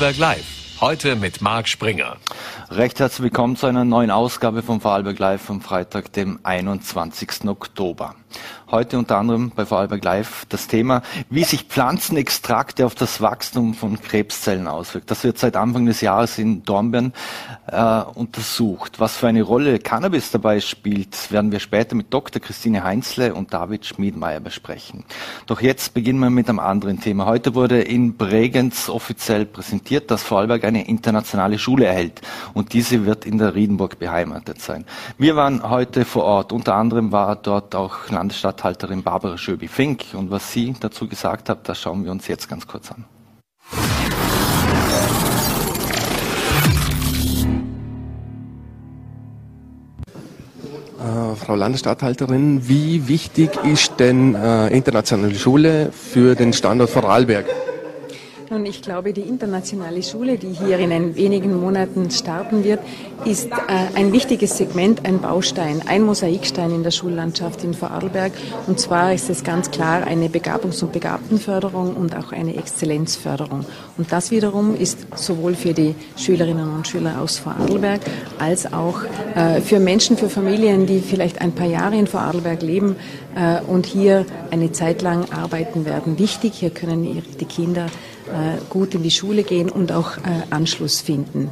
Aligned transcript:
Live. 0.00 0.80
Heute 0.80 1.16
mit 1.16 1.40
Marc 1.40 1.66
Springer. 1.66 2.18
Recht 2.70 3.00
herzlich 3.00 3.24
willkommen 3.24 3.56
zu 3.56 3.66
einer 3.66 3.84
neuen 3.84 4.12
Ausgabe 4.12 4.62
von 4.62 4.80
Vorarlberg 4.80 5.18
Live 5.18 5.42
vom 5.42 5.60
Freitag, 5.60 6.12
dem 6.12 6.38
21. 6.44 7.48
Oktober. 7.48 8.14
Heute 8.70 8.98
unter 8.98 9.16
anderem 9.16 9.50
bei 9.54 9.64
Vorarlberg 9.64 10.04
Live 10.04 10.44
das 10.50 10.68
Thema, 10.68 11.00
wie 11.30 11.44
sich 11.44 11.64
Pflanzenextrakte 11.64 12.84
auf 12.84 12.94
das 12.94 13.22
Wachstum 13.22 13.72
von 13.72 13.98
Krebszellen 13.98 14.68
auswirkt. 14.68 15.10
Das 15.10 15.24
wird 15.24 15.38
seit 15.38 15.56
Anfang 15.56 15.86
des 15.86 16.02
Jahres 16.02 16.38
in 16.38 16.64
Dornbirn 16.64 17.14
äh, 17.66 18.02
untersucht. 18.14 19.00
Was 19.00 19.16
für 19.16 19.28
eine 19.28 19.42
Rolle 19.42 19.78
Cannabis 19.78 20.30
dabei 20.30 20.60
spielt, 20.60 21.32
werden 21.32 21.50
wir 21.50 21.60
später 21.60 21.94
mit 21.94 22.12
Dr. 22.12 22.42
Christine 22.42 22.84
Heinzle 22.84 23.32
und 23.32 23.54
David 23.54 23.86
Schmiedmeier 23.86 24.40
besprechen. 24.40 25.04
Doch 25.46 25.62
jetzt 25.62 25.94
beginnen 25.94 26.18
wir 26.18 26.28
mit 26.28 26.50
einem 26.50 26.58
anderen 26.58 27.00
Thema. 27.00 27.24
Heute 27.24 27.54
wurde 27.54 27.80
in 27.80 28.18
Bregenz 28.18 28.90
offiziell 28.90 29.46
präsentiert, 29.46 30.10
dass 30.10 30.22
Vorarlberg 30.22 30.64
eine 30.64 30.86
internationale 30.86 31.58
Schule 31.58 31.86
erhält 31.86 32.20
und 32.52 32.74
diese 32.74 33.06
wird 33.06 33.24
in 33.24 33.38
der 33.38 33.54
Riedenburg 33.54 33.98
beheimatet 33.98 34.60
sein. 34.60 34.84
Wir 35.16 35.36
waren 35.36 35.68
heute 35.68 36.04
vor 36.04 36.24
Ort. 36.24 36.52
Unter 36.52 36.74
anderem 36.74 37.12
war 37.12 37.34
dort 37.36 37.74
auch 37.74 38.10
Landesstatthalterin 38.18 39.04
Barbara 39.04 39.38
Schöbi-Fink. 39.38 40.06
Und 40.14 40.32
was 40.32 40.50
sie 40.52 40.74
dazu 40.80 41.06
gesagt 41.06 41.48
hat, 41.48 41.68
das 41.68 41.80
schauen 41.80 42.04
wir 42.04 42.10
uns 42.10 42.26
jetzt 42.26 42.48
ganz 42.48 42.66
kurz 42.66 42.90
an. 42.90 43.04
Äh, 50.98 51.36
Frau 51.36 51.54
Landesstatthalterin, 51.54 52.68
wie 52.68 53.06
wichtig 53.06 53.50
ist 53.64 54.00
denn 54.00 54.34
äh, 54.34 54.66
internationale 54.76 55.36
Schule 55.36 55.92
für 55.92 56.34
den 56.34 56.52
Standort 56.52 56.90
Vorarlberg? 56.90 57.46
Nun, 58.50 58.64
ich 58.64 58.80
glaube, 58.80 59.12
die 59.12 59.20
internationale 59.20 60.02
Schule, 60.02 60.38
die 60.38 60.48
hier 60.54 60.78
in 60.78 61.16
wenigen 61.16 61.60
Monaten 61.60 62.10
starten 62.10 62.64
wird, 62.64 62.80
ist 63.26 63.50
äh, 63.50 63.54
ein 63.94 64.10
wichtiges 64.12 64.56
Segment, 64.56 65.04
ein 65.04 65.20
Baustein, 65.20 65.82
ein 65.86 66.02
Mosaikstein 66.02 66.70
in 66.70 66.82
der 66.82 66.90
Schullandschaft 66.90 67.62
in 67.62 67.74
Vorarlberg. 67.74 68.32
Und 68.66 68.80
zwar 68.80 69.12
ist 69.12 69.28
es 69.28 69.44
ganz 69.44 69.70
klar 69.70 70.06
eine 70.06 70.28
Begabungs- 70.28 70.82
und 70.82 70.92
Begabtenförderung 70.92 71.94
und 71.94 72.16
auch 72.16 72.32
eine 72.32 72.56
Exzellenzförderung. 72.56 73.66
Und 73.98 74.12
das 74.12 74.30
wiederum 74.30 74.74
ist 74.74 75.06
sowohl 75.14 75.54
für 75.54 75.74
die 75.74 75.94
Schülerinnen 76.16 76.70
und 76.74 76.88
Schüler 76.88 77.20
aus 77.20 77.36
Vorarlberg 77.36 78.00
als 78.38 78.72
auch 78.72 79.02
äh, 79.34 79.60
für 79.60 79.78
Menschen, 79.78 80.16
für 80.16 80.30
Familien, 80.30 80.86
die 80.86 81.00
vielleicht 81.00 81.42
ein 81.42 81.52
paar 81.52 81.66
Jahre 81.66 81.98
in 81.98 82.06
Vorarlberg 82.06 82.62
leben 82.62 82.96
äh, 83.36 83.60
und 83.60 83.84
hier 83.84 84.24
eine 84.50 84.72
Zeit 84.72 85.02
lang 85.02 85.30
arbeiten 85.32 85.84
werden, 85.84 86.18
wichtig. 86.18 86.54
Hier 86.54 86.70
können 86.70 87.22
die 87.38 87.44
Kinder 87.44 87.88
gut 88.70 88.94
in 88.94 89.02
die 89.02 89.10
Schule 89.10 89.42
gehen 89.42 89.70
und 89.70 89.92
auch 89.92 90.16
äh, 90.18 90.20
Anschluss 90.50 91.00
finden. 91.00 91.50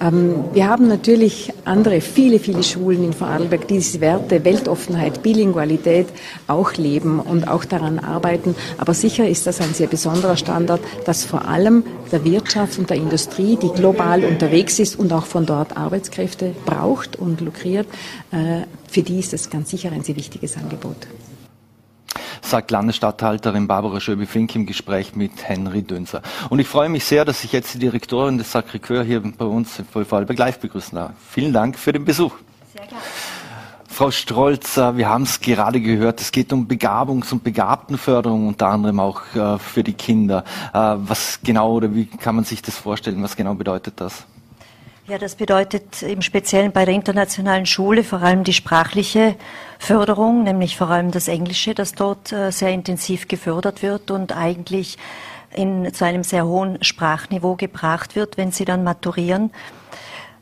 Ähm, 0.00 0.44
wir 0.52 0.68
haben 0.68 0.86
natürlich 0.86 1.52
andere, 1.64 2.00
viele, 2.00 2.38
viele 2.38 2.62
Schulen 2.62 3.04
in 3.04 3.12
Vorarlberg, 3.12 3.66
die 3.66 3.74
diese 3.74 4.00
Werte, 4.00 4.44
Weltoffenheit, 4.44 5.22
Bilingualität 5.22 6.06
auch 6.46 6.74
leben 6.74 7.20
und 7.20 7.48
auch 7.48 7.64
daran 7.64 7.98
arbeiten. 7.98 8.54
Aber 8.78 8.94
sicher 8.94 9.28
ist 9.28 9.46
das 9.46 9.60
ein 9.60 9.74
sehr 9.74 9.88
besonderer 9.88 10.36
Standard, 10.36 10.80
dass 11.04 11.24
vor 11.24 11.48
allem 11.48 11.84
der 12.12 12.24
Wirtschaft 12.24 12.78
und 12.78 12.90
der 12.90 12.96
Industrie, 12.96 13.56
die 13.60 13.70
global 13.70 14.24
unterwegs 14.24 14.78
ist 14.78 14.98
und 14.98 15.12
auch 15.12 15.26
von 15.26 15.46
dort 15.46 15.76
Arbeitskräfte 15.76 16.54
braucht 16.64 17.16
und 17.16 17.40
lukriert, 17.40 17.86
äh, 18.30 18.62
für 18.88 19.02
die 19.02 19.18
ist 19.18 19.32
das 19.32 19.50
ganz 19.50 19.70
sicher 19.70 19.92
ein 19.92 20.04
sehr 20.04 20.16
wichtiges 20.16 20.56
Angebot 20.56 21.08
sagt 22.48 22.70
Landesstatthalterin 22.70 23.66
Barbara 23.66 24.00
Schöbe-Fink 24.00 24.54
im 24.56 24.66
Gespräch 24.66 25.14
mit 25.14 25.48
Henry 25.48 25.82
Dünser. 25.82 26.22
Und 26.48 26.58
ich 26.58 26.66
freue 26.66 26.88
mich 26.88 27.04
sehr, 27.04 27.24
dass 27.24 27.44
ich 27.44 27.52
jetzt 27.52 27.74
die 27.74 27.78
Direktorin 27.78 28.38
des 28.38 28.54
Sacré-Cœur 28.54 29.02
hier 29.02 29.20
bei 29.20 29.44
uns 29.44 29.78
in 29.78 29.84
Vorarlberg 29.84 30.38
live 30.38 30.58
begrüßen 30.58 30.96
darf. 30.96 31.12
Vielen 31.30 31.52
Dank 31.52 31.78
für 31.78 31.92
den 31.92 32.04
Besuch. 32.04 32.34
Sehr 32.74 32.86
gerne. 32.86 33.02
Frau 33.98 34.10
Strolzer, 34.12 34.96
wir 34.96 35.08
haben 35.08 35.24
es 35.24 35.40
gerade 35.40 35.80
gehört, 35.80 36.20
es 36.20 36.30
geht 36.30 36.52
um 36.52 36.68
Begabungs- 36.68 37.32
und 37.32 37.42
Begabtenförderung, 37.42 38.46
unter 38.46 38.68
anderem 38.68 39.00
auch 39.00 39.22
äh, 39.34 39.58
für 39.58 39.82
die 39.82 39.94
Kinder. 39.94 40.44
Äh, 40.72 40.78
was 40.98 41.40
genau 41.42 41.72
oder 41.72 41.92
wie 41.92 42.06
kann 42.06 42.36
man 42.36 42.44
sich 42.44 42.62
das 42.62 42.76
vorstellen? 42.76 43.22
Was 43.22 43.34
genau 43.34 43.54
bedeutet 43.54 43.94
das? 43.96 44.24
Ja, 45.08 45.18
das 45.18 45.36
bedeutet 45.36 46.02
im 46.02 46.22
Speziellen 46.22 46.70
bei 46.70 46.84
der 46.84 46.94
internationalen 46.94 47.66
Schule 47.66 48.04
vor 48.04 48.22
allem 48.22 48.44
die 48.44 48.52
sprachliche 48.52 49.36
Förderung, 49.78 50.42
nämlich 50.42 50.76
vor 50.76 50.90
allem 50.90 51.10
das 51.10 51.28
Englische, 51.28 51.74
das 51.74 51.94
dort 51.94 52.32
äh, 52.32 52.50
sehr 52.50 52.70
intensiv 52.70 53.28
gefördert 53.28 53.82
wird 53.82 54.10
und 54.10 54.36
eigentlich 54.36 54.98
in, 55.54 55.92
zu 55.94 56.04
einem 56.04 56.24
sehr 56.24 56.46
hohen 56.46 56.82
Sprachniveau 56.82 57.56
gebracht 57.56 58.16
wird, 58.16 58.36
wenn 58.36 58.52
sie 58.52 58.64
dann 58.64 58.84
maturieren. 58.84 59.50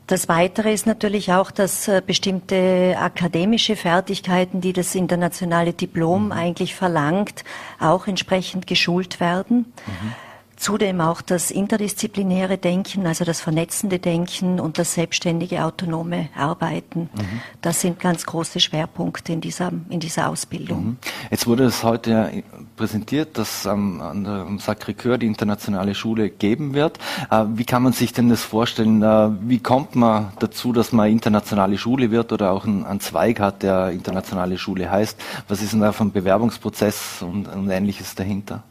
Das 0.07 0.29
Weitere 0.29 0.73
ist 0.73 0.85
natürlich 0.87 1.33
auch, 1.33 1.51
dass 1.51 1.89
äh, 1.89 2.01
bestimmte 2.05 2.95
akademische 2.97 3.75
Fertigkeiten, 3.75 4.61
die 4.61 4.71
das 4.71 4.95
internationale 4.95 5.73
Diplom 5.73 6.27
mhm. 6.27 6.31
eigentlich 6.31 6.75
verlangt, 6.75 7.43
auch 7.79 8.07
entsprechend 8.07 8.67
geschult 8.67 9.19
werden. 9.19 9.73
Mhm. 9.85 10.15
Zudem 10.57 11.01
auch 11.01 11.21
das 11.21 11.51
interdisziplinäre 11.51 12.57
Denken, 12.57 13.05
also 13.05 13.23
das 13.23 13.41
vernetzende 13.41 13.99
Denken 13.99 14.59
und 14.59 14.79
das 14.79 14.95
selbstständige 14.95 15.63
autonome 15.63 16.29
Arbeiten. 16.35 17.09
Mhm. 17.13 17.41
Das 17.61 17.81
sind 17.81 17.99
ganz 17.99 18.25
große 18.25 18.59
Schwerpunkte 18.59 19.33
in 19.33 19.39
dieser, 19.39 19.71
in 19.89 19.99
dieser 19.99 20.29
Ausbildung. 20.29 20.83
Mhm. 20.83 20.97
Jetzt 21.29 21.45
wurde 21.45 21.65
es 21.65 21.83
heute 21.83 22.43
präsentiert, 22.75 23.37
dass 23.37 23.67
ähm, 23.67 24.01
an 24.01 24.23
der 24.23 24.47
Sacré-Cœur 24.57 25.17
die 25.17 25.27
internationale 25.27 25.93
Schule 25.93 26.31
geben 26.31 26.73
wird. 26.73 26.97
Äh, 27.29 27.45
wie 27.53 27.65
kann 27.65 27.83
man 27.83 27.93
sich 27.93 28.11
denn 28.11 28.29
das 28.29 28.41
vorstellen? 28.41 29.03
Äh, 29.03 29.29
wie 29.41 29.59
kommt 29.59 29.95
man 29.95 30.33
dazu, 30.39 30.73
dass 30.73 30.91
man 30.91 31.11
internationale 31.11 31.77
Schule 31.77 32.09
wird 32.09 32.33
oder 32.33 32.51
auch 32.51 32.65
einen, 32.65 32.83
einen 32.83 32.99
Zweig 32.99 33.39
hat, 33.39 33.61
der 33.61 33.91
internationale 33.91 34.57
Schule 34.57 34.89
heißt? 34.89 35.21
Was 35.47 35.61
ist 35.61 35.73
denn 35.73 35.81
da 35.81 35.91
vom 35.91 36.11
Bewerbungsprozess 36.11 37.21
und, 37.21 37.47
und 37.47 37.69
ähnliches 37.69 38.15
dahinter? 38.15 38.63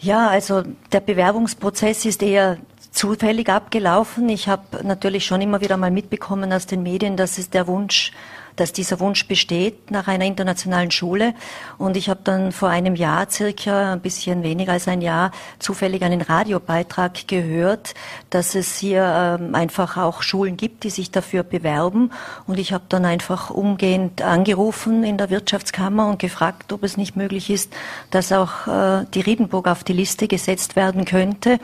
Ja, 0.00 0.28
also 0.28 0.62
der 0.92 1.00
Bewerbungsprozess 1.00 2.04
ist 2.04 2.22
eher 2.22 2.58
zufällig 2.92 3.48
abgelaufen. 3.48 4.28
Ich 4.28 4.48
habe 4.48 4.84
natürlich 4.84 5.26
schon 5.26 5.40
immer 5.40 5.60
wieder 5.60 5.76
mal 5.76 5.90
mitbekommen 5.90 6.52
aus 6.52 6.66
den 6.66 6.82
Medien, 6.82 7.16
dass 7.16 7.38
es 7.38 7.50
der 7.50 7.66
Wunsch 7.66 8.12
dass 8.60 8.72
dieser 8.72 9.00
Wunsch 9.00 9.26
besteht 9.28 9.90
nach 9.90 10.08
einer 10.08 10.24
internationalen 10.24 10.90
Schule. 10.90 11.34
Und 11.78 11.96
ich 11.96 12.08
habe 12.08 12.20
dann 12.24 12.52
vor 12.52 12.68
einem 12.68 12.96
Jahr, 12.96 13.30
circa 13.30 13.92
ein 13.92 14.00
bisschen 14.00 14.42
weniger 14.42 14.72
als 14.72 14.88
ein 14.88 15.00
Jahr, 15.00 15.30
zufällig 15.58 16.02
einen 16.02 16.20
Radiobeitrag 16.20 17.28
gehört, 17.28 17.94
dass 18.30 18.54
es 18.54 18.76
hier 18.76 19.38
ähm, 19.40 19.54
einfach 19.54 19.96
auch 19.96 20.22
Schulen 20.22 20.56
gibt, 20.56 20.84
die 20.84 20.90
sich 20.90 21.10
dafür 21.10 21.42
bewerben. 21.44 22.10
Und 22.46 22.58
ich 22.58 22.72
habe 22.72 22.84
dann 22.88 23.04
einfach 23.04 23.50
umgehend 23.50 24.22
angerufen 24.22 25.04
in 25.04 25.18
der 25.18 25.30
Wirtschaftskammer 25.30 26.08
und 26.08 26.18
gefragt, 26.18 26.72
ob 26.72 26.82
es 26.82 26.96
nicht 26.96 27.16
möglich 27.16 27.50
ist, 27.50 27.72
dass 28.10 28.32
auch 28.32 28.66
äh, 28.66 29.06
die 29.14 29.20
Riedenburg 29.20 29.68
auf 29.68 29.84
die 29.84 29.92
Liste 29.92 30.26
gesetzt 30.26 30.76
werden 30.76 31.04
könnte. 31.04 31.58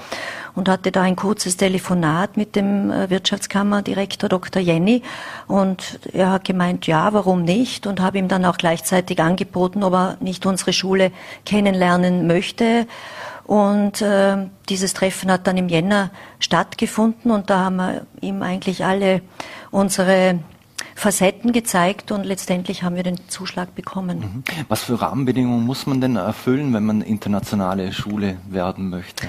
Und 0.55 0.69
hatte 0.69 0.93
da 0.93 1.03
ein 1.03 1.17
kurzes 1.17 1.57
Telefonat 1.57 2.37
mit 2.37 2.55
dem 2.55 2.91
äh, 2.91 3.11
Wirtschaftskammerdirektor 3.11 4.29
Dr. 4.29 4.63
Jenny. 4.63 5.03
Und 5.49 5.99
er 6.13 6.31
hat 6.31 6.45
gemeint, 6.45 6.84
ja, 6.87 7.13
warum 7.13 7.43
nicht? 7.43 7.87
Und 7.87 8.01
habe 8.01 8.19
ihm 8.19 8.29
dann 8.29 8.45
auch 8.45 8.57
gleichzeitig 8.57 9.21
angeboten, 9.21 9.83
ob 9.83 9.93
er 9.95 10.17
nicht 10.21 10.47
unsere 10.47 10.73
Schule 10.73 11.13
kennenlernen 11.45 12.27
möchte. 12.27 12.87
Und 13.45 14.01
äh, 14.01 14.47
dieses 14.69 14.95
Treffen 14.95 15.31
hat 15.31 15.47
dann 15.47 15.57
im 15.57 15.69
Jänner 15.69 16.11
stattgefunden 16.39 17.31
und 17.31 17.51
da 17.51 17.65
haben 17.65 17.77
wir 17.77 18.07
ihm 18.23 18.43
eigentlich 18.43 18.85
alle 18.85 19.21
unsere 19.71 20.39
Facetten 20.95 21.53
gezeigt 21.53 22.13
und 22.13 22.25
letztendlich 22.25 22.83
haben 22.83 22.97
wir 22.97 23.03
den 23.03 23.29
Zuschlag 23.29 23.75
bekommen. 23.75 24.21
Mhm. 24.21 24.45
Was 24.69 24.85
für 24.85 25.01
Rahmenbedingungen 25.01 25.67
muss 25.67 25.87
man 25.87 26.01
denn 26.01 26.17
erfüllen, 26.17 26.73
wenn 26.73 26.85
man 26.87 27.03
internationale 27.03 27.93
Schule 27.93 28.39
werden 28.49 28.91
möchte? 28.91 29.27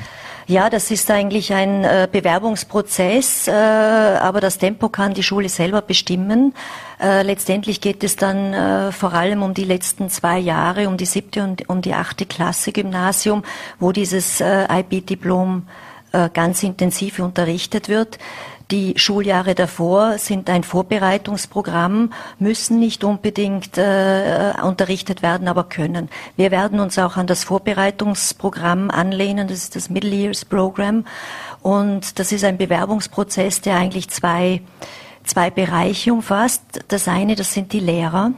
Ja, 0.47 0.69
das 0.69 0.91
ist 0.91 1.09
eigentlich 1.09 1.51
ein 1.53 1.83
äh, 1.83 2.07
Bewerbungsprozess, 2.11 3.47
äh, 3.47 3.51
aber 3.51 4.41
das 4.41 4.59
Tempo 4.59 4.89
kann 4.89 5.15
die 5.15 5.23
Schule 5.23 5.49
selber 5.49 5.81
bestimmen. 5.81 6.53
Äh, 7.01 7.23
letztendlich 7.23 7.81
geht 7.81 8.03
es 8.03 8.15
dann 8.15 8.53
äh, 8.53 8.91
vor 8.91 9.13
allem 9.13 9.41
um 9.41 9.55
die 9.55 9.63
letzten 9.63 10.11
zwei 10.11 10.37
Jahre, 10.37 10.87
um 10.87 10.97
die 10.97 11.07
siebte 11.07 11.43
und 11.43 11.67
um 11.67 11.81
die 11.81 11.95
achte 11.95 12.27
Klasse 12.27 12.71
Gymnasium, 12.71 13.43
wo 13.79 13.91
dieses 13.91 14.39
äh, 14.39 14.67
IB-Diplom 14.71 15.67
äh, 16.11 16.29
ganz 16.31 16.61
intensiv 16.61 17.17
unterrichtet 17.17 17.89
wird. 17.89 18.19
Die 18.71 18.93
Schuljahre 18.97 19.53
davor 19.53 20.17
sind 20.17 20.49
ein 20.49 20.63
Vorbereitungsprogramm, 20.63 22.11
müssen 22.39 22.79
nicht 22.79 23.03
unbedingt 23.03 23.77
äh, 23.77 24.53
unterrichtet 24.63 25.21
werden, 25.21 25.47
aber 25.47 25.65
können. 25.65 26.09
Wir 26.35 26.49
werden 26.49 26.79
uns 26.79 26.97
auch 26.97 27.15
an 27.15 27.27
das 27.27 27.43
Vorbereitungsprogramm 27.43 28.89
anlehnen, 28.89 29.47
das 29.47 29.59
ist 29.59 29.75
das 29.75 29.91
Middle 29.91 30.15
Years 30.15 30.45
Program. 30.45 31.05
Und 31.61 32.17
das 32.17 32.31
ist 32.31 32.43
ein 32.43 32.57
Bewerbungsprozess, 32.57 33.61
der 33.61 33.75
eigentlich 33.75 34.09
zwei, 34.09 34.61
zwei 35.23 35.51
Bereiche 35.51 36.11
umfasst. 36.11 36.63
Das 36.87 37.07
eine, 37.07 37.35
das 37.35 37.53
sind 37.53 37.71
die 37.71 37.79
Lehrer. 37.79 38.31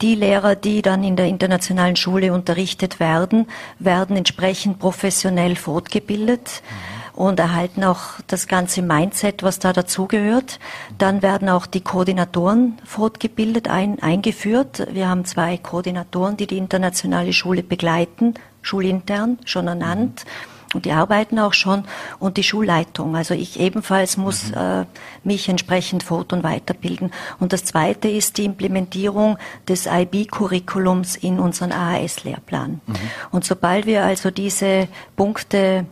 Die 0.00 0.14
Lehrer, 0.14 0.54
die 0.54 0.80
dann 0.80 1.02
in 1.02 1.16
der 1.16 1.26
internationalen 1.26 1.96
Schule 1.96 2.32
unterrichtet 2.32 3.00
werden, 3.00 3.48
werden 3.80 4.16
entsprechend 4.16 4.78
professionell 4.78 5.56
fortgebildet. 5.56 6.62
Mhm 6.62 6.95
und 7.16 7.40
erhalten 7.40 7.82
auch 7.82 8.02
das 8.26 8.46
ganze 8.46 8.82
Mindset, 8.82 9.42
was 9.42 9.58
da 9.58 9.72
dazugehört. 9.72 10.60
Dann 10.98 11.22
werden 11.22 11.48
auch 11.48 11.66
die 11.66 11.80
Koordinatoren 11.80 12.78
fortgebildet, 12.84 13.68
ein, 13.68 14.00
eingeführt. 14.00 14.86
Wir 14.92 15.08
haben 15.08 15.24
zwei 15.24 15.56
Koordinatoren, 15.56 16.36
die 16.36 16.46
die 16.46 16.58
internationale 16.58 17.32
Schule 17.32 17.62
begleiten, 17.62 18.34
schulintern, 18.62 19.38
schon 19.44 19.66
ernannt. 19.66 20.26
Und 20.74 20.84
die 20.84 20.92
arbeiten 20.92 21.38
auch 21.38 21.54
schon 21.54 21.84
und 22.18 22.36
die 22.36 22.42
Schulleitung. 22.42 23.16
Also 23.16 23.32
ich 23.32 23.58
ebenfalls 23.58 24.18
muss 24.18 24.50
mhm. 24.50 24.56
äh, 24.56 24.84
mich 25.24 25.48
entsprechend 25.48 26.02
fort- 26.02 26.34
und 26.34 26.42
weiterbilden. 26.42 27.12
Und 27.38 27.54
das 27.54 27.64
Zweite 27.64 28.08
ist 28.08 28.36
die 28.36 28.44
Implementierung 28.44 29.38
des 29.68 29.86
IB-Curriculums 29.86 31.16
in 31.16 31.38
unseren 31.38 31.72
AHS-Lehrplan. 31.72 32.80
Mhm. 32.84 32.94
Und 33.30 33.44
sobald 33.46 33.86
wir 33.86 34.04
also 34.04 34.30
diese 34.30 34.88
Punkte 35.16 35.86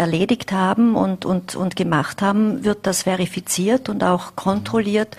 erledigt 0.00 0.50
haben 0.50 0.96
und, 0.96 1.24
und, 1.24 1.54
und 1.54 1.76
gemacht 1.76 2.22
haben, 2.22 2.64
wird 2.64 2.86
das 2.86 3.02
verifiziert 3.02 3.88
und 3.88 4.02
auch 4.02 4.34
kontrolliert. 4.34 5.16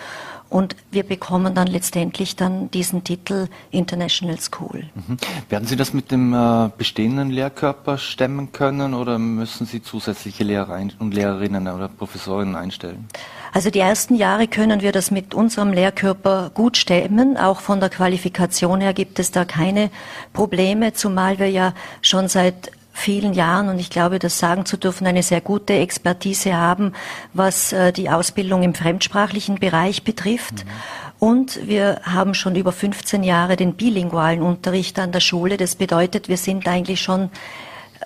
Und 0.50 0.76
wir 0.90 1.02
bekommen 1.02 1.54
dann 1.54 1.66
letztendlich 1.66 2.36
dann 2.36 2.70
diesen 2.70 3.04
Titel 3.04 3.48
International 3.70 4.38
School. 4.38 4.84
Mhm. 4.94 5.16
Werden 5.48 5.66
Sie 5.66 5.76
das 5.76 5.94
mit 5.94 6.10
dem 6.10 6.34
äh, 6.34 6.68
bestehenden 6.76 7.30
Lehrkörper 7.30 7.96
stemmen 7.96 8.52
können 8.52 8.92
oder 8.92 9.18
müssen 9.18 9.64
Sie 9.64 9.82
zusätzliche 9.82 10.44
Lehrer 10.44 10.78
und 10.98 11.14
Lehrerinnen 11.14 11.68
oder 11.68 11.88
Professorinnen 11.88 12.54
einstellen? 12.54 13.08
Also 13.54 13.70
die 13.70 13.78
ersten 13.78 14.14
Jahre 14.14 14.46
können 14.46 14.82
wir 14.82 14.92
das 14.92 15.10
mit 15.10 15.32
unserem 15.32 15.72
Lehrkörper 15.72 16.50
gut 16.52 16.76
stemmen. 16.76 17.38
Auch 17.38 17.60
von 17.60 17.80
der 17.80 17.88
Qualifikation 17.88 18.82
her 18.82 18.92
gibt 18.92 19.18
es 19.20 19.30
da 19.30 19.46
keine 19.46 19.90
Probleme, 20.34 20.92
zumal 20.92 21.38
wir 21.38 21.50
ja 21.50 21.72
schon 22.02 22.28
seit 22.28 22.72
vielen 22.92 23.32
Jahren, 23.32 23.68
und 23.68 23.78
ich 23.78 23.90
glaube, 23.90 24.18
das 24.18 24.38
sagen 24.38 24.66
zu 24.66 24.76
dürfen, 24.76 25.06
eine 25.06 25.22
sehr 25.22 25.40
gute 25.40 25.74
Expertise 25.74 26.54
haben, 26.54 26.92
was 27.32 27.72
äh, 27.72 27.92
die 27.92 28.10
Ausbildung 28.10 28.62
im 28.62 28.74
fremdsprachlichen 28.74 29.56
Bereich 29.58 30.04
betrifft. 30.04 30.64
Mhm. 30.64 30.70
Und 31.18 31.68
wir 31.68 32.00
haben 32.02 32.34
schon 32.34 32.56
über 32.56 32.72
15 32.72 33.22
Jahre 33.22 33.56
den 33.56 33.74
bilingualen 33.74 34.42
Unterricht 34.42 34.98
an 34.98 35.12
der 35.12 35.20
Schule. 35.20 35.56
Das 35.56 35.76
bedeutet, 35.76 36.28
wir 36.28 36.36
sind 36.36 36.66
eigentlich 36.66 37.00
schon 37.00 37.30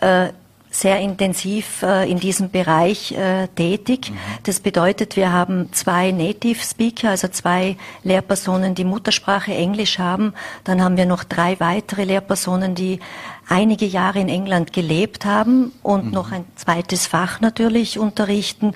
äh, 0.01 0.29
sehr 0.71 1.01
intensiv 1.01 1.83
äh, 1.83 2.11
in 2.11 2.21
diesem 2.21 2.51
Bereich 2.51 3.13
äh, 3.13 3.49
tätig. 3.49 4.11
Mhm. 4.11 4.17
Das 4.43 4.61
bedeutet, 4.61 5.17
wir 5.17 5.33
haben 5.33 5.73
zwei 5.73 6.11
Native 6.11 6.63
Speaker, 6.63 7.11
also 7.11 7.29
zwei 7.29 7.77
Lehrpersonen, 8.03 8.75
die 8.75 8.85
Muttersprache 8.85 9.55
Englisch 9.55 9.99
haben. 9.99 10.35
Dann 10.65 10.83
haben 10.83 10.97
wir 10.99 11.07
noch 11.07 11.25
drei 11.25 11.59
weitere 11.61 12.05
Lehrpersonen, 12.05 12.75
die 12.75 13.01
einige 13.49 13.87
Jahre 13.87 14.21
in 14.21 14.29
England 14.29 14.73
gelebt 14.73 15.25
haben 15.25 15.73
und 15.83 16.07
mhm. 16.07 16.11
noch 16.11 16.33
ein 16.33 16.45
zweites 16.57 17.07
Fach 17.07 17.41
natürlich 17.41 17.99
unterrichten 17.99 18.73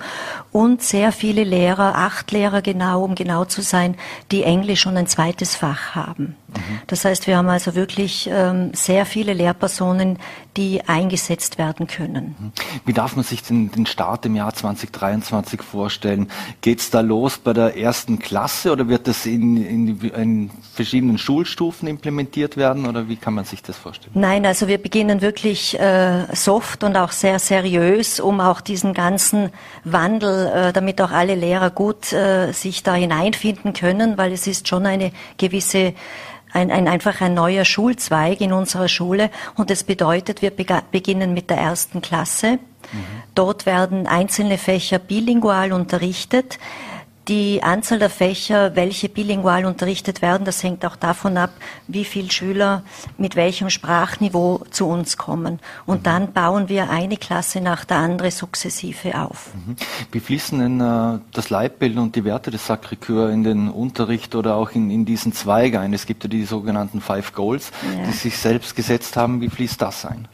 und 0.51 0.81
sehr 0.81 1.11
viele 1.11 1.43
Lehrer, 1.43 1.95
acht 1.95 2.31
Lehrer 2.31 2.61
genau, 2.61 3.03
um 3.03 3.15
genau 3.15 3.45
zu 3.45 3.61
sein, 3.61 3.95
die 4.31 4.43
Englisch 4.43 4.85
und 4.85 4.97
ein 4.97 5.07
zweites 5.07 5.55
Fach 5.55 5.95
haben. 5.95 6.35
Mhm. 6.47 6.81
Das 6.87 7.05
heißt, 7.05 7.27
wir 7.27 7.37
haben 7.37 7.49
also 7.49 7.75
wirklich 7.75 8.29
ähm, 8.31 8.71
sehr 8.73 9.05
viele 9.05 9.33
Lehrpersonen, 9.33 10.19
die 10.57 10.81
eingesetzt 10.85 11.57
werden 11.57 11.87
können. 11.87 12.35
Mhm. 12.39 12.51
Wie 12.85 12.93
darf 12.93 13.15
man 13.15 13.23
sich 13.23 13.43
den, 13.43 13.71
den 13.71 13.85
Start 13.85 14.25
im 14.25 14.35
Jahr 14.35 14.53
2023 14.53 15.61
vorstellen? 15.61 16.29
Geht 16.61 16.79
es 16.79 16.89
da 16.89 17.01
los 17.01 17.37
bei 17.37 17.53
der 17.53 17.77
ersten 17.77 18.19
Klasse 18.19 18.71
oder 18.71 18.87
wird 18.87 19.07
das 19.07 19.25
in, 19.25 19.57
in, 19.57 19.99
in 20.11 20.51
verschiedenen 20.73 21.17
Schulstufen 21.17 21.87
implementiert 21.87 22.57
werden 22.57 22.85
oder 22.85 23.07
wie 23.07 23.15
kann 23.15 23.33
man 23.33 23.45
sich 23.45 23.63
das 23.63 23.77
vorstellen? 23.77 24.11
Nein, 24.13 24.45
also 24.45 24.60
wir 24.67 24.77
beginnen 24.77 25.21
wirklich 25.21 25.79
äh, 25.79 26.25
soft 26.33 26.83
und 26.83 26.95
auch 26.95 27.11
sehr 27.11 27.39
seriös, 27.39 28.19
um 28.19 28.39
auch 28.39 28.61
diesen 28.61 28.93
ganzen 28.93 29.51
Wandel, 29.83 30.47
äh, 30.47 30.73
damit 30.73 31.01
auch 31.01 31.11
alle 31.11 31.35
Lehrer 31.35 31.69
gut 31.69 32.13
äh, 32.13 32.51
sich 32.51 32.83
da 32.83 32.93
hineinfinden 32.93 33.73
können, 33.73 34.17
weil 34.17 34.31
es 34.31 34.47
ist 34.47 34.67
schon 34.67 34.85
eine 34.85 35.11
gewisse 35.37 35.93
ein, 36.53 36.69
ein, 36.69 36.87
einfach 36.87 37.21
ein 37.21 37.33
neuer 37.33 37.63
Schulzweig 37.63 38.41
in 38.41 38.51
unserer 38.51 38.89
Schule 38.89 39.29
und 39.55 39.69
das 39.69 39.83
bedeutet, 39.83 40.41
wir 40.41 40.51
beginnen 40.51 41.33
mit 41.33 41.49
der 41.49 41.57
ersten 41.57 42.01
Klasse. 42.01 42.59
Mhm. 42.91 43.05
Dort 43.35 43.65
werden 43.65 44.05
einzelne 44.07 44.57
Fächer 44.57 44.99
bilingual 44.99 45.71
unterrichtet. 45.71 46.59
Die 47.27 47.61
Anzahl 47.61 47.99
der 47.99 48.09
Fächer, 48.09 48.75
welche 48.75 49.07
bilingual 49.07 49.65
unterrichtet 49.65 50.23
werden, 50.23 50.43
das 50.43 50.63
hängt 50.63 50.83
auch 50.85 50.95
davon 50.95 51.37
ab, 51.37 51.51
wie 51.87 52.03
viele 52.03 52.31
Schüler 52.31 52.83
mit 53.17 53.35
welchem 53.35 53.69
Sprachniveau 53.69 54.63
zu 54.71 54.87
uns 54.87 55.17
kommen. 55.17 55.59
Und 55.85 55.99
mhm. 55.99 56.03
dann 56.03 56.33
bauen 56.33 56.67
wir 56.67 56.89
eine 56.89 57.17
Klasse 57.17 57.61
nach 57.61 57.85
der 57.85 57.97
anderen 57.97 58.31
sukzessive 58.31 59.19
auf. 59.21 59.51
Mhm. 59.53 59.75
Wie 60.11 60.19
fließen 60.19 60.59
denn 60.59 60.81
äh, 60.81 61.19
das 61.31 61.51
Leitbild 61.51 61.95
und 61.97 62.15
die 62.15 62.25
Werte 62.25 62.49
des 62.49 62.67
Sacré-Cœur 62.67 63.29
in 63.31 63.43
den 63.43 63.69
Unterricht 63.69 64.33
oder 64.33 64.55
auch 64.55 64.71
in, 64.71 64.89
in 64.89 65.05
diesen 65.05 65.31
Zweig 65.31 65.75
ein? 65.75 65.93
Es 65.93 66.07
gibt 66.07 66.23
ja 66.23 66.29
die 66.29 66.43
sogenannten 66.43 67.01
Five 67.01 67.33
Goals, 67.33 67.71
ja. 67.83 68.07
die 68.07 68.13
sich 68.13 68.37
selbst 68.37 68.75
gesetzt 68.75 69.15
haben. 69.15 69.41
Wie 69.41 69.49
fließt 69.49 69.79
das 69.79 70.05
ein? 70.05 70.27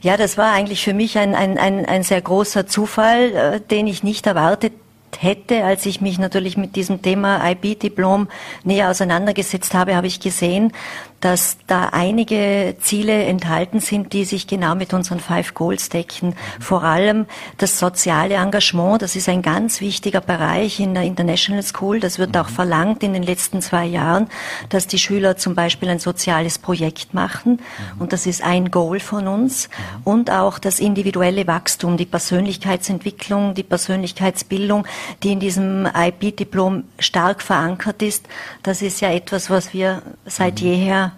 Ja, 0.00 0.16
das 0.16 0.36
war 0.36 0.52
eigentlich 0.52 0.82
für 0.82 0.92
mich 0.92 1.18
ein, 1.18 1.36
ein, 1.36 1.56
ein, 1.56 1.86
ein 1.86 2.02
sehr 2.02 2.20
großer 2.20 2.66
Zufall, 2.66 3.32
äh, 3.32 3.60
den 3.60 3.86
ich 3.86 4.02
nicht 4.02 4.26
erwartet 4.26 4.72
hätte, 5.22 5.64
als 5.64 5.86
ich 5.86 6.00
mich 6.00 6.18
natürlich 6.18 6.56
mit 6.56 6.76
diesem 6.76 7.02
Thema 7.02 7.48
IB-Diplom 7.50 8.28
näher 8.64 8.90
auseinandergesetzt 8.90 9.74
habe, 9.74 9.96
habe 9.96 10.06
ich 10.06 10.20
gesehen, 10.20 10.72
dass 11.20 11.56
da 11.66 11.88
einige 11.92 12.76
Ziele 12.80 13.24
enthalten 13.24 13.80
sind, 13.80 14.12
die 14.12 14.24
sich 14.24 14.46
genau 14.46 14.74
mit 14.74 14.92
unseren 14.92 15.20
Five 15.20 15.54
Goals 15.54 15.88
decken. 15.88 16.34
Vor 16.60 16.84
allem 16.84 17.26
das 17.58 17.78
soziale 17.78 18.34
Engagement, 18.34 19.02
das 19.02 19.16
ist 19.16 19.28
ein 19.28 19.42
ganz 19.42 19.80
wichtiger 19.80 20.20
Bereich 20.20 20.78
in 20.78 20.94
der 20.94 21.04
International 21.04 21.62
School. 21.62 22.00
Das 22.00 22.18
wird 22.18 22.36
auch 22.36 22.48
verlangt 22.48 23.02
in 23.02 23.12
den 23.12 23.22
letzten 23.22 23.62
zwei 23.62 23.86
Jahren, 23.86 24.28
dass 24.68 24.86
die 24.86 24.98
Schüler 24.98 25.36
zum 25.36 25.54
Beispiel 25.54 25.88
ein 25.88 25.98
soziales 25.98 26.58
Projekt 26.58 27.14
machen. 27.14 27.60
Und 27.98 28.12
das 28.12 28.26
ist 28.26 28.42
ein 28.42 28.70
Goal 28.70 29.00
von 29.00 29.26
uns. 29.26 29.68
Und 30.04 30.30
auch 30.30 30.58
das 30.58 30.80
individuelle 30.80 31.46
Wachstum, 31.46 31.96
die 31.96 32.06
Persönlichkeitsentwicklung, 32.06 33.54
die 33.54 33.62
Persönlichkeitsbildung, 33.62 34.86
die 35.22 35.32
in 35.32 35.40
diesem 35.40 35.88
IB-Diplom 35.92 36.84
stark 36.98 37.42
verankert 37.42 38.02
ist. 38.02 38.26
Das 38.62 38.82
ist 38.82 39.00
ja 39.00 39.10
etwas, 39.10 39.50
was 39.50 39.72
wir 39.72 40.02
seit 40.26 40.60
jeher 40.60 41.12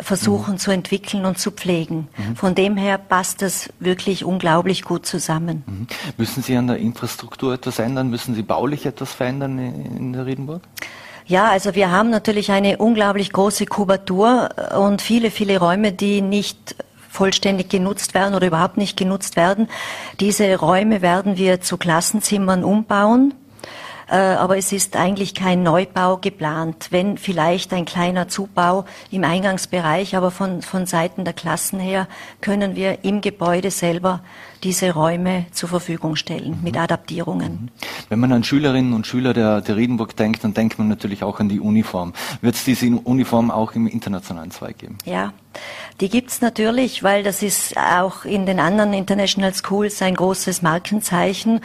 versuchen 0.00 0.54
mhm. 0.54 0.58
zu 0.58 0.70
entwickeln 0.70 1.24
und 1.24 1.38
zu 1.38 1.50
pflegen. 1.50 2.08
Mhm. 2.16 2.36
Von 2.36 2.54
dem 2.54 2.76
her 2.76 2.98
passt 2.98 3.42
das 3.42 3.70
wirklich 3.80 4.24
unglaublich 4.24 4.82
gut 4.82 5.06
zusammen. 5.06 5.64
Mhm. 5.66 5.86
Müssen 6.16 6.42
Sie 6.42 6.56
an 6.56 6.66
der 6.66 6.78
Infrastruktur 6.78 7.54
etwas 7.54 7.78
ändern? 7.78 8.10
Müssen 8.10 8.34
Sie 8.34 8.42
baulich 8.42 8.86
etwas 8.86 9.12
verändern 9.12 9.58
in 9.58 10.12
der 10.12 10.26
Riedenburg? 10.26 10.62
Ja, 11.26 11.50
also 11.50 11.74
wir 11.74 11.90
haben 11.90 12.08
natürlich 12.08 12.50
eine 12.50 12.78
unglaublich 12.78 13.32
große 13.32 13.66
Kubatur 13.66 14.48
und 14.78 15.02
viele, 15.02 15.30
viele 15.30 15.58
Räume, 15.58 15.92
die 15.92 16.22
nicht 16.22 16.74
vollständig 17.10 17.68
genutzt 17.68 18.14
werden 18.14 18.34
oder 18.34 18.46
überhaupt 18.46 18.78
nicht 18.78 18.96
genutzt 18.96 19.36
werden. 19.36 19.68
Diese 20.20 20.56
Räume 20.56 21.02
werden 21.02 21.36
wir 21.36 21.60
zu 21.60 21.76
Klassenzimmern 21.76 22.64
umbauen. 22.64 23.34
Äh, 24.10 24.16
aber 24.16 24.56
es 24.56 24.72
ist 24.72 24.96
eigentlich 24.96 25.34
kein 25.34 25.62
Neubau 25.62 26.16
geplant, 26.16 26.88
wenn 26.90 27.18
vielleicht 27.18 27.72
ein 27.72 27.84
kleiner 27.84 28.28
Zubau 28.28 28.84
im 29.10 29.24
Eingangsbereich, 29.24 30.16
aber 30.16 30.30
von, 30.30 30.62
von 30.62 30.86
Seiten 30.86 31.24
der 31.24 31.34
Klassen 31.34 31.78
her 31.78 32.08
können 32.40 32.74
wir 32.74 33.04
im 33.04 33.20
Gebäude 33.20 33.70
selber 33.70 34.20
diese 34.64 34.92
Räume 34.92 35.46
zur 35.52 35.68
Verfügung 35.68 36.16
stellen 36.16 36.58
mhm. 36.58 36.62
mit 36.62 36.76
Adaptierungen. 36.76 37.52
Mhm. 37.52 37.68
Wenn 38.08 38.20
man 38.20 38.32
an 38.32 38.44
Schülerinnen 38.44 38.92
und 38.92 39.06
Schüler 39.06 39.34
der, 39.34 39.60
der 39.60 39.76
Riedenburg 39.76 40.16
denkt, 40.16 40.44
dann 40.44 40.54
denkt 40.54 40.78
man 40.78 40.88
natürlich 40.88 41.22
auch 41.22 41.40
an 41.40 41.48
die 41.48 41.60
Uniform. 41.60 42.12
Wird 42.40 42.54
es 42.54 42.64
diese 42.64 42.86
Uniform 42.86 43.50
auch 43.50 43.72
im 43.72 43.86
internationalen 43.86 44.50
Zweig 44.50 44.78
geben? 44.78 44.98
Ja, 45.04 45.32
die 46.00 46.08
gibt's 46.08 46.40
natürlich, 46.40 47.02
weil 47.02 47.22
das 47.22 47.42
ist 47.42 47.76
auch 47.76 48.24
in 48.24 48.46
den 48.46 48.60
anderen 48.60 48.92
International 48.92 49.52
Schools 49.54 50.00
ein 50.02 50.14
großes 50.14 50.62
Markenzeichen 50.62 51.60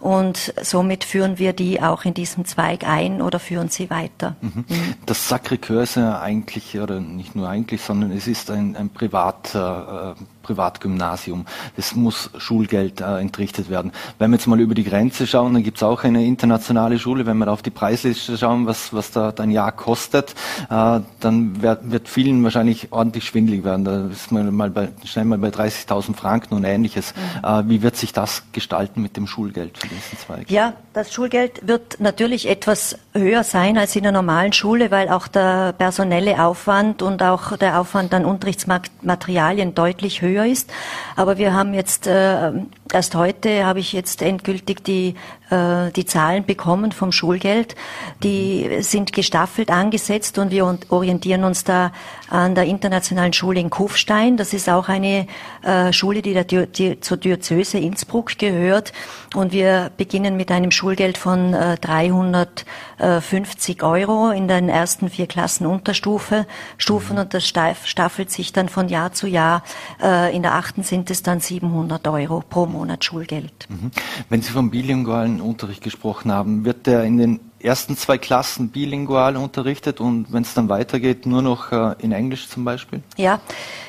und 0.00 0.52
somit 0.62 1.04
führen 1.04 1.38
wir 1.38 1.52
die 1.52 1.80
auch 1.82 2.04
in 2.04 2.14
diesem 2.14 2.44
Zweig 2.44 2.86
ein 2.86 3.22
oder 3.22 3.38
führen 3.38 3.68
sie 3.68 3.90
weiter. 3.90 4.36
Mhm. 4.40 4.64
mhm. 4.68 4.94
Das 5.06 5.30
Sacré-Cœur 5.30 5.82
ist 5.82 5.96
ja 5.96 6.20
eigentlich, 6.20 6.78
oder 6.78 7.00
nicht 7.00 7.34
nur 7.34 7.48
eigentlich, 7.48 7.80
sondern 7.80 8.12
es 8.12 8.26
ist 8.26 8.50
ein, 8.50 8.76
ein 8.76 8.90
Privat, 8.90 9.54
äh, 9.54 10.14
Privatgymnasium. 10.48 11.44
Es 11.76 11.94
muss 11.94 12.30
Schulgeld 12.38 13.02
äh, 13.02 13.18
entrichtet 13.18 13.68
werden. 13.68 13.92
Wenn 14.18 14.30
wir 14.30 14.38
jetzt 14.38 14.46
mal 14.46 14.58
über 14.58 14.74
die 14.74 14.84
Grenze 14.84 15.26
schauen, 15.26 15.52
dann 15.52 15.62
gibt 15.62 15.76
es 15.76 15.82
auch 15.82 16.04
eine 16.04 16.24
internationale 16.24 16.98
Schule. 16.98 17.26
Wenn 17.26 17.36
wir 17.36 17.46
da 17.46 17.52
auf 17.52 17.60
die 17.60 17.70
Preisliste 17.70 18.38
schauen, 18.38 18.66
was, 18.66 18.94
was 18.94 19.10
da 19.10 19.34
ein 19.38 19.50
Jahr 19.50 19.72
kostet, 19.72 20.34
äh, 20.70 21.00
dann 21.20 21.62
wird, 21.62 21.90
wird 21.90 22.08
vielen 22.08 22.42
wahrscheinlich 22.42 22.92
ordentlich 22.92 23.24
schwindlig 23.24 23.62
werden. 23.62 23.84
Da 23.84 24.06
ist 24.06 24.32
man 24.32 24.54
mal 24.54 24.70
bei, 24.70 24.88
schnell 25.04 25.26
mal 25.26 25.38
bei 25.38 25.48
30.000 25.48 26.16
Franken 26.16 26.54
und 26.54 26.64
ähnliches. 26.64 27.12
Mhm. 27.14 27.44
Äh, 27.44 27.68
wie 27.68 27.82
wird 27.82 27.96
sich 27.96 28.14
das 28.14 28.44
gestalten 28.52 29.02
mit 29.02 29.18
dem 29.18 29.26
Schulgeld 29.26 29.76
für 29.76 29.88
diesen 29.88 30.18
Zweig? 30.18 30.50
Ja, 30.50 30.72
das 30.94 31.12
Schulgeld 31.12 31.68
wird 31.68 32.00
natürlich 32.00 32.48
etwas 32.48 32.96
höher 33.12 33.44
sein 33.44 33.76
als 33.76 33.94
in 33.96 34.02
der 34.02 34.12
normalen 34.12 34.54
Schule, 34.54 34.90
weil 34.90 35.10
auch 35.10 35.28
der 35.28 35.74
personelle 35.74 36.42
Aufwand 36.42 37.02
und 37.02 37.22
auch 37.22 37.56
der 37.58 37.78
Aufwand 37.78 38.14
an 38.14 38.24
Unterrichtsmaterialien 38.24 39.74
deutlich 39.74 40.22
höher 40.22 40.37
früher 40.38 40.46
ist. 40.46 40.70
Aber 41.16 41.38
wir 41.38 41.52
haben 41.52 41.74
jetzt 41.74 42.06
äh, 42.06 42.52
erst 42.92 43.14
heute 43.14 43.64
habe 43.64 43.80
ich 43.80 43.92
jetzt 43.92 44.22
endgültig 44.22 44.84
die 44.84 45.14
äh, 45.50 45.90
die 45.92 46.04
Zahlen 46.04 46.44
bekommen 46.44 46.92
vom 46.92 47.12
Schulgeld. 47.12 47.74
Die 48.22 48.78
sind 48.80 49.12
gestaffelt 49.12 49.70
angesetzt 49.70 50.38
und 50.38 50.50
wir 50.50 50.78
orientieren 50.90 51.44
uns 51.44 51.64
da 51.64 51.92
an 52.28 52.54
der 52.54 52.64
internationalen 52.64 53.32
Schule 53.32 53.60
in 53.60 53.70
Kufstein. 53.70 54.36
Das 54.36 54.52
ist 54.52 54.68
auch 54.68 54.88
eine 54.88 55.26
äh, 55.62 55.92
Schule, 55.92 56.22
die, 56.22 56.34
der, 56.34 56.44
die 56.44 57.00
zur 57.00 57.16
Diözese 57.16 57.78
Innsbruck 57.78 58.38
gehört. 58.38 58.92
Und 59.34 59.52
wir 59.52 59.90
beginnen 59.96 60.36
mit 60.36 60.50
einem 60.50 60.70
Schulgeld 60.70 61.18
von 61.18 61.54
äh, 61.54 61.76
350 61.78 63.82
Euro 63.82 64.30
in 64.30 64.48
den 64.48 64.68
ersten 64.68 65.08
vier 65.08 65.26
Klassen 65.26 65.66
Unterstufe 65.66 66.46
Stufen 66.76 67.18
und 67.18 67.34
das 67.34 67.46
staffelt 67.46 68.30
sich 68.30 68.52
dann 68.52 68.68
von 68.68 68.88
Jahr 68.88 69.12
zu 69.12 69.26
Jahr. 69.26 69.62
Äh, 70.02 70.34
in 70.36 70.42
der 70.42 70.54
achten 70.54 70.82
sind 70.82 71.10
es 71.10 71.22
dann 71.22 71.40
700 71.40 72.06
Euro 72.08 72.42
pro 72.48 72.66
Monat 72.66 72.77
Schulgeld. 73.00 73.66
Mhm. 73.68 73.90
Wenn 74.28 74.42
Sie 74.42 74.52
vom 74.52 74.70
bilingualen 74.70 75.40
Unterricht 75.40 75.82
gesprochen 75.82 76.32
haben, 76.32 76.64
wird 76.64 76.86
der 76.86 77.04
in 77.04 77.18
den 77.18 77.40
ersten 77.60 77.96
zwei 77.96 78.18
Klassen 78.18 78.70
bilingual 78.70 79.36
unterrichtet 79.36 80.00
und 80.00 80.32
wenn 80.32 80.42
es 80.42 80.54
dann 80.54 80.68
weitergeht, 80.68 81.26
nur 81.26 81.42
noch 81.42 81.72
äh, 81.72 81.94
in 81.98 82.12
Englisch 82.12 82.48
zum 82.48 82.64
Beispiel? 82.64 83.02
Ja, 83.16 83.40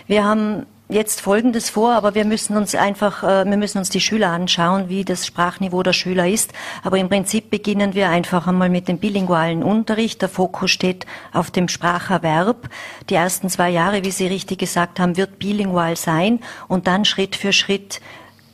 wir 0.08 0.24
haben 0.24 0.66
jetzt 0.90 1.22
Folgendes 1.22 1.70
vor, 1.70 1.94
aber 1.94 2.16
wir 2.16 2.26
müssen 2.26 2.58
uns 2.58 2.74
einfach, 2.74 3.24
äh, 3.24 3.46
wir 3.46 3.58
müssen 3.58 3.78
uns 3.78 3.90
die 3.90 4.02
Schüler 4.02 4.30
anschauen, 4.30 4.90
wie 4.90 5.06
das 5.06 5.26
Sprachniveau 5.26 5.84
der 5.84 5.94
Schüler 5.94 6.28
ist. 6.28 6.52
Aber 6.84 6.98
im 6.98 7.10
Prinzip 7.10 7.52
beginnen 7.52 7.94
wir 7.94 8.10
einfach 8.10 8.48
einmal 8.48 8.70
mit 8.70 8.88
dem 8.88 8.98
bilingualen 8.98 9.64
Unterricht. 9.64 10.22
Der 10.24 10.30
Fokus 10.30 10.72
steht 10.72 11.06
auf 11.32 11.52
dem 11.52 11.68
Spracherwerb. 11.68 12.70
Die 13.10 13.16
ersten 13.16 13.50
zwei 13.50 13.70
Jahre, 13.70 14.04
wie 14.04 14.12
Sie 14.12 14.26
richtig 14.26 14.58
gesagt 14.58 15.00
haben, 15.00 15.16
wird 15.16 15.38
bilingual 15.38 15.96
sein 15.96 16.40
und 16.68 16.88
dann 16.88 17.06
Schritt 17.06 17.36
für 17.36 17.54
Schritt 17.54 18.02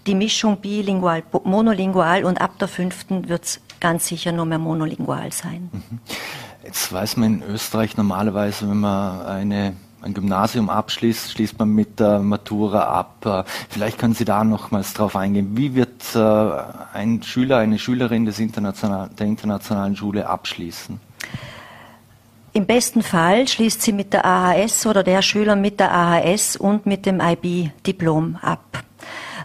die 0.08 0.16
Mischung 0.16 0.58
bilingual, 0.58 1.24
monolingual 1.44 2.24
und 2.26 2.40
ab 2.40 2.58
der 2.60 2.68
fünften 2.68 3.28
wird 3.30 3.44
es 3.44 3.60
ganz 3.80 4.08
sicher 4.08 4.32
nur 4.32 4.46
mehr 4.46 4.60
monolingual 4.60 5.32
sein. 5.32 5.70
Mhm. 5.72 6.00
Jetzt 6.64 6.92
weiß 6.92 7.18
man 7.18 7.42
in 7.42 7.44
Österreich 7.54 7.96
normalerweise, 7.96 8.68
wenn 8.70 8.80
man 8.80 9.22
eine, 9.22 9.76
ein 10.02 10.14
Gymnasium 10.16 10.70
abschließt, 10.70 11.32
schließt 11.32 11.60
man 11.60 11.70
mit 11.70 12.00
der 12.00 12.20
Matura 12.20 12.86
ab. 12.86 13.46
Vielleicht 13.70 14.00
können 14.00 14.16
Sie 14.16 14.26
da 14.26 14.44
nochmals 14.44 14.94
drauf 14.94 15.16
eingehen. 15.16 15.56
Wie 15.56 15.76
wird 15.76 16.16
äh, 16.16 16.98
ein 16.98 17.22
Schüler, 17.22 17.60
eine 17.60 17.78
Schülerin 17.78 18.26
des 18.26 18.40
International, 18.40 19.10
der 19.18 19.28
internationalen 19.28 19.96
Schule 19.96 20.28
abschließen? 20.28 21.00
Im 22.54 22.66
besten 22.66 23.04
Fall 23.04 23.48
schließt 23.48 23.82
sie 23.82 23.92
mit 23.92 24.14
der 24.14 24.26
AHS 24.26 24.86
oder 24.86 25.04
der 25.04 25.22
Schüler 25.22 25.58
mit 25.58 25.80
der 25.80 25.94
AHS 25.94 26.56
und 26.56 26.86
mit 26.86 27.06
dem 27.06 27.20
IB-Diplom 27.20 28.38
ab. 28.42 28.82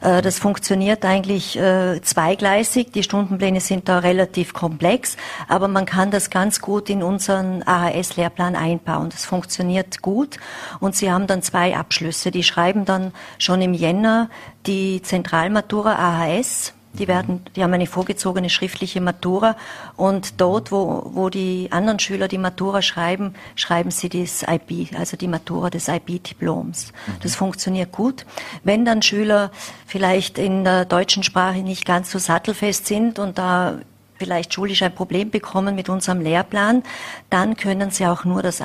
Äh, 0.00 0.22
das 0.22 0.38
funktioniert 0.38 1.04
eigentlich 1.04 1.58
äh, 1.58 2.00
zweigleisig. 2.02 2.92
Die 2.92 3.02
Stundenpläne 3.02 3.60
sind 3.60 3.88
da 3.88 3.98
relativ 3.98 4.52
komplex, 4.52 5.16
aber 5.48 5.68
man 5.68 5.86
kann 5.86 6.10
das 6.10 6.30
ganz 6.30 6.60
gut 6.60 6.90
in 6.90 7.02
unseren 7.02 7.62
AHS-Lehrplan 7.62 8.56
einbauen. 8.56 9.10
Das 9.10 9.24
funktioniert 9.24 10.02
gut 10.02 10.38
und 10.80 10.96
sie 10.96 11.10
haben 11.10 11.26
dann 11.26 11.42
zwei 11.42 11.76
Abschlüsse. 11.76 12.30
Die 12.30 12.42
schreiben 12.42 12.84
dann 12.84 13.12
schon 13.38 13.62
im 13.62 13.74
Jänner 13.74 14.30
die 14.66 15.02
Zentralmatura 15.02 15.96
AHS 15.96 16.74
die 16.94 17.06
werden, 17.06 17.44
die 17.54 17.62
haben 17.62 17.72
eine 17.72 17.86
vorgezogene 17.86 18.50
schriftliche 18.50 19.00
Matura 19.00 19.56
und 19.96 20.40
dort, 20.40 20.72
wo, 20.72 21.10
wo 21.14 21.28
die 21.28 21.68
anderen 21.70 21.98
Schüler 21.98 22.26
die 22.26 22.38
Matura 22.38 22.82
schreiben, 22.82 23.34
schreiben 23.54 23.90
sie 23.90 24.08
das 24.08 24.42
IB, 24.42 24.96
also 24.96 25.16
die 25.16 25.28
Matura 25.28 25.70
des 25.70 25.88
IB-Diploms. 25.88 26.92
Mhm. 27.06 27.12
Das 27.22 27.36
funktioniert 27.36 27.92
gut. 27.92 28.26
Wenn 28.64 28.84
dann 28.84 29.02
Schüler 29.02 29.50
vielleicht 29.86 30.38
in 30.38 30.64
der 30.64 30.84
deutschen 30.84 31.22
Sprache 31.22 31.58
nicht 31.58 31.86
ganz 31.86 32.10
so 32.10 32.18
sattelfest 32.18 32.86
sind 32.86 33.18
und 33.18 33.38
da 33.38 33.78
vielleicht 34.16 34.52
schulisch 34.52 34.82
ein 34.82 34.94
Problem 34.94 35.30
bekommen 35.30 35.74
mit 35.74 35.88
unserem 35.88 36.20
Lehrplan, 36.20 36.82
dann 37.30 37.56
können 37.56 37.90
sie 37.90 38.06
auch 38.06 38.24
nur 38.24 38.42
das 38.42 38.60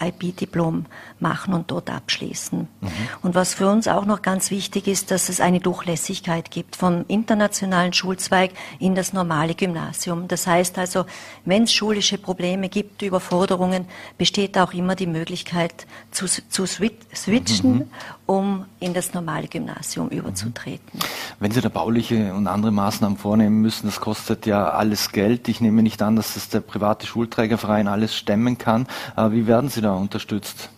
IB-Diplom 0.00 0.86
machen 1.20 1.54
und 1.54 1.70
dort 1.70 1.90
abschließen. 1.90 2.60
Mhm. 2.80 2.88
Und 3.22 3.34
was 3.34 3.54
für 3.54 3.68
uns 3.68 3.88
auch 3.88 4.04
noch 4.04 4.22
ganz 4.22 4.50
wichtig 4.50 4.86
ist, 4.86 5.10
dass 5.10 5.28
es 5.28 5.40
eine 5.40 5.60
Durchlässigkeit 5.60 6.50
gibt 6.50 6.76
vom 6.76 7.04
internationalen 7.08 7.92
Schulzweig 7.92 8.52
in 8.78 8.94
das 8.94 9.12
normale 9.12 9.54
Gymnasium. 9.54 10.28
Das 10.28 10.46
heißt 10.46 10.78
also, 10.78 11.06
wenn 11.44 11.64
es 11.64 11.72
schulische 11.72 12.18
Probleme 12.18 12.68
gibt, 12.68 13.02
Überforderungen, 13.02 13.86
besteht 14.16 14.56
auch 14.58 14.72
immer 14.72 14.94
die 14.94 15.06
Möglichkeit 15.06 15.86
zu, 16.10 16.26
zu 16.26 16.66
switchen, 16.66 17.72
mhm. 17.72 17.90
Um 18.28 18.66
in 18.78 18.92
das 18.92 19.14
normale 19.14 19.48
Gymnasium 19.48 20.10
überzutreten. 20.10 21.00
Wenn 21.40 21.50
Sie 21.50 21.62
da 21.62 21.70
bauliche 21.70 22.34
und 22.34 22.46
andere 22.46 22.70
Maßnahmen 22.70 23.16
vornehmen 23.16 23.62
müssen, 23.62 23.86
das 23.86 24.00
kostet 24.00 24.44
ja 24.44 24.68
alles 24.68 25.12
Geld. 25.12 25.48
Ich 25.48 25.62
nehme 25.62 25.82
nicht 25.82 26.02
an, 26.02 26.14
dass 26.14 26.34
das 26.34 26.50
der 26.50 26.60
private 26.60 27.06
Schulträgerverein 27.06 27.88
alles 27.88 28.14
stemmen 28.14 28.58
kann. 28.58 28.86
Wie 29.30 29.46
werden 29.46 29.70
Sie 29.70 29.80
da 29.80 29.94
unterstützt? 29.94 30.68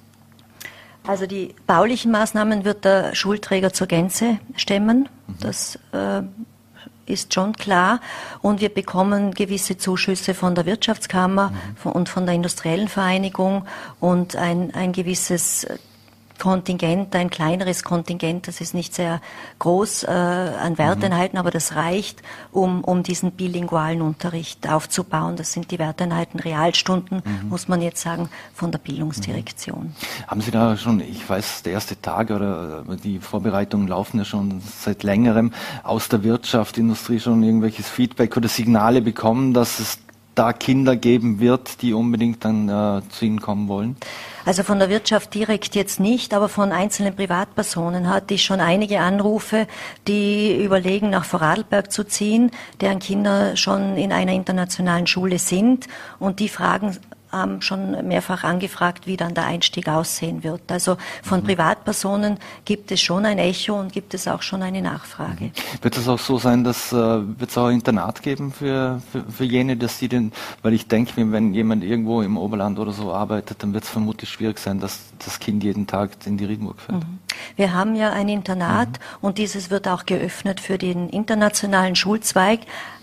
Also 1.05 1.27
die 1.27 1.57
baulichen 1.67 2.13
Maßnahmen 2.13 2.65
wird 2.65 2.85
der 2.85 3.17
Schulträger 3.17 3.73
zur 3.73 3.89
Gänze 3.89 4.39
stemmen. 4.55 5.09
Mhm. 5.27 5.35
Das 5.41 5.77
äh, 5.93 6.23
ist 7.07 7.35
schon 7.35 7.55
klar. 7.55 8.01
Und 8.43 8.61
wir 8.61 8.69
bekommen 8.69 9.35
gewisse 9.35 9.77
Zuschüsse 9.77 10.35
von 10.35 10.55
der 10.55 10.67
Wirtschaftskammer 10.67 11.51
mhm. 11.51 11.91
und 11.91 12.09
von 12.09 12.27
der 12.27 12.37
industriellen 12.37 12.87
Vereinigung 12.87 13.65
und 13.99 14.37
ein, 14.37 14.73
ein 14.73 14.93
gewisses 14.93 15.67
Kontingent, 16.41 17.15
ein 17.15 17.31
kleineres 17.31 17.85
Kontingent, 17.85 18.49
das 18.49 18.61
ist 18.61 18.75
nicht 18.75 18.95
sehr 18.95 19.21
groß 19.61 20.05
äh, 20.05 20.09
an 20.09 20.79
Werteinheiten, 20.79 21.37
mhm. 21.37 21.41
aber 21.41 21.51
das 21.51 21.77
reicht, 21.77 22.23
um, 22.51 22.83
um 22.83 23.05
diesen 23.05 23.33
bilingualen 23.33 24.03
Unterricht 24.03 24.69
aufzubauen. 24.69 25.37
Das 25.37 25.53
sind 25.53 25.71
die 25.71 25.79
Werteinheiten 25.79 26.41
Realstunden, 26.41 27.23
mhm. 27.25 27.49
muss 27.49 27.69
man 27.69 27.83
jetzt 27.83 28.01
sagen, 28.01 28.29
von 28.55 28.73
der 28.73 28.79
Bildungsdirektion. 28.79 29.95
Mhm. 29.95 30.27
Haben 30.27 30.41
Sie 30.41 30.51
da 30.51 30.77
schon, 30.77 31.01
ich 31.01 31.29
weiß, 31.29 31.63
der 31.63 31.75
erste 31.75 32.01
Tag 32.01 32.31
oder 32.31 32.85
die 33.05 33.21
Vorbereitungen 33.21 33.87
laufen 33.87 34.19
ja 34.19 34.25
schon 34.25 34.61
seit 34.61 35.03
längerem, 35.03 35.53
aus 35.85 36.09
der 36.09 36.25
Wirtschaft, 36.25 36.79
Industrie 36.79 37.21
schon 37.21 37.43
irgendwelches 37.43 37.89
Feedback 37.89 38.37
oder 38.37 38.49
Signale 38.49 39.03
bekommen, 39.03 39.55
dass 39.55 39.79
es 39.79 39.99
da 40.35 40.53
Kinder 40.53 40.97
geben 40.97 41.41
wird, 41.41 41.83
die 41.83 41.93
unbedingt 41.93 42.45
dann 42.45 42.69
äh, 42.69 43.03
zu 43.11 43.25
Ihnen 43.25 43.41
kommen 43.41 43.69
wollen? 43.69 43.97
Also 44.45 44.63
von 44.63 44.79
der 44.79 44.89
Wirtschaft 44.89 45.35
direkt 45.35 45.75
jetzt 45.75 46.01
nicht, 46.01 46.33
aber 46.33 46.49
von 46.49 46.73
einzelnen 46.73 47.15
Privatpersonen 47.15 48.09
hatte 48.09 48.35
ich 48.35 48.43
schon 48.43 48.61
einige 48.61 49.01
Anrufe, 49.01 49.67
die 50.09 50.63
überlegen, 50.65 51.11
nach 51.11 51.25
Vorarlberg 51.25 51.93
zu 51.93 52.05
ziehen, 52.05 52.51
deren 52.81 53.01
Kinder 53.01 53.57
schon 53.57 53.97
in 53.97 54.13
einer 54.13 54.33
internationalen 54.33 55.07
Schule 55.07 55.39
sind 55.39 55.89
und 56.19 56.41
die 56.41 56.49
fragen 56.49 56.97
haben 57.33 57.63
schon 57.63 58.07
mehrfach 58.07 58.45
angefragt, 58.45 59.07
wie 59.07 59.17
dann 59.17 59.35
der 59.35 59.47
Einstieg 59.47 59.89
aussehen 59.89 60.43
wird. 60.43 60.63
Also 60.71 60.97
von 61.23 61.41
mhm. 61.41 61.45
Privatpersonen 61.45 62.39
gibt 62.65 62.91
es 62.93 63.01
schon 63.01 63.25
ein 63.25 63.39
Echo 63.39 63.79
und 63.79 63.93
gibt 63.93 64.15
es 64.15 64.27
auch 64.29 64.43
schon 64.43 64.63
eine 64.63 64.83
Nachfrage. 64.83 65.45
Mhm. 65.45 65.53
Wird 65.83 65.97
es 65.97 66.09
auch 66.09 66.19
so 66.19 66.39
sein, 66.39 66.65
dass 66.65 66.93
äh, 66.93 66.97
wird 66.97 67.51
es 67.51 67.59
auch 67.59 67.67
ein 67.67 67.75
Internat 67.75 68.23
geben 68.23 68.53
für, 68.53 69.01
für, 69.13 69.25
für 69.31 69.45
jene, 69.45 69.77
dass 69.77 69.99
sie 69.99 70.09
denn, 70.09 70.33
weil 70.63 70.73
ich 70.73 70.89
denke 70.89 71.13
wenn 71.17 71.55
jemand 71.55 71.85
irgendwo 71.85 72.23
im 72.23 72.37
Oberland 72.37 72.79
oder 72.79 72.93
so 72.93 73.13
arbeitet, 73.13 73.63
dann 73.63 73.73
wird 73.75 73.85
es 73.85 73.91
vermutlich 73.91 74.31
schwierig 74.31 74.59
sein, 74.59 74.81
dass 74.81 75.01
das 75.25 75.39
Kind 75.39 75.63
jeden 75.63 75.87
Tag 75.87 76.11
in 76.25 76.37
die 76.37 76.45
Riedenburg 76.45 76.81
fährt. 76.81 77.05
Mhm. 77.05 77.19
Wir 77.57 77.73
haben 77.73 77.95
ja 77.95 78.11
ein 78.11 78.29
Internat 78.29 78.89
mhm. 78.89 78.97
und 79.23 79.39
dieses 79.39 79.71
wird 79.71 79.89
auch 79.89 80.07
geöffnet 80.07 80.61
für 80.61 80.79
den 80.79 81.09
internationalen 81.09 81.97
Schulzweig. 81.97 82.61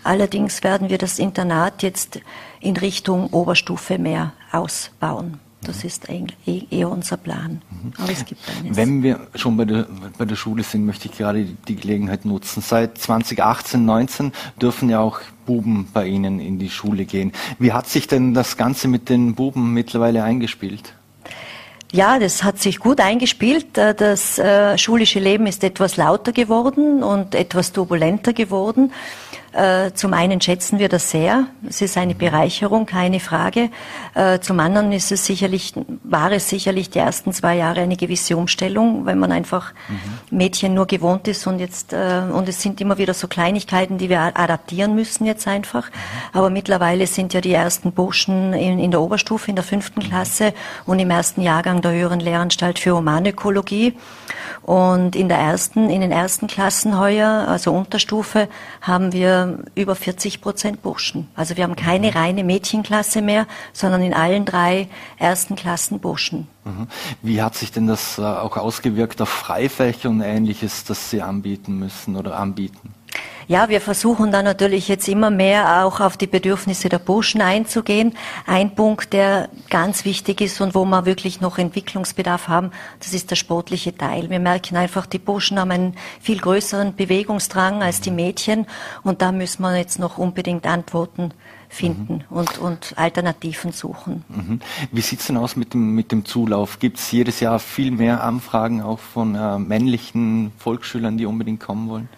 Allerdings 0.08 0.64
werden 0.64 0.90
wir 0.90 0.98
das 0.98 1.20
Internat 1.20 1.84
jetzt 1.84 2.22
in 2.62 2.78
Richtung 2.78 3.28
Oberstufe 3.28 3.98
mehr 3.98 4.32
ausbauen. 4.54 5.42
Das 5.64 5.84
ist 5.84 6.08
eh, 6.08 6.64
eher 6.70 6.90
unser 6.90 7.18
Plan. 7.18 7.62
Mhm. 7.70 7.94
Aber 7.98 8.12
es 8.14 8.24
gibt 8.24 8.40
eines. 8.58 8.78
Wenn 8.78 9.04
wir 9.04 9.28
schon 9.36 9.58
bei 9.58 9.66
der, 9.66 9.86
bei 10.18 10.24
der 10.24 10.38
Schule 10.38 10.64
sind, 10.64 10.86
möchte 10.86 11.10
ich 11.10 11.18
gerade 11.18 11.44
die 11.44 11.76
Gelegenheit 11.76 12.24
nutzen. 12.24 12.62
Seit 12.62 12.98
2018, 12.98 13.84
19 13.84 14.32
dürfen 14.62 14.90
ja 14.90 15.02
auch 15.02 15.20
Buben 15.46 15.90
bei 15.94 16.08
Ihnen 16.08 16.40
in 16.40 16.58
die 16.58 16.70
Schule 16.70 17.04
gehen. 17.04 17.34
Wie 17.60 17.74
hat 17.74 17.90
sich 17.90 18.08
denn 18.08 18.34
das 18.34 18.56
Ganze 18.56 18.88
mit 18.88 19.10
den 19.10 19.36
Buben 19.36 19.74
mittlerweile 19.74 20.24
eingespielt? 20.24 20.94
Ja, 21.92 22.20
das 22.20 22.44
hat 22.44 22.60
sich 22.60 22.80
gut 22.80 23.02
eingespielt. 23.02 23.78
Äh, 23.78 23.94
das 23.94 24.40
äh, 24.40 24.78
schulische 24.78 25.20
Leben 25.20 25.48
ist 25.48 25.66
etwas 25.66 25.98
lauter 25.98 26.32
geworden 26.32 27.04
und 27.04 27.36
etwas 27.36 27.74
turbulenter 27.74 28.32
geworden. 28.32 28.94
Äh, 29.54 29.92
zum 29.94 30.14
einen 30.14 30.42
schätzen 30.42 30.78
wir 30.78 30.90
das 30.90 31.10
sehr. 31.10 31.48
Es 31.68 31.82
ist 31.82 31.98
eine 31.98 32.16
Bereicherung, 32.16 32.86
keine 32.86 33.20
Frage. 33.20 33.70
Äh, 34.14 34.40
zum 34.40 34.60
anderen 34.60 34.92
ist 34.92 35.12
es 35.12 35.26
sicherlich, 35.26 35.74
war 36.04 36.32
es 36.32 36.50
sicherlich 36.50 36.90
die 36.90 37.00
ersten 37.00 37.32
zwei 37.34 37.56
Jahre 37.56 37.82
eine 37.82 37.96
gewisse 37.96 38.36
Umstellung, 38.36 39.06
weil 39.06 39.16
man 39.16 39.32
einfach 39.32 39.74
mhm. 39.88 40.38
Mädchen 40.38 40.74
nur 40.74 40.86
gewohnt 40.86 41.28
ist 41.28 41.48
und 41.48 41.60
jetzt, 41.60 41.94
äh, 41.94 42.24
und 42.32 42.50
es 42.50 42.62
sind 42.62 42.82
immer 42.82 42.98
wieder 42.98 43.14
so 43.14 43.28
Kleinigkeiten, 43.28 43.98
die 43.98 44.10
wir 44.10 44.20
adaptieren 44.20 44.96
müssen 44.96 45.26
jetzt 45.26 45.48
einfach. 45.48 45.90
Mhm. 45.90 45.94
Aber 46.34 46.50
mittlerweile 46.50 47.08
sind 47.08 47.34
ja 47.34 47.42
die 47.42 47.54
ersten 47.54 47.94
Burschen 47.94 48.54
in, 48.54 48.80
in 48.80 48.92
der 48.92 49.02
Oberstufe, 49.02 49.50
in 49.50 49.56
der 49.56 49.64
fünften 49.64 50.02
mhm. 50.02 50.10
Klasse 50.10 50.54
und 50.86 51.00
im 51.00 51.10
ersten 51.10 51.42
Jahrgang 51.42 51.82
der 51.82 51.92
höheren 51.92 52.20
Lehranstalt 52.20 52.80
für 52.80 52.96
Humanökologie. 52.96 53.98
Und 54.64 55.16
in 55.16 55.30
der 55.30 55.38
ersten, 55.38 55.90
in 55.90 56.02
den 56.02 56.12
ersten 56.12 56.48
Klassen 56.48 57.00
heuer, 57.00 57.46
also 57.48 57.72
Unterstufe, 57.72 58.50
haben 58.82 59.14
wir 59.14 59.37
über 59.76 59.96
40 59.96 60.42
Prozent 60.42 60.82
Burschen. 60.82 61.28
Also 61.36 61.58
wir 61.58 61.64
haben 61.64 61.76
keine 61.76 62.12
mhm. 62.12 62.18
reine 62.18 62.44
Mädchenklasse 62.44 63.22
mehr, 63.22 63.48
sondern 63.74 64.02
in 64.02 64.14
allen 64.14 64.46
drei 64.46 64.88
ersten 65.18 65.56
Klassen 65.56 66.00
Burschen. 66.00 66.48
Mhm. 66.66 66.88
Wie 67.22 67.42
hat 67.42 67.56
sich 67.56 67.72
denn 67.72 67.88
das 67.88 68.18
äh, 68.18 68.22
auch 68.22 68.58
ausgewirkt 68.58 69.22
auf 69.22 69.30
Freifächer 69.30 70.10
und 70.10 70.22
ähnliches, 70.22 70.84
das 70.84 71.10
Sie 71.10 71.22
anbieten 71.22 71.78
müssen 71.80 72.16
oder 72.16 72.38
anbieten? 72.38 72.94
Ja, 73.50 73.70
wir 73.70 73.80
versuchen 73.80 74.34
da 74.34 74.44
natürlich 74.44 74.90
jetzt 74.90 75.08
immer 75.08 75.30
mehr 75.30 75.86
auch 75.86 76.02
auf 76.02 76.18
die 76.18 76.28
Bedürfnisse 76.28 76.90
der 76.90 77.00
Burschen 77.00 77.40
einzugehen. 77.40 78.14
Ein 78.46 78.76
Punkt, 78.76 79.14
der 79.14 79.48
ganz 79.70 80.04
wichtig 80.04 80.42
ist 80.42 80.60
und 80.60 80.76
wo 80.76 80.84
wir 80.84 81.06
wirklich 81.06 81.40
noch 81.40 81.58
Entwicklungsbedarf 81.58 82.50
haben, 82.50 82.72
das 83.00 83.14
ist 83.14 83.32
der 83.32 83.38
sportliche 83.38 83.96
Teil. 83.96 84.30
Wir 84.30 84.40
merken 84.40 84.76
einfach, 84.76 85.06
die 85.06 85.18
Burschen 85.18 85.60
haben 85.60 85.72
einen 85.72 85.96
viel 86.20 86.40
größeren 86.40 86.96
Bewegungsdrang 86.96 87.82
als 87.84 88.02
die 88.02 88.12
Mädchen 88.12 88.66
und 89.04 89.22
da 89.22 89.32
müssen 89.32 89.62
wir 89.62 89.78
jetzt 89.78 89.98
noch 89.98 90.18
unbedingt 90.18 90.68
Antworten 90.68 91.32
finden 91.70 92.26
mhm. 92.30 92.38
und, 92.38 92.58
und 92.58 92.94
Alternativen 92.98 93.72
suchen. 93.72 94.26
Mhm. 94.28 94.60
Wie 94.92 95.02
sieht 95.02 95.22
es 95.22 95.28
denn 95.28 95.38
aus 95.38 95.56
mit 95.56 95.74
dem, 95.74 95.96
mit 95.96 96.12
dem 96.12 96.26
Zulauf? 96.26 96.80
Gibt 96.80 96.98
es 96.98 97.12
jedes 97.14 97.40
Jahr 97.40 97.60
viel 97.60 97.92
mehr 97.92 98.26
Anfragen 98.26 98.82
auch 98.82 99.00
von 99.00 99.36
äh, 99.36 99.58
männlichen 99.58 100.52
Volksschülern, 100.58 101.18
die 101.18 101.26
unbedingt 101.26 101.62
kommen 101.62 101.88
wollen? 101.90 102.10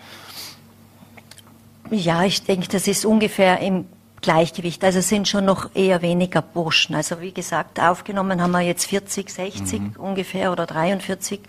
Ja, 1.92 2.24
ich 2.24 2.44
denke, 2.44 2.68
das 2.68 2.88
ist 2.88 3.06
ungefähr 3.06 3.60
im 3.60 3.86
Gleichgewicht. 4.22 4.84
Also 4.84 5.00
es 5.00 5.10
sind 5.10 5.28
schon 5.28 5.46
noch 5.46 5.70
eher 5.74 6.02
weniger 6.02 6.42
Burschen. 6.42 6.96
Also 6.96 7.22
wie 7.22 7.32
gesagt, 7.32 7.80
aufgenommen 7.80 8.42
haben 8.42 8.52
wir 8.52 8.62
jetzt 8.62 8.86
40, 8.86 9.30
60 9.30 9.80
mhm. 9.80 9.94
ungefähr 9.98 10.52
oder 10.52 10.66
43 10.66 11.40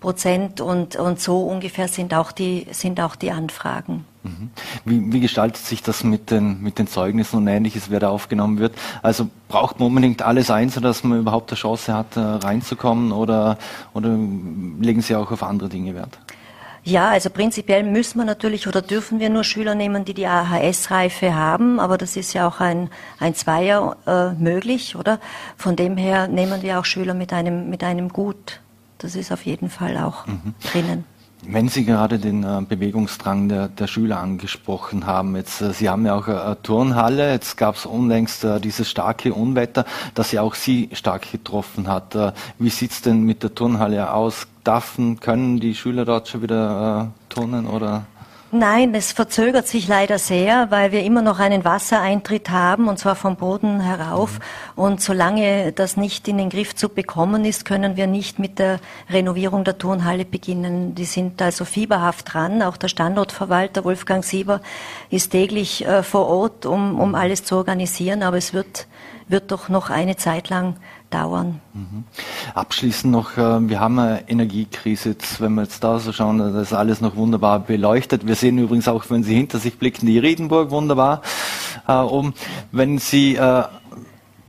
Prozent 0.00 0.60
und, 0.60 0.96
und 0.96 1.20
so 1.20 1.40
ungefähr 1.42 1.88
sind 1.88 2.14
auch 2.14 2.30
die, 2.30 2.66
sind 2.70 3.00
auch 3.00 3.16
die 3.16 3.30
Anfragen. 3.30 4.04
Mhm. 4.22 4.50
Wie, 4.84 5.12
wie, 5.12 5.20
gestaltet 5.20 5.64
sich 5.64 5.82
das 5.82 6.04
mit 6.04 6.30
den, 6.30 6.62
mit 6.62 6.78
den 6.78 6.86
Zeugnissen 6.86 7.38
und 7.38 7.48
ähnliches, 7.48 7.90
wer 7.90 7.98
da 7.98 8.10
aufgenommen 8.10 8.58
wird? 8.58 8.74
Also 9.02 9.28
braucht 9.48 9.80
man 9.80 9.88
unbedingt 9.88 10.22
alles 10.22 10.50
ein, 10.50 10.68
sodass 10.68 11.02
man 11.02 11.20
überhaupt 11.20 11.50
eine 11.50 11.58
Chance 11.58 11.94
hat, 11.94 12.16
äh, 12.16 12.20
reinzukommen 12.20 13.10
oder, 13.10 13.58
oder 13.94 14.10
legen 14.10 15.00
Sie 15.00 15.16
auch 15.16 15.30
auf 15.30 15.42
andere 15.42 15.68
Dinge 15.68 15.94
Wert? 15.94 16.18
Ja, 16.86 17.08
also 17.08 17.30
prinzipiell 17.30 17.82
müssen 17.82 18.18
wir 18.18 18.24
natürlich 18.24 18.68
oder 18.68 18.80
dürfen 18.80 19.18
wir 19.18 19.28
nur 19.28 19.42
Schüler 19.42 19.74
nehmen, 19.74 20.04
die 20.04 20.14
die 20.14 20.28
AHS-Reife 20.28 21.34
haben, 21.34 21.80
aber 21.80 21.98
das 21.98 22.16
ist 22.16 22.32
ja 22.32 22.46
auch 22.46 22.60
ein, 22.60 22.90
ein 23.18 23.34
Zweier 23.34 23.96
äh, 24.06 24.40
möglich, 24.40 24.94
oder? 24.94 25.18
Von 25.56 25.74
dem 25.74 25.96
her 25.96 26.28
nehmen 26.28 26.62
wir 26.62 26.78
auch 26.78 26.84
Schüler 26.84 27.12
mit 27.12 27.32
einem, 27.32 27.70
mit 27.70 27.82
einem 27.82 28.08
Gut. 28.08 28.60
Das 28.98 29.16
ist 29.16 29.32
auf 29.32 29.44
jeden 29.44 29.68
Fall 29.68 29.96
auch 29.96 30.28
mhm. 30.28 30.54
drinnen. 30.70 31.04
Wenn 31.48 31.68
Sie 31.68 31.84
gerade 31.84 32.18
den 32.18 32.42
äh, 32.42 32.62
Bewegungsdrang 32.68 33.48
der, 33.48 33.68
der, 33.68 33.86
Schüler 33.86 34.18
angesprochen 34.18 35.06
haben, 35.06 35.36
jetzt 35.36 35.60
äh, 35.60 35.72
Sie 35.72 35.88
haben 35.88 36.04
ja 36.04 36.16
auch 36.16 36.26
eine 36.26 36.60
Turnhalle, 36.60 37.30
jetzt 37.30 37.56
gab 37.56 37.76
es 37.76 37.86
unlängst 37.86 38.42
äh, 38.42 38.60
dieses 38.60 38.90
starke 38.90 39.32
Unwetter, 39.32 39.84
das 40.14 40.32
ja 40.32 40.42
auch 40.42 40.56
Sie 40.56 40.88
stark 40.92 41.30
getroffen 41.30 41.86
hat. 41.86 42.16
Äh, 42.16 42.32
wie 42.58 42.70
sieht's 42.70 43.00
denn 43.00 43.22
mit 43.22 43.44
der 43.44 43.54
Turnhalle 43.54 44.12
aus? 44.12 44.48
Darfen, 44.64 45.20
können 45.20 45.60
die 45.60 45.76
Schüler 45.76 46.04
dort 46.04 46.26
schon 46.26 46.42
wieder 46.42 47.12
äh, 47.12 47.32
turnen 47.32 47.66
oder? 47.66 48.06
Nein, 48.58 48.94
es 48.94 49.12
verzögert 49.12 49.68
sich 49.68 49.86
leider 49.86 50.18
sehr, 50.18 50.70
weil 50.70 50.90
wir 50.90 51.02
immer 51.02 51.20
noch 51.20 51.40
einen 51.40 51.64
Wassereintritt 51.64 52.48
haben, 52.48 52.88
und 52.88 52.98
zwar 52.98 53.14
vom 53.14 53.36
Boden 53.36 53.80
herauf. 53.80 54.38
Mhm. 54.38 54.82
Und 54.82 55.02
solange 55.02 55.72
das 55.72 55.98
nicht 55.98 56.26
in 56.26 56.38
den 56.38 56.48
Griff 56.48 56.74
zu 56.74 56.88
bekommen 56.88 57.44
ist, 57.44 57.66
können 57.66 57.96
wir 57.96 58.06
nicht 58.06 58.38
mit 58.38 58.58
der 58.58 58.80
Renovierung 59.10 59.64
der 59.64 59.76
Turnhalle 59.76 60.24
beginnen. 60.24 60.94
Die 60.94 61.04
sind 61.04 61.42
also 61.42 61.66
fieberhaft 61.66 62.32
dran. 62.32 62.62
Auch 62.62 62.78
der 62.78 62.88
Standortverwalter 62.88 63.84
Wolfgang 63.84 64.24
Sieber 64.24 64.62
ist 65.10 65.32
täglich 65.32 65.86
äh, 65.86 66.02
vor 66.02 66.26
Ort, 66.26 66.64
um, 66.64 66.98
um 66.98 67.14
alles 67.14 67.44
zu 67.44 67.56
organisieren. 67.56 68.22
Aber 68.22 68.38
es 68.38 68.54
wird, 68.54 68.86
wird 69.28 69.50
doch 69.50 69.68
noch 69.68 69.90
eine 69.90 70.16
Zeit 70.16 70.48
lang 70.48 70.76
dauern. 71.10 71.60
Mhm. 71.74 72.04
Abschließend 72.54 73.12
noch, 73.12 73.36
äh, 73.36 73.68
wir 73.68 73.80
haben 73.80 73.98
eine 73.98 74.28
Energiekrise. 74.28 75.10
Jetzt, 75.10 75.40
wenn 75.40 75.54
wir 75.54 75.62
jetzt 75.62 75.82
da 75.82 75.98
so 75.98 76.12
schauen, 76.12 76.38
das 76.38 76.54
ist 76.54 76.72
alles 76.72 77.00
noch 77.00 77.16
wunderbar 77.16 77.60
beleuchtet. 77.60 78.26
Wir 78.26 78.34
sehen 78.34 78.58
übrigens 78.58 78.88
auch, 78.88 79.04
wenn 79.08 79.22
Sie 79.22 79.34
hinter 79.34 79.58
sich 79.58 79.78
blicken, 79.78 80.06
die 80.06 80.18
Riedenburg 80.18 80.70
wunderbar 80.70 81.22
äh, 81.86 81.92
um. 81.94 82.34
Wenn 82.72 82.98
Sie 82.98 83.36
äh, 83.36 83.64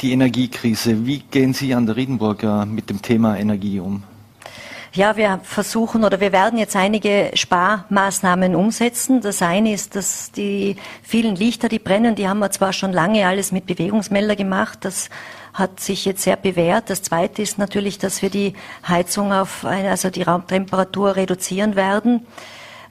die 0.02 0.12
Energiekrise, 0.12 1.06
wie 1.06 1.20
gehen 1.20 1.54
Sie 1.54 1.74
an 1.74 1.86
der 1.86 1.96
Riedenburg 1.96 2.44
äh, 2.44 2.66
mit 2.66 2.90
dem 2.90 3.02
Thema 3.02 3.38
Energie 3.38 3.80
um? 3.80 4.04
Ja, 4.94 5.16
wir 5.16 5.42
versuchen 5.44 6.04
oder 6.04 6.20
wir 6.20 6.32
werden 6.32 6.58
jetzt 6.58 6.76
einige 6.76 7.32
Sparmaßnahmen 7.34 8.56
umsetzen. 8.56 9.22
Das 9.22 9.42
eine 9.42 9.74
ist, 9.74 9.96
dass 9.96 10.32
die 10.32 10.76
vielen 11.04 11.36
Lichter, 11.36 11.70
die 11.70 11.78
brennen, 11.78 12.16
die 12.16 12.28
haben 12.28 12.40
wir 12.40 12.50
zwar 12.50 12.74
schon 12.74 12.94
lange 12.94 13.28
alles 13.28 13.52
mit 13.52 13.68
Bewegungsmelder 13.68 14.36
gemacht. 14.36 14.80
Das 14.82 15.10
hat 15.58 15.80
sich 15.80 16.06
jetzt 16.06 16.22
sehr 16.22 16.36
bewährt. 16.36 16.90
Das 16.90 17.02
Zweite 17.02 17.42
ist 17.42 17.58
natürlich, 17.58 17.98
dass 17.98 18.22
wir 18.22 18.30
die 18.30 18.54
Heizung 18.88 19.34
auf 19.34 19.66
eine, 19.66 19.90
also 19.90 20.10
die 20.12 20.22
Raumtemperatur 20.22 21.16
reduzieren 21.16 21.76
werden. 21.76 22.28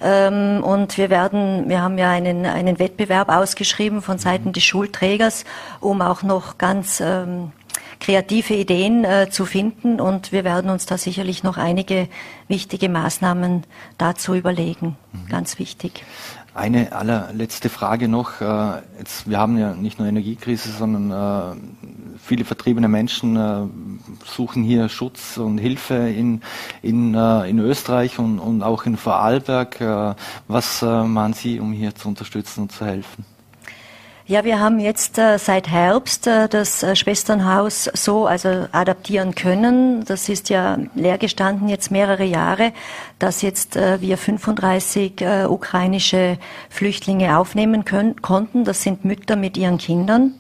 Ähm, 0.00 0.62
und 0.64 0.98
wir 0.98 1.08
werden, 1.08 1.68
wir 1.68 1.80
haben 1.80 1.96
ja 1.96 2.10
einen, 2.10 2.44
einen 2.44 2.78
Wettbewerb 2.78 3.28
ausgeschrieben 3.28 4.02
von 4.02 4.18
Seiten 4.18 4.52
des 4.52 4.64
Schulträgers, 4.64 5.44
um 5.80 6.02
auch 6.02 6.22
noch 6.22 6.58
ganz 6.58 7.00
ähm, 7.00 7.52
kreative 8.00 8.54
Ideen 8.54 9.04
äh, 9.04 9.30
zu 9.30 9.46
finden. 9.46 10.00
Und 10.00 10.32
wir 10.32 10.42
werden 10.42 10.68
uns 10.68 10.86
da 10.86 10.98
sicherlich 10.98 11.44
noch 11.44 11.58
einige 11.58 12.08
wichtige 12.48 12.88
Maßnahmen 12.88 13.62
dazu 13.96 14.34
überlegen. 14.34 14.96
Mhm. 15.12 15.28
Ganz 15.28 15.58
wichtig. 15.60 16.04
Eine 16.56 16.92
allerletzte 16.92 17.68
Frage 17.68 18.08
noch. 18.08 18.40
Äh, 18.40 18.80
jetzt, 18.98 19.28
wir 19.28 19.38
haben 19.38 19.58
ja 19.58 19.74
nicht 19.74 19.98
nur 19.98 20.08
Energiekrise, 20.08 20.70
sondern 20.72 21.10
äh, 21.10 21.56
viele 22.26 22.44
vertriebene 22.44 22.88
Menschen 22.88 23.36
äh, 23.36 24.26
suchen 24.26 24.62
hier 24.62 24.88
Schutz 24.88 25.38
und 25.38 25.58
Hilfe 25.58 25.94
in, 25.94 26.42
in, 26.82 27.14
in 27.14 27.58
Österreich 27.58 28.18
und, 28.18 28.38
und 28.38 28.62
auch 28.62 28.84
in 28.84 28.96
Vorarlberg. 28.96 30.16
Was 30.48 30.82
machen 30.82 31.32
Sie, 31.32 31.60
um 31.60 31.72
hier 31.72 31.94
zu 31.94 32.08
unterstützen 32.08 32.62
und 32.62 32.72
zu 32.72 32.84
helfen? 32.84 33.24
Ja, 34.28 34.42
wir 34.42 34.58
haben 34.58 34.80
jetzt 34.80 35.18
äh, 35.18 35.38
seit 35.38 35.68
Herbst 35.68 36.26
äh, 36.26 36.48
das 36.48 36.82
äh, 36.82 36.96
Schwesternhaus 36.96 37.84
so 37.94 38.26
also 38.26 38.66
adaptieren 38.72 39.36
können. 39.36 40.04
Das 40.04 40.28
ist 40.28 40.48
ja 40.48 40.78
leer 40.96 41.16
gestanden 41.16 41.68
jetzt 41.68 41.92
mehrere 41.92 42.24
Jahre, 42.24 42.72
dass 43.20 43.40
jetzt 43.40 43.76
äh, 43.76 44.00
wir 44.00 44.18
35 44.18 45.20
äh, 45.20 45.44
ukrainische 45.44 46.38
Flüchtlinge 46.70 47.38
aufnehmen 47.38 47.84
können, 47.84 48.20
konnten. 48.20 48.64
Das 48.64 48.82
sind 48.82 49.04
Mütter 49.04 49.36
mit 49.36 49.56
ihren 49.56 49.78
Kindern. 49.78 50.34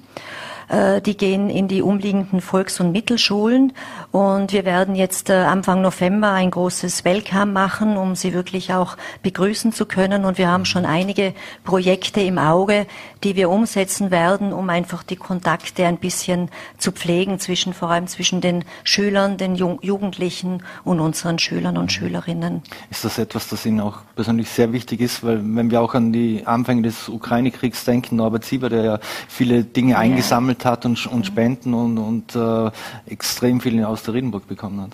Äh, 0.68 1.00
die 1.00 1.16
gehen 1.16 1.48
in 1.48 1.68
die 1.68 1.82
umliegenden 1.82 2.40
Volks- 2.40 2.80
und 2.80 2.90
Mittelschulen 2.90 3.72
und 4.10 4.52
wir 4.52 4.64
werden 4.64 4.96
jetzt 4.96 5.30
äh, 5.30 5.34
Anfang 5.34 5.80
November 5.80 6.32
ein 6.32 6.50
großes 6.50 7.04
Welcome 7.04 7.52
machen, 7.52 7.96
um 7.96 8.16
sie 8.16 8.34
wirklich 8.34 8.72
auch 8.72 8.96
begrüßen 9.22 9.72
zu 9.72 9.86
können. 9.86 10.24
Und 10.24 10.38
wir 10.38 10.48
haben 10.48 10.64
schon 10.64 10.84
einige 10.84 11.34
Projekte 11.64 12.20
im 12.20 12.38
Auge, 12.38 12.86
die 13.22 13.36
wir 13.36 13.48
umsetzen 13.48 14.10
werden, 14.10 14.52
um 14.52 14.68
einfach 14.68 15.04
die 15.04 15.16
Kontakte 15.16 15.86
ein 15.86 15.98
bisschen 15.98 16.50
zu 16.78 16.90
pflegen 16.90 17.38
zwischen, 17.38 17.72
vor 17.72 17.90
allem 17.90 18.08
zwischen 18.08 18.40
den 18.40 18.64
Schülern, 18.82 19.36
den 19.36 19.54
Jugendlichen 19.54 20.62
und 20.82 20.98
unseren 20.98 21.38
Schülern 21.38 21.76
und 21.76 21.92
Schülerinnen. 21.92 22.62
Ist 22.90 23.04
das 23.04 23.18
etwas, 23.18 23.48
das 23.48 23.64
Ihnen 23.66 23.80
auch 23.80 23.98
persönlich 24.16 24.48
sehr 24.48 24.72
wichtig 24.72 25.00
ist? 25.00 25.22
Weil 25.22 25.40
wenn 25.42 25.70
wir 25.70 25.80
auch 25.80 25.94
an 25.94 26.12
die 26.12 26.44
Anfänge 26.44 26.82
des 26.82 27.08
Ukraine-Kriegs 27.08 27.84
denken, 27.84 28.16
Norbert 28.16 28.44
Sieber, 28.44 28.68
der 28.68 28.84
ja 28.84 28.98
viele 29.28 29.62
Dinge 29.62 29.92
ja. 29.92 29.98
eingesammelt 29.98 30.55
gesammelt 30.56 30.64
hat 30.64 30.84
und, 30.84 31.06
und 31.06 31.26
Spenden 31.26 31.74
und, 31.74 31.98
und 31.98 32.34
äh, 32.34 32.70
extrem 33.10 33.60
viel 33.60 33.82
aus 33.84 34.02
der 34.02 34.14
Riedenburg 34.14 34.48
bekommen 34.48 34.80
hat. 34.80 34.90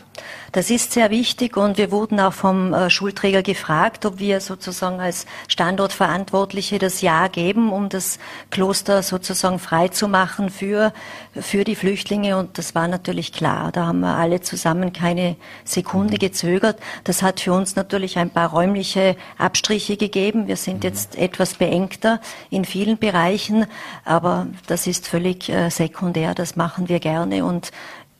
Das 0.53 0.71
ist 0.71 0.93
sehr 0.93 1.11
wichtig 1.11 1.57
und 1.57 1.79
wir 1.79 1.91
wurden 1.91 2.21
auch 2.21 2.33
vom 2.33 2.75
äh, 2.75 2.91
Schulträger 2.91 3.43
gefragt, 3.43 4.05
ob 4.05 4.19
wir 4.19 4.41
sozusagen 4.41 5.01
als 5.01 5.27
Standortverantwortliche 5.49 6.79
das 6.79 7.01
Ja 7.01 7.29
geben, 7.29 7.73
um 7.73 7.89
das 7.89 8.19
Kloster 8.51 9.03
sozusagen 9.03 9.59
frei 9.59 9.89
zu 9.89 10.09
machen 10.09 10.51
für, 10.51 10.93
für 11.35 11.65
die 11.65 11.75
Flüchtlinge 11.75 12.37
und 12.37 12.59
das 12.59 12.75
war 12.75 12.89
natürlich 12.89 13.33
klar. 13.33 13.73
Da 13.73 13.87
haben 13.87 14.01
wir 14.01 14.15
alle 14.17 14.41
zusammen 14.41 14.93
keine 14.93 15.37
Sekunde 15.65 16.19
gezögert. 16.19 16.79
Das 17.05 17.23
hat 17.23 17.41
für 17.41 17.53
uns 17.53 17.77
natürlich 17.77 18.19
ein 18.19 18.31
paar 18.31 18.51
räumliche 18.51 19.17
Abstriche 19.39 19.97
gegeben. 19.97 20.49
Wir 20.49 20.57
sind 20.57 20.85
jetzt 20.85 21.17
etwas 21.17 21.55
beengter 21.55 22.21
in 22.51 22.65
vielen 22.65 22.99
Bereichen, 22.99 23.67
aber 24.05 24.49
das 24.67 24.87
ist 24.87 25.09
völlig 25.09 25.49
äh, 25.53 25.71
sekundär. 25.71 26.35
Das 26.35 26.57
machen 26.57 26.89
wir 26.89 27.01
gerne 27.01 27.45
und 27.45 27.71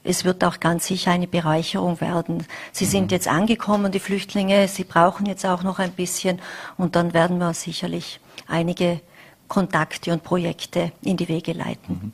es 0.05 0.25
wird 0.25 0.45
auch 0.45 0.61
ganz 0.61 0.87
sicher 0.87 1.13
eine 1.13 1.27
Bereicherung 1.27 2.01
werden. 2.01 2.45
Sie 2.73 2.85
sind 2.85 3.05
mhm. 3.05 3.11
jetzt 3.11 3.29
angekommen, 3.29 3.93
die 3.93 4.01
Flüchtlinge, 4.01 4.69
sie 4.69 4.85
brauchen 4.85 5.27
jetzt 5.27 5.47
auch 5.47 5.63
noch 5.63 5.79
ein 5.79 5.93
bisschen 5.93 6.41
und 6.77 6.97
dann 6.97 7.15
werden 7.15 7.39
wir 7.39 7.55
sicherlich 7.55 8.21
einige 8.49 9.01
Kontakte 9.49 10.13
und 10.13 10.23
Projekte 10.23 10.93
in 11.03 11.17
die 11.17 11.29
Wege 11.29 11.53
leiten. 11.53 12.01
Mhm. 12.03 12.13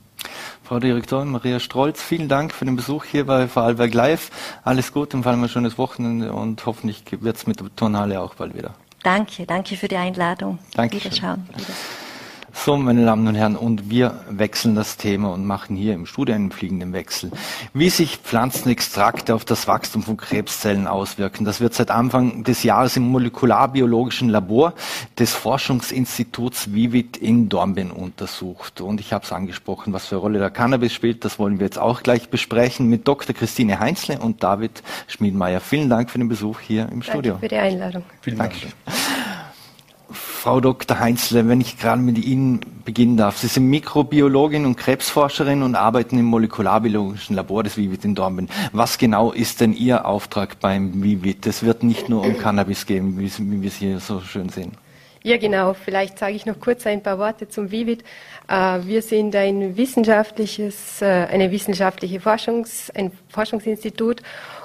Frau 0.65 0.81
Direktorin 0.81 1.29
Maria 1.29 1.61
Strolz, 1.61 2.03
vielen 2.03 2.29
Dank 2.29 2.53
für 2.53 2.65
den 2.65 2.77
Besuch 2.77 3.05
hier 3.05 3.25
bei 3.25 3.49
Vorarlberg 3.49 3.95
Live. 3.95 4.31
Alles 4.65 4.93
Gute 4.93 5.17
und 5.17 5.23
vor 5.23 5.33
allem 5.33 5.43
ein 5.45 5.49
schönes 5.49 5.79
Wochenende 5.79 6.33
und 6.33 6.67
hoffentlich 6.67 7.05
wird 7.21 7.37
es 7.37 7.47
mit 7.47 7.61
der 7.61 7.75
Turnhalle 7.75 8.21
auch 8.21 8.35
bald 8.35 8.57
wieder. 8.57 8.75
Danke, 9.03 9.47
danke 9.47 9.77
für 9.77 9.89
die 9.89 9.97
Einladung. 9.97 10.59
Danke. 10.75 10.97
Wiederschauen. 10.97 11.47
Wiederschauen. 11.49 12.08
So, 12.65 12.77
meine 12.77 13.05
Damen 13.05 13.27
und 13.27 13.37
Herren, 13.37 13.57
und 13.57 13.89
wir 13.89 14.21
wechseln 14.29 14.75
das 14.75 14.97
Thema 14.97 15.33
und 15.33 15.47
machen 15.47 15.77
hier 15.77 15.95
im 15.95 16.07
Studio 16.07 16.35
einen 16.35 16.51
fliegenden 16.51 16.93
Wechsel. 16.93 17.31
Wie 17.73 17.89
sich 17.89 18.17
Pflanzenextrakte 18.17 19.35
auf 19.35 19.45
das 19.45 19.69
Wachstum 19.69 20.03
von 20.03 20.17
Krebszellen 20.17 20.87
auswirken, 20.87 21.45
das 21.45 21.61
wird 21.61 21.75
seit 21.75 21.91
Anfang 21.91 22.43
des 22.43 22.65
Jahres 22.65 22.97
im 22.97 23.05
molekularbiologischen 23.05 24.29
Labor 24.29 24.75
des 25.19 25.33
Forschungsinstituts 25.33 26.75
Vivit 26.75 27.17
in 27.17 27.49
Dornbirn 27.49 27.93
untersucht. 27.93 28.81
Und 28.81 29.01
ich 29.01 29.13
habe 29.13 29.25
es 29.25 29.33
angesprochen, 29.33 29.93
was 29.93 30.07
für 30.07 30.17
eine 30.17 30.23
Rolle 30.23 30.39
der 30.41 30.51
Cannabis 30.51 30.93
spielt, 30.93 31.25
das 31.25 31.39
wollen 31.39 31.61
wir 31.61 31.67
jetzt 31.67 31.79
auch 31.79 32.03
gleich 32.03 32.29
besprechen 32.29 32.89
mit 32.89 33.07
Dr. 33.07 33.35
Christine 33.35 33.79
Heinzle 33.79 34.19
und 34.19 34.43
David 34.43 34.83
Schmiedmeier. 35.07 35.61
Vielen 35.61 35.89
Dank 35.89 36.11
für 36.11 36.19
den 36.19 36.29
Besuch 36.29 36.59
hier 36.61 36.89
im 36.91 37.03
Studio. 37.03 37.35
Danke 37.35 37.47
für 37.47 37.49
die 37.49 37.57
Einladung. 37.57 38.03
Vielen 38.21 38.37
Dank. 38.37 38.51
Dankeschön. 38.51 38.73
Frau 40.39 40.61
Dr. 40.61 41.01
Heinzle, 41.01 41.49
wenn 41.49 41.61
ich 41.61 41.79
gerade 41.79 42.01
mit 42.01 42.17
Ihnen 42.17 42.61
beginnen 42.85 43.17
darf. 43.17 43.39
Sie 43.39 43.49
sind 43.49 43.67
Mikrobiologin 43.67 44.67
und 44.67 44.77
Krebsforscherin 44.77 45.65
und 45.65 45.75
arbeiten 45.75 46.17
im 46.17 46.27
molekularbiologischen 46.27 47.35
Labor 47.35 47.65
des 47.65 47.77
Vivit 47.77 48.05
in 48.05 48.15
Dornbirn. 48.15 48.49
Was 48.73 48.99
genau 48.99 49.33
ist 49.33 49.61
denn 49.61 49.73
Ihr 49.73 50.07
Auftrag 50.07 50.61
beim 50.61 51.03
Vivit? 51.03 51.45
Es 51.47 51.65
wird 51.65 51.83
nicht 51.83 52.09
nur 52.09 52.23
um 52.23 52.39
Cannabis 52.39 52.87
gehen, 52.87 53.19
wie, 53.19 53.31
wie 53.37 53.63
wir 53.63 53.69
es 53.69 53.77
hier 53.77 53.99
so 53.99 54.21
schön 54.21 54.49
sehen. 54.49 54.73
Ja, 55.25 55.39
genau. 55.39 55.75
Vielleicht 55.75 56.21
sage 56.21 56.35
ich 56.35 56.47
noch 56.47 56.61
kurz 56.61 56.87
ein 56.87 57.03
paar 57.03 57.19
Worte 57.19 57.49
zum 57.49 57.73
Vivit. 57.73 58.05
Äh, 58.47 58.79
wir 58.85 59.03
sind 59.03 59.35
ein 59.35 59.77
wissenschaftliches, 59.77 61.03
äh, 61.03 61.27
eine 61.31 61.51
wissenschaftliche 61.51 62.21
Forschungs, 62.21 62.91
ein 62.95 63.11
Forschungsinstitut 63.29 64.23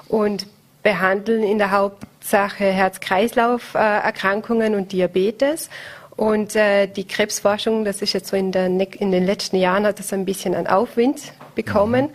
und 0.08 0.46
behandeln 0.84 1.44
in 1.44 1.58
der 1.58 1.72
Hauptsache 1.72 2.66
Herz-Kreislauf-Erkrankungen 2.66 4.76
und 4.76 4.92
Diabetes. 4.92 5.70
Und 6.16 6.56
äh, 6.56 6.86
die 6.88 7.08
Krebsforschung, 7.08 7.86
das 7.86 8.04
ist 8.04 8.14
jetzt 8.14 8.28
so 8.28 8.38
in, 8.38 8.52
der, 8.52 8.68
in, 8.68 9.12
den 9.12 9.26
letzten 9.26 9.56
Jahren, 9.56 9.84
hat 9.86 9.98
das 9.98 10.14
ein 10.14 10.26
bisschen 10.26 10.54
an 10.54 10.68
Aufwind 10.68 11.34
bekommen. 11.56 12.06
Mhm. 12.06 12.12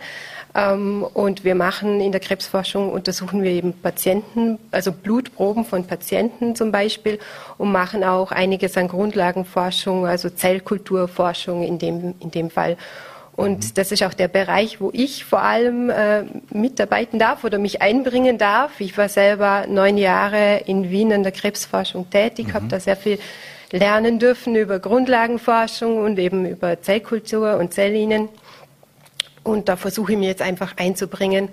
Ähm, 0.55 1.05
und 1.13 1.43
wir 1.43 1.55
machen 1.55 2.01
in 2.01 2.11
der 2.11 2.21
Krebsforschung, 2.21 2.91
untersuchen 2.91 3.43
wir 3.43 3.51
eben 3.51 3.73
Patienten, 3.73 4.57
also 4.71 4.91
Blutproben 4.91 5.65
von 5.65 5.85
Patienten 5.85 6.55
zum 6.55 6.71
Beispiel 6.71 7.19
und 7.57 7.71
machen 7.71 8.03
auch 8.03 8.31
einiges 8.31 8.77
an 8.77 8.87
Grundlagenforschung, 8.87 10.07
also 10.07 10.29
Zellkulturforschung 10.29 11.63
in 11.63 11.77
dem, 11.77 12.15
in 12.19 12.31
dem 12.31 12.49
Fall. 12.49 12.77
Und 13.39 13.63
mhm. 13.63 13.73
das 13.75 13.93
ist 13.93 14.03
auch 14.03 14.13
der 14.13 14.27
Bereich, 14.27 14.81
wo 14.81 14.89
ich 14.91 15.23
vor 15.23 15.41
allem 15.41 15.89
äh, 15.89 16.23
mitarbeiten 16.51 17.19
darf 17.19 17.45
oder 17.45 17.57
mich 17.57 17.81
einbringen 17.81 18.37
darf. 18.37 18.81
Ich 18.81 18.97
war 18.97 19.07
selber 19.07 19.65
neun 19.65 19.97
Jahre 19.97 20.63
in 20.65 20.89
Wien 20.89 21.13
an 21.13 21.23
der 21.23 21.31
Krebsforschung 21.31 22.09
tätig, 22.09 22.47
mhm. 22.47 22.53
habe 22.53 22.67
da 22.67 22.81
sehr 22.81 22.97
viel 22.97 23.17
lernen 23.71 24.19
dürfen 24.19 24.57
über 24.57 24.79
Grundlagenforschung 24.79 26.03
und 26.03 26.19
eben 26.19 26.45
über 26.45 26.81
Zellkultur 26.81 27.55
und 27.55 27.73
Zelllinien. 27.73 28.27
Und 29.43 29.69
da 29.69 29.77
versuche 29.77 30.11
ich 30.11 30.17
mir 30.17 30.27
jetzt 30.27 30.41
einfach 30.41 30.73
einzubringen, 30.75 31.47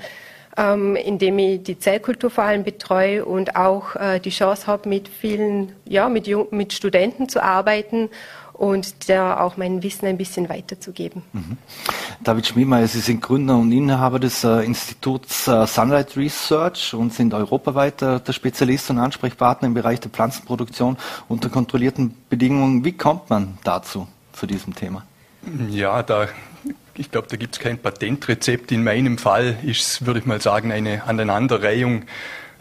ähm, 0.57 0.97
indem 0.97 1.39
ich 1.39 1.63
die 1.63 1.79
Zellkultur 1.79 2.31
vor 2.31 2.43
allem 2.43 2.65
betreue 2.65 3.25
und 3.25 3.55
auch 3.55 3.95
äh, 3.95 4.19
die 4.19 4.31
Chance 4.31 4.67
habe, 4.67 4.89
mit 4.89 5.09
vielen, 5.09 5.71
ja, 5.85 6.09
mit, 6.09 6.29
mit 6.51 6.73
Studenten 6.73 7.29
zu 7.29 7.41
arbeiten 7.45 8.11
und 8.57 9.09
da 9.09 9.41
auch 9.41 9.57
mein 9.57 9.83
Wissen 9.83 10.07
ein 10.07 10.17
bisschen 10.17 10.49
weiterzugeben. 10.49 11.23
Mhm. 11.33 11.59
David 12.23 12.47
Schmiedmeier, 12.47 12.89
Sie 12.89 13.01
sind 13.01 13.21
Gründer 13.21 13.57
und 13.57 13.71
Inhaber 13.71 14.19
des 14.19 14.45
äh, 14.45 14.61
Instituts 14.61 15.47
äh, 15.47 15.67
Sunlight 15.67 16.17
Research 16.17 16.95
und 16.95 17.13
sind 17.13 17.35
europaweit 17.35 18.03
äh, 18.03 18.21
der 18.21 18.33
Spezialist 18.33 18.91
und 18.91 18.99
Ansprechpartner 18.99 19.69
im 19.69 19.75
Bereich 19.75 20.01
der 20.01 20.11
Pflanzenproduktion 20.11 20.97
unter 21.29 21.49
kontrollierten 21.49 22.17
Bedingungen. 22.31 22.85
Wie 22.85 22.93
kommt 22.93 23.29
man 23.29 23.59
dazu, 23.63 24.09
zu 24.33 24.47
diesem 24.47 24.75
Thema? 24.75 25.05
Ja, 25.71 26.03
da 26.03 26.29
ich 26.99 27.11
glaube, 27.11 27.29
da 27.29 27.37
gibt 27.37 27.55
es 27.55 27.61
kein 27.61 27.79
Patentrezept. 27.79 28.73
In 28.73 28.83
meinem 28.83 29.19
Fall 29.19 29.57
ist 29.63 29.81
es, 29.81 30.07
würde 30.07 30.21
ich 30.21 30.27
mal 30.27 30.41
sagen, 30.41 30.73
eine 30.73 31.05
Aneinanderreihung 31.05 32.05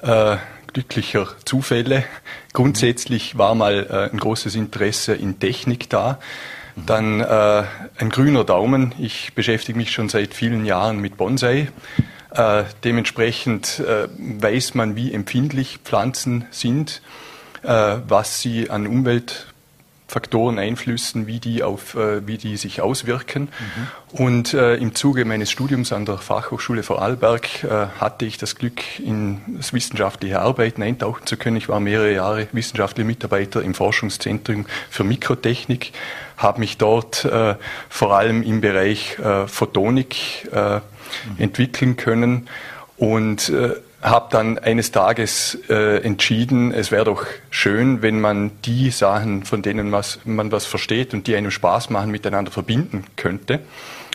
äh, 0.02 0.36
glücklicher 0.76 1.30
Zufälle. 1.46 2.04
Grundsätzlich 2.52 3.38
war 3.38 3.56
mal 3.56 3.88
äh, 3.90 4.12
ein 4.12 4.20
großes 4.20 4.56
Interesse 4.56 5.14
in 5.14 5.40
Technik 5.40 5.90
da. 5.90 6.20
Dann 6.76 7.22
äh, 7.22 7.64
ein 7.98 8.10
grüner 8.10 8.44
Daumen. 8.44 8.94
Ich 9.00 9.34
beschäftige 9.34 9.78
mich 9.78 9.94
schon 9.94 10.10
seit 10.10 10.34
vielen 10.34 10.66
Jahren 10.66 11.00
mit 11.00 11.16
Bonsai. 11.16 11.70
Äh, 12.32 12.64
dementsprechend 12.84 13.80
äh, 13.80 14.10
weiß 14.20 14.74
man, 14.74 14.98
wie 14.98 15.14
empfindlich 15.14 15.80
Pflanzen 15.86 16.46
sind, 16.52 17.02
äh, 17.64 17.96
was 18.06 18.42
sie 18.42 18.70
an 18.70 18.86
Umwelt 18.86 19.48
Faktoren, 20.16 20.60
Einflüssen, 20.60 21.28
wie 21.28 21.42
die, 21.42 21.62
auf, 21.62 21.96
äh, 21.96 22.26
wie 22.26 22.38
die 22.38 22.56
sich 22.56 22.80
auswirken. 22.80 23.50
Mhm. 24.14 24.18
Und 24.18 24.54
äh, 24.54 24.76
im 24.76 24.96
Zuge 24.96 25.26
meines 25.26 25.52
Studiums 25.52 25.92
an 25.92 26.06
der 26.06 26.20
Fachhochschule 26.20 26.84
Vorarlberg 26.84 27.66
äh, 27.66 27.88
hatte 28.00 28.24
ich 28.24 28.38
das 28.38 28.56
Glück, 28.56 28.82
in 28.98 29.42
das 29.58 29.74
wissenschaftliche 29.74 30.40
Arbeiten 30.40 30.84
eintauchen 30.84 31.26
zu 31.26 31.36
können. 31.36 31.58
Ich 31.58 31.68
war 31.68 31.82
mehrere 31.82 32.14
Jahre 32.14 32.48
wissenschaftlicher 32.54 33.06
Mitarbeiter 33.06 33.62
im 33.62 33.74
Forschungszentrum 33.74 34.68
für 34.90 35.04
Mikrotechnik, 35.04 35.92
habe 36.38 36.62
mich 36.62 36.78
dort 36.78 37.26
äh, 37.26 37.56
vor 37.90 38.16
allem 38.16 38.42
im 38.42 38.62
Bereich 38.62 39.20
äh, 39.20 39.50
Photonik 39.50 40.48
äh, 40.54 40.76
mhm. 40.76 40.82
entwickeln 41.40 41.98
können 41.98 42.48
und 42.96 43.52
habe 44.06 44.28
dann 44.30 44.60
eines 44.60 44.92
Tages 44.92 45.58
äh, 45.68 46.04
entschieden, 46.04 46.72
es 46.72 46.92
wäre 46.92 47.06
doch 47.06 47.26
schön, 47.50 48.04
wenn 48.04 48.22
man 48.22 48.52
die 48.64 48.92
Sachen, 48.92 49.44
von 49.44 49.64
denen 49.64 49.92
was, 49.92 50.20
man 50.26 50.52
was 50.52 50.66
versteht 50.66 51.16
und 51.16 51.28
die 51.28 51.36
einem 51.36 51.52
Spaß 51.52 51.90
machen, 51.90 52.12
miteinander 52.12 52.52
verbinden 52.52 53.06
könnte. 53.16 53.62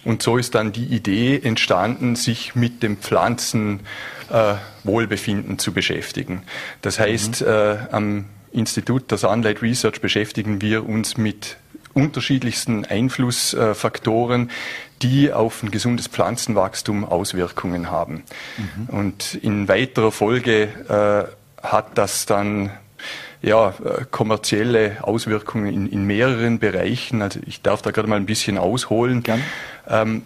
Und 0.05 0.23
so 0.23 0.37
ist 0.39 0.55
dann 0.55 0.71
die 0.73 0.87
Idee 0.87 1.41
entstanden, 1.43 2.17
sich 2.17 2.55
mit 2.55 2.83
dem 2.85 2.99
Pflanzenwohlbefinden 2.99 5.55
äh, 5.55 5.59
zu 5.59 5.73
beschäftigen. 5.73 6.43
Das 6.83 7.01
heißt, 7.01 7.41
mhm. 7.43 7.49
äh, 7.49 7.77
am 7.91 8.27
Institut 8.53 9.11
der 9.11 9.19
Sunlight 9.19 9.61
Research 9.61 10.01
beschäftigen 10.01 10.63
wir 10.63 10.89
uns 10.89 11.17
mit 11.17 11.57
unterschiedlichsten 11.95 12.85
Einflussfaktoren, 12.85 14.51
die 15.03 15.33
auf 15.33 15.63
ein 15.63 15.71
gesundes 15.71 16.09
Pflanzenwachstum 16.09 17.05
Auswirkungen 17.05 17.91
haben. 17.91 18.25
Mhm. 18.57 18.95
Und 18.95 19.35
in 19.35 19.69
weiterer 19.69 20.13
Folge 20.13 20.69
äh, 20.89 21.67
hat 21.67 21.97
das 21.99 22.27
dann 22.27 22.71
ja, 23.43 23.71
äh, 23.71 24.05
kommerzielle 24.11 24.99
Auswirkungen 25.03 25.73
in, 25.73 25.87
in 25.89 26.05
mehreren 26.07 26.59
Bereichen. 26.59 27.23
Also 27.23 27.41
ich 27.47 27.63
darf 27.63 27.83
da 27.83 27.91
gerade 27.91 28.09
mal 28.09 28.17
ein 28.17 28.27
bisschen 28.27 28.59
ausholen. 28.59 29.23
Ähm, 29.89 30.23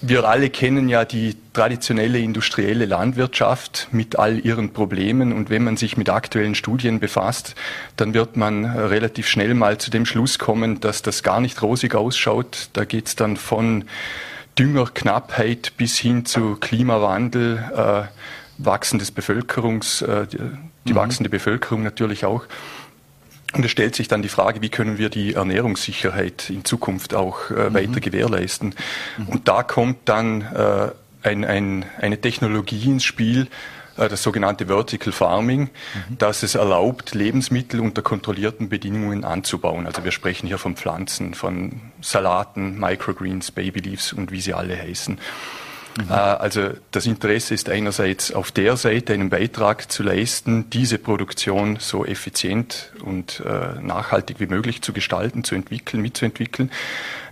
wir 0.00 0.28
alle 0.28 0.48
kennen 0.50 0.88
ja 0.88 1.04
die 1.04 1.36
traditionelle 1.52 2.18
industrielle 2.18 2.86
Landwirtschaft 2.86 3.88
mit 3.90 4.18
all 4.18 4.38
ihren 4.38 4.72
Problemen 4.72 5.32
und 5.32 5.50
wenn 5.50 5.64
man 5.64 5.76
sich 5.76 5.96
mit 5.96 6.08
aktuellen 6.08 6.54
Studien 6.54 7.00
befasst, 7.00 7.56
dann 7.96 8.14
wird 8.14 8.36
man 8.36 8.64
relativ 8.64 9.26
schnell 9.26 9.54
mal 9.54 9.78
zu 9.78 9.90
dem 9.90 10.06
Schluss 10.06 10.38
kommen, 10.38 10.80
dass 10.80 11.02
das 11.02 11.22
gar 11.22 11.40
nicht 11.40 11.62
rosig 11.62 11.94
ausschaut. 11.94 12.70
Da 12.74 12.84
geht 12.84 13.08
es 13.08 13.16
dann 13.16 13.36
von 13.36 13.84
Düngerknappheit 14.58 15.72
bis 15.76 15.98
hin 15.98 16.24
zu 16.24 16.56
Klimawandel, 16.56 17.58
äh, 17.76 18.02
wachsendes 18.58 19.10
Bevölkerungs, 19.10 20.02
äh, 20.02 20.26
die, 20.26 20.38
die 20.86 20.92
mhm. 20.92 20.96
wachsende 20.96 21.30
Bevölkerung 21.30 21.82
natürlich 21.82 22.24
auch. 22.24 22.44
Und 23.54 23.64
es 23.64 23.70
stellt 23.70 23.94
sich 23.94 24.08
dann 24.08 24.20
die 24.22 24.28
Frage, 24.28 24.60
wie 24.60 24.68
können 24.68 24.98
wir 24.98 25.08
die 25.08 25.34
Ernährungssicherheit 25.34 26.50
in 26.50 26.64
Zukunft 26.64 27.14
auch 27.14 27.50
äh, 27.50 27.70
mhm. 27.70 27.74
weiter 27.74 28.00
gewährleisten. 28.00 28.74
Mhm. 29.16 29.28
Und 29.28 29.48
da 29.48 29.62
kommt 29.62 30.00
dann 30.04 30.42
äh, 30.42 30.90
ein, 31.22 31.44
ein, 31.44 31.84
eine 31.98 32.20
Technologie 32.20 32.84
ins 32.84 33.04
Spiel, 33.04 33.48
äh, 33.96 34.08
das 34.08 34.22
sogenannte 34.22 34.66
Vertical 34.66 35.12
Farming, 35.12 35.62
mhm. 35.62 36.18
das 36.18 36.42
es 36.42 36.56
erlaubt, 36.56 37.14
Lebensmittel 37.14 37.80
unter 37.80 38.02
kontrollierten 38.02 38.68
Bedingungen 38.68 39.24
anzubauen. 39.24 39.86
Also 39.86 40.04
wir 40.04 40.12
sprechen 40.12 40.46
hier 40.46 40.58
von 40.58 40.76
Pflanzen, 40.76 41.32
von 41.32 41.80
Salaten, 42.02 42.78
Microgreens, 42.78 43.50
Babyleaves 43.50 44.12
und 44.12 44.30
wie 44.30 44.42
sie 44.42 44.52
alle 44.52 44.76
heißen. 44.76 45.18
Mhm. 45.98 46.12
Also 46.12 46.70
das 46.92 47.06
Interesse 47.06 47.54
ist 47.54 47.68
einerseits 47.68 48.32
auf 48.32 48.52
der 48.52 48.76
Seite 48.76 49.12
einen 49.14 49.30
Beitrag 49.30 49.90
zu 49.90 50.02
leisten, 50.02 50.70
diese 50.70 50.98
Produktion 50.98 51.78
so 51.80 52.04
effizient 52.04 52.92
und 53.02 53.40
äh, 53.40 53.80
nachhaltig 53.80 54.38
wie 54.38 54.46
möglich 54.46 54.80
zu 54.82 54.92
gestalten, 54.92 55.42
zu 55.42 55.54
entwickeln, 55.54 56.00
mitzuentwickeln. 56.00 56.70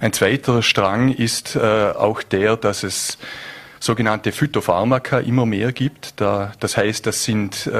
Ein 0.01 0.13
zweiter 0.13 0.63
Strang 0.63 1.13
ist 1.13 1.55
äh, 1.55 1.61
auch 1.61 2.23
der, 2.23 2.57
dass 2.57 2.83
es 2.83 3.19
sogenannte 3.79 4.33
Phytopharmaka 4.33 5.21
immer 5.21 5.47
mehr 5.47 5.71
gibt. 5.71 6.15
das 6.19 6.77
heißt, 6.77 7.07
das 7.07 7.25
sind 7.25 7.71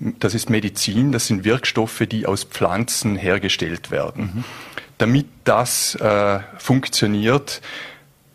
das 0.00 0.34
ist 0.34 0.50
Medizin, 0.50 1.12
das 1.12 1.28
sind 1.28 1.44
Wirkstoffe, 1.44 2.02
die 2.10 2.26
aus 2.26 2.42
Pflanzen 2.42 3.14
hergestellt 3.14 3.92
werden. 3.92 4.32
Mhm. 4.34 4.44
Damit 4.98 5.26
das 5.44 5.96
funktioniert, 6.58 7.62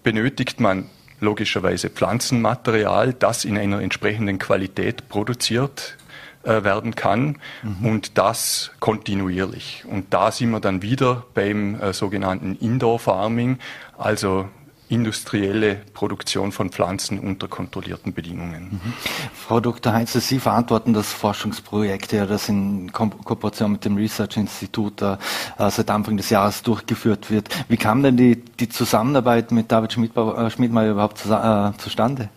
benötigt 0.01 0.61
man 0.61 0.89
logischerweise 1.25 1.89
Pflanzenmaterial, 1.89 3.13
das 3.13 3.43
in 3.43 3.57
einer 3.57 3.81
entsprechenden 3.81 4.39
Qualität 4.39 5.09
produziert 5.09 5.97
äh, 6.43 6.63
werden 6.63 6.95
kann 6.95 7.37
mhm. 7.63 7.85
und 7.85 8.17
das 8.17 8.71
kontinuierlich. 8.79 9.83
Und 9.89 10.13
da 10.13 10.31
sind 10.31 10.51
wir 10.51 10.61
dann 10.61 10.81
wieder 10.81 11.25
beim 11.33 11.75
äh, 11.81 11.91
sogenannten 11.91 12.55
Indoor 12.55 12.99
Farming, 12.99 13.59
also 13.97 14.47
industrielle 14.89 15.75
Produktion 15.93 16.51
von 16.51 16.69
Pflanzen 16.69 17.19
unter 17.19 17.47
kontrollierten 17.47 18.13
Bedingungen. 18.13 18.79
Mhm. 18.83 18.93
Frau 19.33 19.59
Dr. 19.59 19.93
Heinze, 19.93 20.19
Sie 20.19 20.39
verantworten 20.39 20.93
das 20.93 21.11
Forschungsprojekt, 21.11 22.11
ja, 22.11 22.25
das 22.25 22.49
in 22.49 22.91
Ko 22.91 23.07
Kooperation 23.07 23.71
mit 23.71 23.85
dem 23.85 23.97
Research 23.97 24.37
Institut 24.37 25.01
äh, 25.01 25.17
seit 25.57 25.89
Anfang 25.89 26.17
des 26.17 26.29
Jahres 26.29 26.61
durchgeführt 26.61 27.31
wird. 27.31 27.49
Wie 27.67 27.77
kam 27.77 28.03
denn 28.03 28.17
die, 28.17 28.35
die 28.35 28.69
Zusammenarbeit 28.69 29.51
mit 29.51 29.71
David 29.71 29.93
Schmidmeier, 29.93 30.45
äh, 30.45 30.49
Schmidmeier 30.51 30.91
überhaupt 30.91 31.17
zu, 31.17 31.31
äh, 31.31 31.71
zustande? 31.77 32.29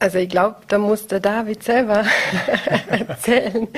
Also 0.00 0.16
ich 0.16 0.30
glaube, 0.30 0.56
da 0.68 0.78
muss 0.78 1.06
der 1.08 1.20
David 1.20 1.62
selber 1.62 2.04
erzählen, 2.88 3.68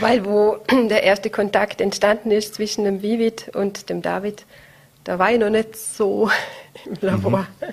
weil 0.00 0.24
wo 0.24 0.56
der 0.88 1.02
erste 1.02 1.28
Kontakt 1.28 1.82
entstanden 1.82 2.30
ist 2.30 2.54
zwischen 2.54 2.84
dem 2.84 3.02
Vivid 3.02 3.54
und 3.54 3.90
dem 3.90 4.00
David, 4.00 4.46
da 5.08 5.18
war 5.18 5.32
ich 5.32 5.38
noch 5.38 5.48
nicht 5.48 5.74
so 5.74 6.30
im 6.84 6.96
Labor. 7.00 7.46
Mhm. 7.60 7.66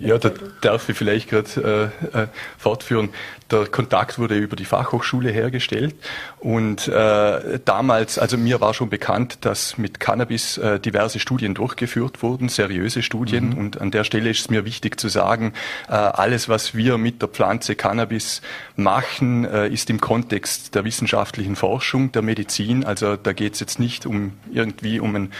Ja, 0.00 0.16
da 0.16 0.30
darf 0.62 0.88
ich 0.88 0.96
vielleicht 0.96 1.28
gerade 1.28 1.92
äh, 2.14 2.22
äh, 2.22 2.26
fortführen. 2.56 3.10
Der 3.50 3.66
Kontakt 3.66 4.18
wurde 4.18 4.38
über 4.38 4.56
die 4.56 4.64
Fachhochschule 4.64 5.30
hergestellt 5.30 5.94
und 6.40 6.88
äh, 6.88 7.60
damals, 7.62 8.18
also 8.18 8.38
mir 8.38 8.62
war 8.62 8.72
schon 8.72 8.88
bekannt, 8.88 9.38
dass 9.42 9.76
mit 9.76 10.00
Cannabis 10.00 10.56
äh, 10.56 10.80
diverse 10.80 11.18
Studien 11.18 11.52
durchgeführt 11.52 12.22
wurden, 12.22 12.48
seriöse 12.48 13.02
Studien 13.02 13.50
mhm. 13.50 13.58
und 13.58 13.80
an 13.82 13.90
der 13.90 14.04
Stelle 14.04 14.30
ist 14.30 14.40
es 14.40 14.50
mir 14.50 14.64
wichtig 14.64 14.98
zu 14.98 15.08
sagen, 15.08 15.52
äh, 15.88 15.92
alles, 15.92 16.48
was 16.48 16.74
wir 16.74 16.96
mit 16.96 17.20
der 17.20 17.28
Pflanze 17.28 17.76
Cannabis 17.76 18.40
machen, 18.76 19.44
äh, 19.44 19.68
ist 19.68 19.90
im 19.90 20.00
Kontext 20.00 20.74
der 20.74 20.84
wissenschaftlichen 20.84 21.54
Forschung, 21.54 22.12
der 22.12 22.22
Medizin. 22.22 22.86
Also 22.86 23.16
da 23.16 23.34
geht 23.34 23.54
es 23.54 23.60
jetzt 23.60 23.78
nicht 23.78 24.06
um 24.06 24.32
irgendwie 24.50 25.00
um 25.00 25.14
ein 25.14 25.32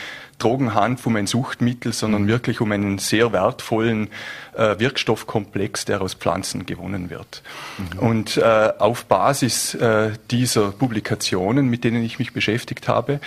Drogenhanf, 0.42 1.06
um 1.06 1.16
ein 1.16 1.26
Suchtmittel, 1.26 1.92
sondern 1.92 2.22
mhm. 2.22 2.28
wirklich 2.28 2.60
um 2.60 2.72
einen 2.72 2.98
sehr 2.98 3.32
wertvollen 3.32 4.08
äh, 4.54 4.78
Wirkstoffkomplex, 4.78 5.84
der 5.84 6.02
aus 6.02 6.14
Pflanzen 6.14 6.66
gewonnen 6.66 7.10
wird. 7.10 7.42
Mhm. 7.78 7.98
Und 7.98 8.36
äh, 8.36 8.72
auf 8.78 9.06
Basis 9.06 9.74
äh, 9.74 10.12
dieser 10.30 10.72
Publikationen, 10.72 11.68
mit 11.68 11.84
denen 11.84 12.02
ich 12.02 12.18
mich 12.18 12.32
beschäftigt 12.32 12.88
habe, 12.88 13.20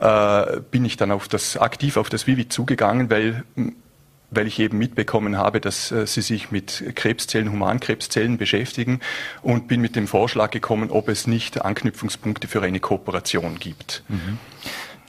äh, 0.00 0.60
bin 0.70 0.84
ich 0.84 0.96
dann 0.96 1.10
auf 1.10 1.28
das, 1.28 1.56
aktiv 1.56 1.96
auf 1.96 2.08
das 2.08 2.26
Vivi 2.26 2.48
zugegangen, 2.48 3.10
weil 3.10 3.44
weil 4.30 4.46
ich 4.46 4.58
eben 4.58 4.78
mitbekommen 4.78 5.36
habe, 5.36 5.60
dass 5.60 5.90
äh, 5.90 6.06
sie 6.06 6.22
sich 6.22 6.50
mit 6.50 6.84
Krebszellen, 6.94 7.50
Humankrebszellen 7.50 8.38
beschäftigen 8.38 9.00
und 9.42 9.68
bin 9.68 9.80
mit 9.80 9.96
dem 9.96 10.06
Vorschlag 10.06 10.50
gekommen, 10.50 10.90
ob 10.90 11.08
es 11.08 11.26
nicht 11.26 11.62
Anknüpfungspunkte 11.62 12.48
für 12.48 12.62
eine 12.62 12.80
Kooperation 12.80 13.58
gibt. 13.58 14.04
Mhm. 14.08 14.38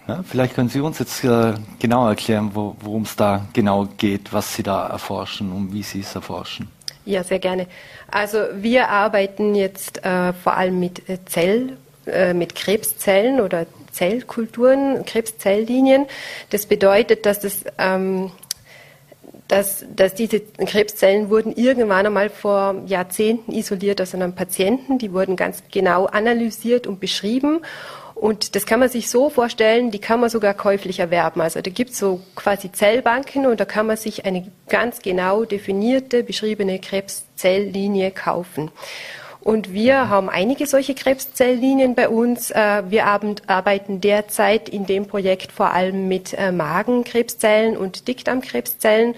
Ja, 0.07 0.23
vielleicht 0.27 0.55
können 0.55 0.69
Sie 0.69 0.81
uns 0.81 0.99
jetzt 0.99 1.23
äh, 1.23 1.53
genau 1.79 2.07
erklären, 2.07 2.51
wo, 2.53 2.75
worum 2.79 3.03
es 3.03 3.15
da 3.15 3.45
genau 3.53 3.87
geht, 3.97 4.33
was 4.33 4.55
Sie 4.55 4.63
da 4.63 4.87
erforschen 4.87 5.51
und 5.51 5.73
wie 5.73 5.83
Sie 5.83 6.01
es 6.01 6.15
erforschen. 6.15 6.69
Ja, 7.05 7.23
sehr 7.23 7.39
gerne. 7.39 7.67
Also 8.09 8.39
wir 8.55 8.89
arbeiten 8.89 9.55
jetzt 9.55 10.03
äh, 10.03 10.33
vor 10.33 10.55
allem 10.55 10.79
mit 10.79 11.03
Zell, 11.25 11.77
äh, 12.05 12.33
mit 12.33 12.55
Krebszellen 12.55 13.41
oder 13.41 13.65
Zellkulturen, 13.91 15.05
Krebszelllinien. 15.05 16.05
Das 16.49 16.65
bedeutet, 16.65 17.25
dass 17.25 17.39
das 17.39 17.63
ähm, 17.77 18.31
dass, 19.51 19.83
dass 19.93 20.15
diese 20.15 20.39
Krebszellen 20.39 21.29
wurden 21.29 21.51
irgendwann 21.51 22.05
einmal 22.05 22.29
vor 22.29 22.83
Jahrzehnten 22.85 23.51
isoliert 23.51 23.99
aus 23.99 24.15
einem 24.15 24.33
Patienten. 24.33 24.97
Die 24.97 25.11
wurden 25.11 25.35
ganz 25.35 25.63
genau 25.69 26.05
analysiert 26.05 26.87
und 26.87 27.01
beschrieben. 27.01 27.59
Und 28.21 28.55
das 28.55 28.67
kann 28.67 28.79
man 28.79 28.87
sich 28.87 29.09
so 29.09 29.31
vorstellen, 29.31 29.89
die 29.89 29.97
kann 29.97 30.19
man 30.19 30.29
sogar 30.29 30.53
käuflich 30.53 30.99
erwerben. 30.99 31.41
Also 31.41 31.59
da 31.59 31.71
gibt 31.71 31.89
es 31.89 31.97
so 31.97 32.21
quasi 32.35 32.71
Zellbanken 32.71 33.47
und 33.47 33.59
da 33.59 33.65
kann 33.65 33.87
man 33.87 33.97
sich 33.97 34.25
eine 34.25 34.45
ganz 34.69 35.01
genau 35.01 35.43
definierte, 35.43 36.21
beschriebene 36.21 36.77
Krebszellinie 36.77 38.11
kaufen. 38.11 38.69
Und 39.39 39.73
wir 39.73 40.09
haben 40.09 40.29
einige 40.29 40.67
solche 40.67 40.93
Krebszelllinien 40.93 41.95
bei 41.95 42.09
uns. 42.09 42.51
Äh, 42.51 42.83
wir 42.89 43.07
arbeiten 43.07 44.01
derzeit 44.01 44.69
in 44.69 44.85
dem 44.85 45.07
Projekt 45.07 45.51
vor 45.51 45.71
allem 45.71 46.07
mit 46.07 46.35
äh, 46.35 46.51
Magenkrebszellen 46.51 47.75
und 47.75 48.07
Dickdarmkrebszellen. 48.07 49.15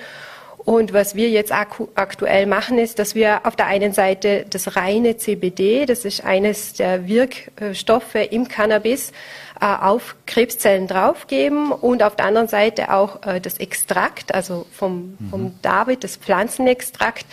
Und 0.66 0.94
was 0.94 1.16
wir 1.16 1.30
jetzt 1.30 1.52
aktuell 1.52 2.46
machen, 2.46 2.78
ist, 2.78 2.98
dass 2.98 3.16
wir 3.16 3.46
auf 3.46 3.56
der 3.56 3.68
einen 3.68 3.92
Seite 3.92 4.46
das 4.50 4.78
reine 4.78 5.18
CBD, 5.18 5.86
das 5.86 6.06
ist 6.06 6.24
eines 6.24 6.74
der 6.74 7.08
Wirkstoffe 7.08 8.16
im 8.16 8.48
Cannabis, 8.48 9.12
äh, 9.60 9.66
auf 9.66 10.16
Krebszellen 10.26 10.88
draufgeben 10.88 11.72
und 11.72 12.02
auf 12.02 12.16
der 12.16 12.26
anderen 12.26 12.48
Seite 12.48 12.94
auch 12.94 13.26
äh, 13.26 13.42
das 13.42 13.58
Extrakt, 13.58 14.34
also 14.34 14.66
vom, 14.72 15.18
vom 15.30 15.44
mhm. 15.44 15.60
David, 15.62 16.04
das 16.04 16.16
Pflanzenextrakt, 16.16 17.26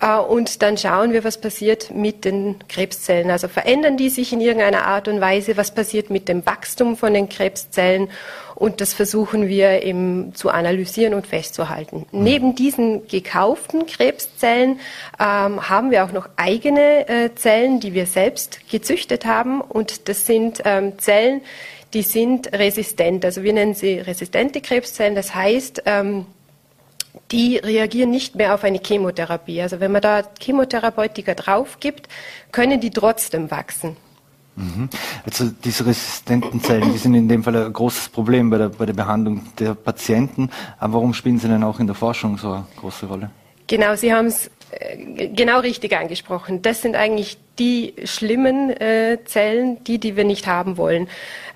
und 0.00 0.62
dann 0.62 0.78
schauen 0.78 1.12
wir, 1.12 1.24
was 1.24 1.38
passiert 1.38 1.90
mit 1.90 2.24
den 2.24 2.56
Krebszellen. 2.68 3.30
Also 3.30 3.48
verändern 3.48 3.98
die 3.98 4.08
sich 4.08 4.32
in 4.32 4.40
irgendeiner 4.40 4.86
Art 4.86 5.08
und 5.08 5.20
Weise? 5.20 5.58
Was 5.58 5.74
passiert 5.74 6.08
mit 6.08 6.28
dem 6.28 6.46
Wachstum 6.46 6.96
von 6.96 7.12
den 7.12 7.28
Krebszellen? 7.28 8.08
Und 8.54 8.80
das 8.80 8.94
versuchen 8.94 9.48
wir 9.48 9.82
eben 9.82 10.34
zu 10.34 10.50
analysieren 10.50 11.12
und 11.12 11.26
festzuhalten. 11.26 12.06
Mhm. 12.12 12.22
Neben 12.22 12.54
diesen 12.54 13.08
gekauften 13.08 13.86
Krebszellen 13.86 14.80
ähm, 15.18 15.68
haben 15.68 15.90
wir 15.90 16.04
auch 16.04 16.12
noch 16.12 16.28
eigene 16.36 17.08
äh, 17.08 17.34
Zellen, 17.34 17.80
die 17.80 17.92
wir 17.92 18.06
selbst 18.06 18.60
gezüchtet 18.70 19.26
haben. 19.26 19.60
Und 19.60 20.08
das 20.08 20.24
sind 20.24 20.62
ähm, 20.64 20.98
Zellen, 20.98 21.42
die 21.92 22.02
sind 22.02 22.52
resistent. 22.52 23.24
Also 23.24 23.42
wir 23.42 23.52
nennen 23.52 23.74
sie 23.74 23.98
resistente 23.98 24.60
Krebszellen. 24.60 25.14
Das 25.14 25.34
heißt, 25.34 25.82
ähm, 25.86 26.26
die 27.30 27.56
reagieren 27.56 28.10
nicht 28.10 28.34
mehr 28.34 28.54
auf 28.54 28.64
eine 28.64 28.80
Chemotherapie. 28.84 29.62
Also 29.62 29.80
wenn 29.80 29.92
man 29.92 30.02
da 30.02 30.22
Chemotherapeutika 30.40 31.34
drauf 31.34 31.78
gibt, 31.80 32.08
können 32.52 32.80
die 32.80 32.90
trotzdem 32.90 33.50
wachsen. 33.50 33.96
Mhm. 34.56 34.88
Also 35.24 35.50
diese 35.64 35.86
resistenten 35.86 36.60
Zellen, 36.62 36.92
die 36.92 36.98
sind 36.98 37.14
in 37.14 37.28
dem 37.28 37.42
Fall 37.42 37.56
ein 37.56 37.72
großes 37.72 38.08
Problem 38.10 38.50
bei 38.50 38.58
der, 38.58 38.68
bei 38.68 38.86
der 38.86 38.92
Behandlung 38.92 39.42
der 39.58 39.74
Patienten. 39.74 40.50
Aber 40.78 40.94
warum 40.94 41.14
spielen 41.14 41.38
sie 41.38 41.48
denn 41.48 41.62
auch 41.62 41.80
in 41.80 41.86
der 41.86 41.96
Forschung 41.96 42.36
so 42.36 42.52
eine 42.52 42.66
große 42.76 43.06
Rolle? 43.06 43.30
Genau, 43.66 43.94
Sie 43.94 44.12
haben 44.12 44.26
es 44.26 44.50
äh, 44.72 45.28
genau 45.28 45.60
richtig 45.60 45.96
angesprochen. 45.96 46.62
Das 46.62 46.82
sind 46.82 46.96
eigentlich 46.96 47.38
die 47.60 47.94
schlimmen 48.04 48.70
äh, 48.70 49.18
Zellen, 49.26 49.84
die, 49.84 49.98
die 49.98 50.16
wir 50.16 50.24
nicht 50.24 50.46
haben 50.46 50.78
wollen. 50.78 51.08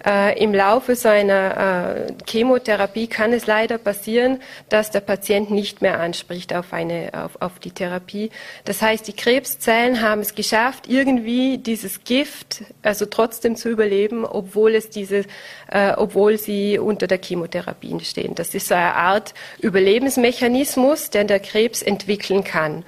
Äh, 0.07 0.39
Im 0.43 0.53
Laufe 0.53 0.95
einer 1.09 2.07
äh, 2.07 2.13
Chemotherapie 2.29 3.07
kann 3.07 3.33
es 3.33 3.47
leider 3.47 3.79
passieren, 3.79 4.41
dass 4.69 4.91
der 4.91 5.01
Patient 5.01 5.51
nicht 5.51 5.81
mehr 5.81 5.99
anspricht 5.99 6.55
auf, 6.55 6.75
eine, 6.75 7.11
auf, 7.15 7.41
auf 7.41 7.59
die 7.59 7.71
Therapie. 7.71 8.31
Das 8.67 8.83
heißt, 8.83 9.09
die 9.09 9.15
Krebszellen 9.15 10.03
haben 10.03 10.21
es 10.21 10.35
geschafft, 10.35 10.89
irgendwie 10.89 11.57
dieses 11.57 12.05
Gift 12.05 12.65
also 12.83 13.07
trotzdem 13.07 13.57
zu 13.57 13.71
überleben, 13.71 14.27
obwohl 14.27 14.75
es 14.75 14.91
diese, 14.91 15.25
äh, 15.71 15.93
obwohl 15.97 16.37
sie 16.37 16.79
unter 16.79 17.07
der 17.07 17.19
Chemotherapie 17.19 17.99
stehen. 18.05 18.35
Das 18.35 18.55
ist 18.55 18.69
so 18.69 18.75
eine 18.75 18.95
Art 18.95 19.33
Überlebensmechanismus, 19.61 21.09
den 21.09 21.29
der 21.29 21.41
Krebs 21.41 21.81
entwickeln 21.81 22.45
kann. 22.45 22.85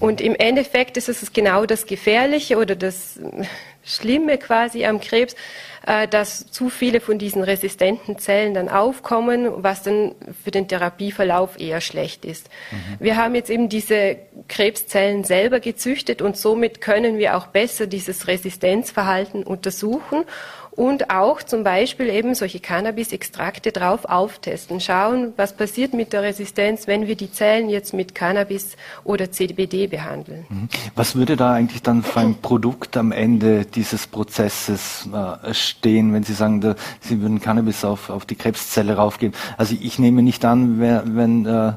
Und 0.00 0.20
im 0.20 0.34
Endeffekt 0.34 0.96
ist 0.96 1.08
es 1.08 1.32
genau 1.32 1.66
das 1.66 1.86
Gefährliche 1.86 2.58
oder 2.58 2.74
das 2.74 3.18
Schlimme 3.84 4.36
quasi 4.36 4.84
am 4.84 5.00
Krebs, 5.00 5.36
äh, 5.86 6.08
dass 6.08 6.50
zu 6.50 6.68
viele 6.68 7.00
von 7.00 7.18
diesen 7.18 7.44
resistenten 7.44 8.18
Zellen 8.18 8.52
dann 8.52 8.68
aufkommen, 8.68 9.48
was 9.62 9.84
dann 9.84 10.16
für 10.42 10.50
den 10.50 10.66
Therapieverlauf 10.66 11.60
eher 11.60 11.80
schlecht 11.80 12.24
ist. 12.24 12.48
Mhm. 12.72 12.96
Wir 12.98 13.16
haben 13.16 13.36
jetzt 13.36 13.48
eben 13.48 13.68
diese 13.68 14.16
Krebszellen 14.48 15.22
selber 15.22 15.60
gezüchtet 15.60 16.20
und 16.20 16.36
somit 16.36 16.80
können 16.80 17.18
wir 17.18 17.36
auch 17.36 17.46
besser 17.46 17.86
dieses 17.86 18.26
Resistenzverhalten 18.26 19.44
untersuchen 19.44 20.24
und 20.76 21.10
auch 21.10 21.42
zum 21.42 21.64
Beispiel 21.64 22.08
eben 22.08 22.34
solche 22.34 22.60
Cannabis-Extrakte 22.60 23.72
drauf 23.72 24.04
auftesten. 24.04 24.80
Schauen, 24.80 25.32
was 25.36 25.54
passiert 25.54 25.94
mit 25.94 26.12
der 26.12 26.22
Resistenz, 26.22 26.86
wenn 26.86 27.06
wir 27.06 27.16
die 27.16 27.32
Zellen 27.32 27.70
jetzt 27.70 27.94
mit 27.94 28.14
Cannabis 28.14 28.76
oder 29.02 29.32
CBD 29.32 29.86
behandeln. 29.86 30.44
Mhm. 30.48 30.68
Was 30.94 31.16
würde 31.16 31.36
da 31.36 31.54
eigentlich 31.54 31.82
dann 31.82 32.02
für 32.02 32.20
ein 32.20 32.36
Produkt 32.36 32.96
am 32.98 33.10
Ende 33.10 33.64
dieses 33.64 34.06
Prozesses 34.06 35.08
äh, 35.12 35.54
stehen, 35.54 36.12
wenn 36.12 36.22
Sie 36.22 36.34
sagen, 36.34 36.74
Sie 37.00 37.20
würden 37.22 37.40
Cannabis 37.40 37.84
auf, 37.84 38.10
auf 38.10 38.26
die 38.26 38.36
Krebszelle 38.36 38.96
raufgeben? 38.96 39.34
Also 39.56 39.74
ich 39.80 39.98
nehme 39.98 40.22
nicht 40.22 40.44
an, 40.44 40.78
wenn, 40.78 41.16
wenn 41.16 41.46
äh, 41.46 41.72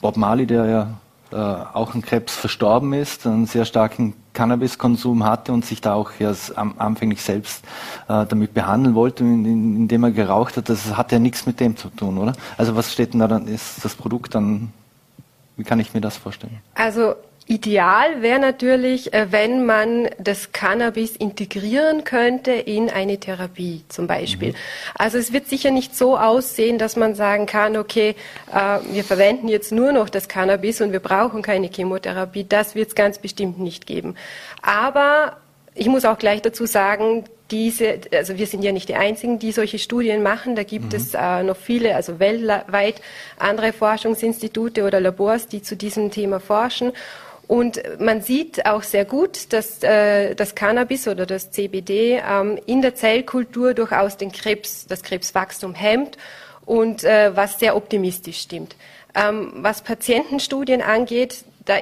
Bob 0.00 0.16
Marley, 0.16 0.46
der 0.46 0.66
ja 0.66 0.90
äh, 1.32 1.36
auch 1.36 1.94
an 1.94 2.02
Krebs 2.02 2.36
verstorben 2.36 2.92
ist, 2.92 3.26
einen 3.26 3.46
sehr 3.46 3.64
starken 3.64 4.14
Cannabiskonsum 4.36 5.24
hatte 5.24 5.52
und 5.52 5.64
sich 5.64 5.80
da 5.80 5.94
auch 5.94 6.12
ja, 6.18 6.32
anfänglich 6.76 7.22
selbst 7.22 7.64
äh, 8.08 8.26
damit 8.26 8.52
behandeln 8.54 8.94
wollte, 8.94 9.24
indem 9.24 10.04
er 10.04 10.10
geraucht 10.12 10.56
hat, 10.56 10.68
das 10.68 10.96
hat 10.96 11.10
ja 11.10 11.18
nichts 11.18 11.46
mit 11.46 11.58
dem 11.58 11.76
zu 11.76 11.88
tun, 11.88 12.18
oder? 12.18 12.34
Also 12.56 12.76
was 12.76 12.92
steht 12.92 13.14
denn 13.14 13.20
da 13.20 13.28
dann, 13.28 13.48
ist 13.48 13.84
das 13.84 13.94
Produkt 13.94 14.34
dann, 14.34 14.72
wie 15.56 15.64
kann 15.64 15.80
ich 15.80 15.94
mir 15.94 16.02
das 16.02 16.18
vorstellen? 16.18 16.58
Also 16.74 17.14
Ideal 17.48 18.22
wäre 18.22 18.40
natürlich, 18.40 19.14
äh, 19.14 19.30
wenn 19.30 19.64
man 19.66 20.08
das 20.18 20.50
Cannabis 20.50 21.14
integrieren 21.14 22.02
könnte 22.02 22.50
in 22.50 22.90
eine 22.90 23.18
Therapie 23.18 23.84
zum 23.88 24.08
Beispiel. 24.08 24.50
Mhm. 24.50 24.56
Also 24.96 25.18
es 25.18 25.32
wird 25.32 25.48
sicher 25.48 25.70
nicht 25.70 25.94
so 25.94 26.18
aussehen, 26.18 26.76
dass 26.76 26.96
man 26.96 27.14
sagen 27.14 27.46
kann, 27.46 27.76
okay, 27.76 28.16
äh, 28.52 28.78
wir 28.92 29.04
verwenden 29.04 29.46
jetzt 29.46 29.70
nur 29.70 29.92
noch 29.92 30.08
das 30.08 30.26
Cannabis 30.26 30.80
und 30.80 30.90
wir 30.90 30.98
brauchen 30.98 31.42
keine 31.42 31.68
Chemotherapie. 31.68 32.44
Das 32.48 32.74
wird 32.74 32.88
es 32.88 32.94
ganz 32.96 33.18
bestimmt 33.18 33.60
nicht 33.60 33.86
geben. 33.86 34.16
Aber 34.60 35.36
ich 35.76 35.86
muss 35.86 36.04
auch 36.04 36.18
gleich 36.18 36.42
dazu 36.42 36.66
sagen, 36.66 37.26
diese, 37.52 38.00
also 38.12 38.38
wir 38.38 38.48
sind 38.48 38.64
ja 38.64 38.72
nicht 38.72 38.88
die 38.88 38.96
Einzigen, 38.96 39.38
die 39.38 39.52
solche 39.52 39.78
Studien 39.78 40.22
machen. 40.22 40.56
Da 40.56 40.64
gibt 40.64 40.86
mhm. 40.92 40.96
es 40.96 41.14
äh, 41.14 41.44
noch 41.44 41.56
viele, 41.56 41.94
also 41.94 42.18
weltweit 42.18 43.00
andere 43.38 43.72
Forschungsinstitute 43.72 44.82
oder 44.82 44.98
Labors, 45.00 45.46
die 45.46 45.62
zu 45.62 45.76
diesem 45.76 46.10
Thema 46.10 46.40
forschen. 46.40 46.92
Und 47.48 47.80
man 48.00 48.22
sieht 48.22 48.66
auch 48.66 48.82
sehr 48.82 49.04
gut, 49.04 49.52
dass 49.52 49.82
äh, 49.82 50.34
das 50.34 50.54
Cannabis 50.54 51.06
oder 51.06 51.26
das 51.26 51.52
CBD 51.52 52.20
ähm, 52.28 52.58
in 52.66 52.82
der 52.82 52.96
Zellkultur 52.96 53.72
durchaus 53.72 54.16
den 54.16 54.32
Krebs, 54.32 54.86
das 54.86 55.02
Krebswachstum 55.02 55.74
hemmt 55.74 56.18
und 56.64 57.04
äh, 57.04 57.36
was 57.36 57.60
sehr 57.60 57.76
optimistisch 57.76 58.40
stimmt. 58.40 58.74
Ähm, 59.14 59.52
was 59.56 59.82
Patientenstudien 59.82 60.82
angeht, 60.82 61.44
da 61.64 61.76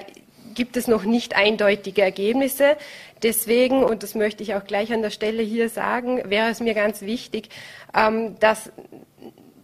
gibt 0.54 0.76
es 0.76 0.86
noch 0.86 1.04
nicht 1.04 1.34
eindeutige 1.34 2.02
Ergebnisse. 2.02 2.76
Deswegen, 3.22 3.82
und 3.82 4.02
das 4.02 4.14
möchte 4.14 4.42
ich 4.42 4.54
auch 4.54 4.64
gleich 4.64 4.92
an 4.92 5.00
der 5.00 5.10
Stelle 5.10 5.42
hier 5.42 5.70
sagen, 5.70 6.22
wäre 6.28 6.50
es 6.50 6.60
mir 6.60 6.74
ganz 6.74 7.00
wichtig, 7.00 7.48
ähm, 7.96 8.38
dass 8.38 8.70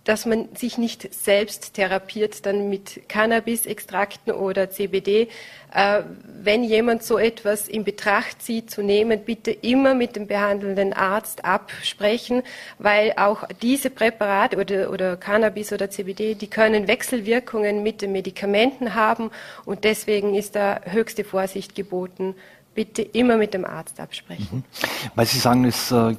dass 0.04 0.26
man 0.26 0.48
sich 0.56 0.78
nicht 0.78 1.12
selbst 1.12 1.74
therapiert, 1.74 2.46
dann 2.46 2.68
mit 2.70 3.08
Cannabis-Extrakten 3.08 4.32
oder 4.32 4.70
CBD. 4.70 5.28
Äh, 5.72 6.02
wenn 6.42 6.64
jemand 6.64 7.02
so 7.02 7.18
etwas 7.18 7.68
in 7.68 7.84
Betracht 7.84 8.42
zieht 8.42 8.70
zu 8.70 8.82
nehmen, 8.82 9.20
bitte 9.24 9.50
immer 9.50 9.94
mit 9.94 10.16
dem 10.16 10.26
behandelnden 10.26 10.92
Arzt 10.92 11.44
absprechen, 11.44 12.42
weil 12.78 13.12
auch 13.16 13.44
diese 13.62 13.90
Präparate 13.90 14.56
oder, 14.56 14.90
oder 14.90 15.16
Cannabis 15.16 15.72
oder 15.72 15.90
CBD, 15.90 16.34
die 16.34 16.48
können 16.48 16.88
Wechselwirkungen 16.88 17.82
mit 17.82 18.02
den 18.02 18.12
Medikamenten 18.12 18.94
haben 18.94 19.30
und 19.64 19.84
deswegen 19.84 20.34
ist 20.34 20.56
da 20.56 20.80
höchste 20.84 21.24
Vorsicht 21.24 21.74
geboten. 21.74 22.34
Bitte 22.74 23.02
immer 23.02 23.36
mit 23.36 23.52
dem 23.52 23.64
Arzt 23.64 24.00
absprechen. 24.00 24.58
Mhm. 24.58 25.10
Weil 25.14 25.26
Sie 25.26 25.38
sagen, 25.38 25.64
es 25.64 25.90
äh, 25.90 26.14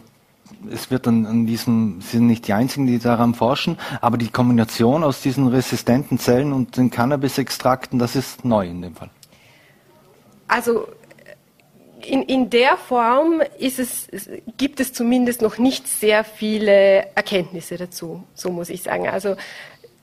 es 0.69 0.91
wird 0.91 1.07
an, 1.07 1.25
an 1.25 1.45
diesem, 1.45 2.01
Sie 2.01 2.17
sind 2.17 2.27
nicht 2.27 2.47
die 2.47 2.53
Einzigen, 2.53 2.85
die 2.85 2.99
daran 2.99 3.33
forschen, 3.33 3.77
aber 4.01 4.17
die 4.17 4.27
Kombination 4.27 5.03
aus 5.03 5.21
diesen 5.21 5.47
resistenten 5.47 6.19
Zellen 6.19 6.53
und 6.53 6.77
den 6.77 6.91
Cannabis-Extrakten, 6.91 7.99
das 7.99 8.15
ist 8.15 8.45
neu 8.45 8.67
in 8.67 8.81
dem 8.81 8.95
Fall. 8.95 9.09
Also 10.51 10.85
in, 12.05 12.23
in 12.23 12.49
der 12.49 12.75
Form 12.75 13.41
es, 13.57 14.09
gibt 14.57 14.81
es 14.81 14.91
zumindest 14.91 15.41
noch 15.41 15.57
nicht 15.57 15.87
sehr 15.87 16.25
viele 16.25 17.07
Erkenntnisse 17.15 17.77
dazu, 17.77 18.23
so 18.33 18.49
muss 18.49 18.69
ich 18.69 18.83
sagen. 18.83 19.07
Also 19.07 19.37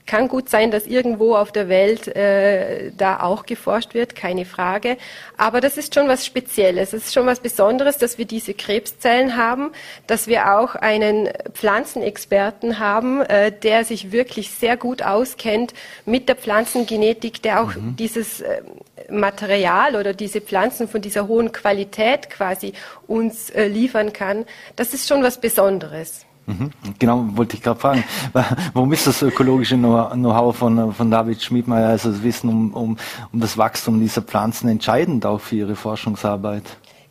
kann 0.09 0.27
gut 0.27 0.49
sein, 0.49 0.71
dass 0.71 0.87
irgendwo 0.87 1.35
auf 1.35 1.51
der 1.51 1.69
Welt 1.69 2.07
äh, 2.07 2.91
da 2.97 3.19
auch 3.19 3.45
geforscht 3.45 3.93
wird, 3.93 4.15
keine 4.15 4.43
Frage. 4.43 4.97
Aber 5.37 5.61
das 5.61 5.77
ist 5.77 5.93
schon 5.93 6.07
was 6.07 6.25
Spezielles. 6.25 6.93
Es 6.93 7.05
ist 7.05 7.13
schon 7.13 7.27
was 7.27 7.39
Besonderes, 7.39 7.99
dass 7.99 8.17
wir 8.17 8.25
diese 8.25 8.55
Krebszellen 8.55 9.37
haben, 9.37 9.71
dass 10.07 10.25
wir 10.25 10.57
auch 10.57 10.73
einen 10.73 11.29
Pflanzenexperten 11.53 12.79
haben, 12.79 13.21
äh, 13.21 13.51
der 13.51 13.85
sich 13.85 14.11
wirklich 14.11 14.49
sehr 14.49 14.77
gut 14.77 15.03
auskennt 15.03 15.75
mit 16.05 16.27
der 16.27 16.35
Pflanzengenetik, 16.35 17.43
der 17.43 17.61
auch 17.61 17.75
mhm. 17.75 17.95
dieses 17.95 18.41
äh, 18.41 18.63
Material 19.11 19.95
oder 19.95 20.13
diese 20.13 20.41
Pflanzen 20.41 20.87
von 20.87 21.01
dieser 21.01 21.27
hohen 21.27 21.51
Qualität 21.51 22.31
quasi 22.31 22.73
uns 23.05 23.51
äh, 23.51 23.67
liefern 23.67 24.11
kann. 24.11 24.45
Das 24.75 24.95
ist 24.95 25.07
schon 25.07 25.21
was 25.21 25.39
Besonderes. 25.39 26.25
Mhm. 26.49 26.71
Genau, 26.97 27.25
wollte 27.33 27.55
ich 27.55 27.61
gerade 27.61 27.79
fragen. 27.79 28.03
Warum 28.73 28.91
ist 28.91 29.05
das 29.05 29.21
ökologische 29.21 29.77
Know-how 29.77 30.55
von, 30.55 30.93
von 30.93 31.11
David 31.11 31.41
Schmidmeier, 31.41 31.89
also 31.89 32.11
das 32.11 32.23
Wissen 32.23 32.49
um, 32.49 32.73
um, 32.73 32.97
um 33.31 33.39
das 33.39 33.57
Wachstum 33.57 33.99
dieser 33.99 34.23
Pflanzen 34.23 34.67
entscheidend 34.67 35.25
auch 35.25 35.39
für 35.39 35.57
Ihre 35.57 35.75
Forschungsarbeit? 35.75 36.63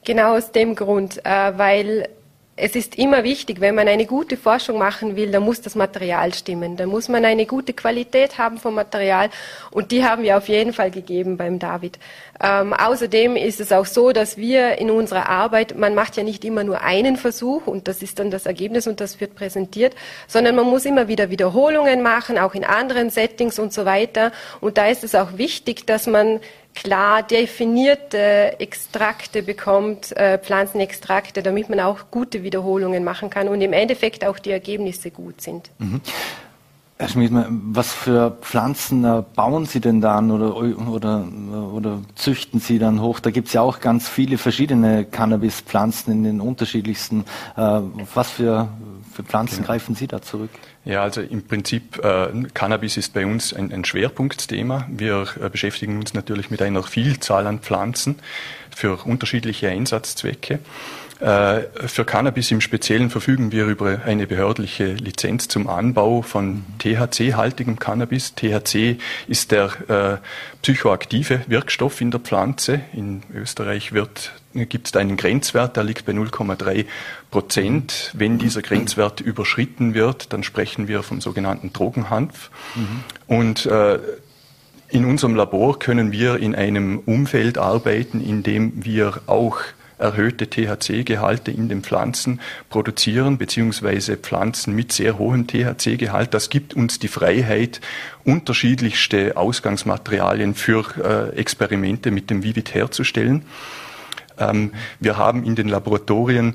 Genau 0.05 0.37
aus 0.37 0.51
dem 0.51 0.75
Grund, 0.75 1.25
äh, 1.25 1.53
weil 1.57 2.09
es 2.61 2.75
ist 2.75 2.99
immer 2.99 3.25
wichtig, 3.25 3.61
wenn 3.61 3.75
man 3.75 3.89
eine 3.89 4.05
gute 4.05 4.37
Forschung 4.37 4.79
machen 4.79 5.17
will, 5.17 5.31
dann 5.31 5.43
muss 5.43 5.61
das 5.61 5.75
Material 5.75 6.35
stimmen. 6.35 6.77
Dann 6.77 6.89
muss 6.89 7.09
man 7.09 7.25
eine 7.25 7.47
gute 7.47 7.73
Qualität 7.73 8.39
haben 8.39 8.59
vom 8.59 8.75
Material 8.75 9.31
und 9.71 9.93
die 9.93 10.05
haben 10.05 10.23
wir 10.23 10.37
auf 10.37 10.49
jeden 10.49 10.73
Fall 10.73 10.91
gegeben 10.91 11.37
beim 11.37 11.59
David. 11.59 11.99
Ähm, 12.41 12.73
außerdem 12.73 13.37
ist 13.37 13.61
es 13.61 13.73
auch 13.73 13.87
so, 13.87 14.13
dass 14.13 14.37
wir 14.37 14.79
in 14.79 14.91
unserer 14.91 15.29
Arbeit, 15.29 15.77
man 15.77 15.95
macht 15.95 16.17
ja 16.17 16.23
nicht 16.23 16.45
immer 16.45 16.65
nur 16.65 16.83
einen 16.83 17.17
Versuch 17.17 17.67
und 17.67 17.89
das 17.89 18.03
ist 18.03 18.19
dann 18.19 18.31
das 18.31 18.47
Ergebnis 18.47 18.87
und 18.87 19.01
das 19.01 19.21
wird 19.21 19.35
präsentiert, 19.35 19.95
sondern 20.27 20.57
man 20.57 20.67
muss 20.67 20.85
immer 20.85 21.09
wieder 21.09 21.31
Wiederholungen 21.31 22.03
machen, 22.03 22.39
auch 22.39 22.55
in 22.55 22.65
anderen 22.65 23.11
Settings 23.11 23.59
und 23.59 23.73
so 23.73 23.85
weiter. 23.85 24.33
Und 24.61 24.79
da 24.79 24.87
ist 24.87 25.05
es 25.05 25.15
auch 25.15 25.37
wichtig, 25.37 25.87
dass 25.87 26.07
man 26.07 26.41
klar 26.83 27.23
definierte 27.23 28.57
Extrakte 28.61 29.43
bekommt, 29.43 30.17
äh, 30.17 30.39
Pflanzenextrakte, 30.39 31.43
damit 31.43 31.69
man 31.69 31.81
auch 31.81 32.11
gute 32.11 32.43
Wiederholungen 32.43 33.05
machen 33.05 33.31
kann 33.31 33.49
und 33.49 33.61
im 33.61 33.73
Endeffekt 33.73 34.25
auch 34.25 34.39
die 34.39 34.53
Ergebnisse 34.53 35.11
gut 35.11 35.41
sind. 35.41 35.71
Mhm. 35.79 36.01
Herr 37.01 37.09
Schmidt, 37.09 37.31
was 37.33 37.93
für 37.93 38.37
Pflanzen 38.41 39.05
äh, 39.05 39.23
bauen 39.37 39.67
Sie 39.67 39.79
denn 39.79 40.01
dann 40.01 40.33
oder, 40.33 40.57
oder, 40.57 41.25
oder 41.73 42.03
züchten 42.17 42.59
Sie 42.59 42.81
dann 42.81 43.01
hoch? 43.01 43.21
Da 43.21 43.31
gibt 43.31 43.47
es 43.47 43.55
ja 43.55 43.61
auch 43.61 43.79
ganz 43.79 44.09
viele 44.09 44.37
verschiedene 44.37 45.05
Cannabispflanzen 45.05 46.13
in 46.13 46.25
den 46.25 46.41
unterschiedlichsten. 46.41 47.25
Äh, 47.57 47.81
was 48.15 48.33
für, 48.33 48.69
für 49.13 49.23
Pflanzen 49.23 49.59
genau. 49.59 49.69
greifen 49.69 49.95
Sie 49.95 50.09
da 50.09 50.21
zurück? 50.21 50.51
Ja, 50.85 51.03
also 51.03 51.21
im 51.21 51.47
Prinzip, 51.47 52.05
äh, 52.05 52.31
Cannabis 52.53 52.97
ist 52.97 53.15
bei 53.15 53.25
uns 53.27 53.55
ein, 53.55 53.73
ein 53.73 53.85
Schwerpunktthema. 53.85 54.89
Wir 54.91 55.25
äh, 55.41 55.49
beschäftigen 55.51 55.99
uns 55.99 56.15
natürlich 56.15 56.51
mit 56.51 56.63
einer 56.63 56.83
Vielzahl 56.83 57.47
an 57.47 57.61
Pflanzen 57.61 58.17
für 58.75 59.05
unterschiedliche 59.05 59.69
Einsatzzwecke. 59.69 60.59
Äh, 61.21 61.63
für 61.89 62.05
Cannabis 62.05 62.51
im 62.53 62.61
Speziellen 62.61 63.11
verfügen 63.11 63.51
wir 63.51 63.67
über 63.67 64.03
eine 64.05 64.27
behördliche 64.27 64.93
Lizenz 64.93 65.49
zum 65.49 65.69
Anbau 65.69 66.23
von 66.23 66.65
THC-haltigem 66.79 67.79
Cannabis. 67.79 68.35
THC 68.37 68.99
ist 69.27 69.51
der 69.51 69.71
äh, 69.89 70.27
psychoaktive 70.63 71.41
Wirkstoff 71.49 72.01
in 72.01 72.13
der 72.13 72.21
Pflanze. 72.21 72.81
In 72.93 73.23
Österreich 73.35 73.93
wird 73.93 74.33
gibt 74.55 74.89
es 74.89 74.97
einen 74.97 75.17
Grenzwert, 75.17 75.77
der 75.77 75.85
liegt 75.85 76.07
bei 76.07 76.13
0,3 76.13 76.87
Prozent. 77.31 78.13
Wenn 78.15 78.39
dieser 78.39 78.63
Grenzwert 78.63 79.21
überschritten 79.21 79.95
wird, 79.95 80.33
dann 80.33 80.43
sprechen 80.43 80.89
wir 80.89 81.03
vom 81.03 81.21
sogenannten 81.21 81.73
Drogenhanf. 81.73 82.51
Mhm. 82.75 83.05
Und 83.27 83.67
äh, 83.67 83.99
in 84.89 85.05
unserem 85.05 85.35
Labor 85.35 85.79
können 85.79 86.13
wir 86.13 86.39
in 86.39 86.55
einem 86.55 86.99
Umfeld 87.01 87.59
arbeiten, 87.59 88.25
in 88.25 88.43
dem 88.43 88.85
wir 88.85 89.21
auch 89.27 89.61
erhöhte 89.99 90.49
THC-Gehalte 90.49 91.51
in 91.51 91.69
den 91.69 91.83
Pflanzen 91.83 92.41
produzieren, 92.71 93.39
beziehungsweise 93.39 94.17
Pflanzen 94.17 94.75
mit 94.75 94.93
sehr 94.93 95.19
hohem 95.19 95.47
THC-Gehalt. 95.47 96.35
Das 96.35 96.51
gibt 96.51 96.75
uns 96.75 96.99
die 96.99 97.09
Freiheit, 97.09 97.81
unterschiedlichste 98.25 99.37
Ausgangsmaterialien 99.37 100.55
für 100.55 100.85
äh, 101.03 101.37
Experimente 101.37 102.11
mit 102.11 102.31
dem 102.31 102.43
Vivid 102.43 102.75
herzustellen. 102.75 103.45
Ähm, 104.39 104.73
wir 105.01 105.17
haben 105.17 105.45
in 105.45 105.55
den 105.55 105.69
Laboratorien 105.69 106.55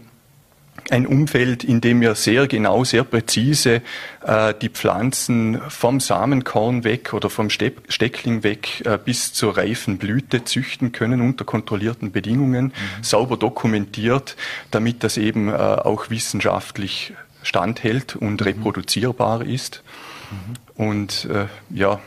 ein 0.90 1.08
Umfeld, 1.08 1.64
in 1.64 1.82
dem 1.82 2.02
wir 2.02 2.16
sehr 2.16 2.48
genau, 2.48 2.84
sehr 2.84 3.04
präzise 3.04 3.82
äh, 4.24 4.54
die 4.62 4.70
Pflanzen 4.70 5.62
vom 5.70 6.00
Samenkorn 6.00 6.84
weg 6.84 7.14
oder 7.14 7.30
vom 7.30 7.50
Steckling 7.50 8.44
weg 8.44 8.82
äh, 8.86 8.98
bis 9.04 9.34
zur 9.34 9.58
reifen 9.58 9.98
Blüte 9.98 10.44
züchten 10.44 10.92
können 10.92 11.22
unter 11.22 11.46
kontrollierten 11.46 12.12
Bedingungen, 12.12 12.66
mhm. 12.66 13.04
sauber 13.04 13.38
dokumentiert, 13.38 14.36
damit 14.72 15.04
das 15.04 15.18
eben 15.18 15.50
äh, 15.50 15.54
auch 15.54 16.10
wissenschaftlich 16.10 17.14
standhält 17.44 18.16
und 18.16 18.42
mhm. 18.42 18.48
reproduzierbar 18.48 19.44
ist. 19.46 19.84
Mhm. 20.32 20.86
Und 20.86 21.26
äh, 21.26 21.46
ja, 21.70 22.00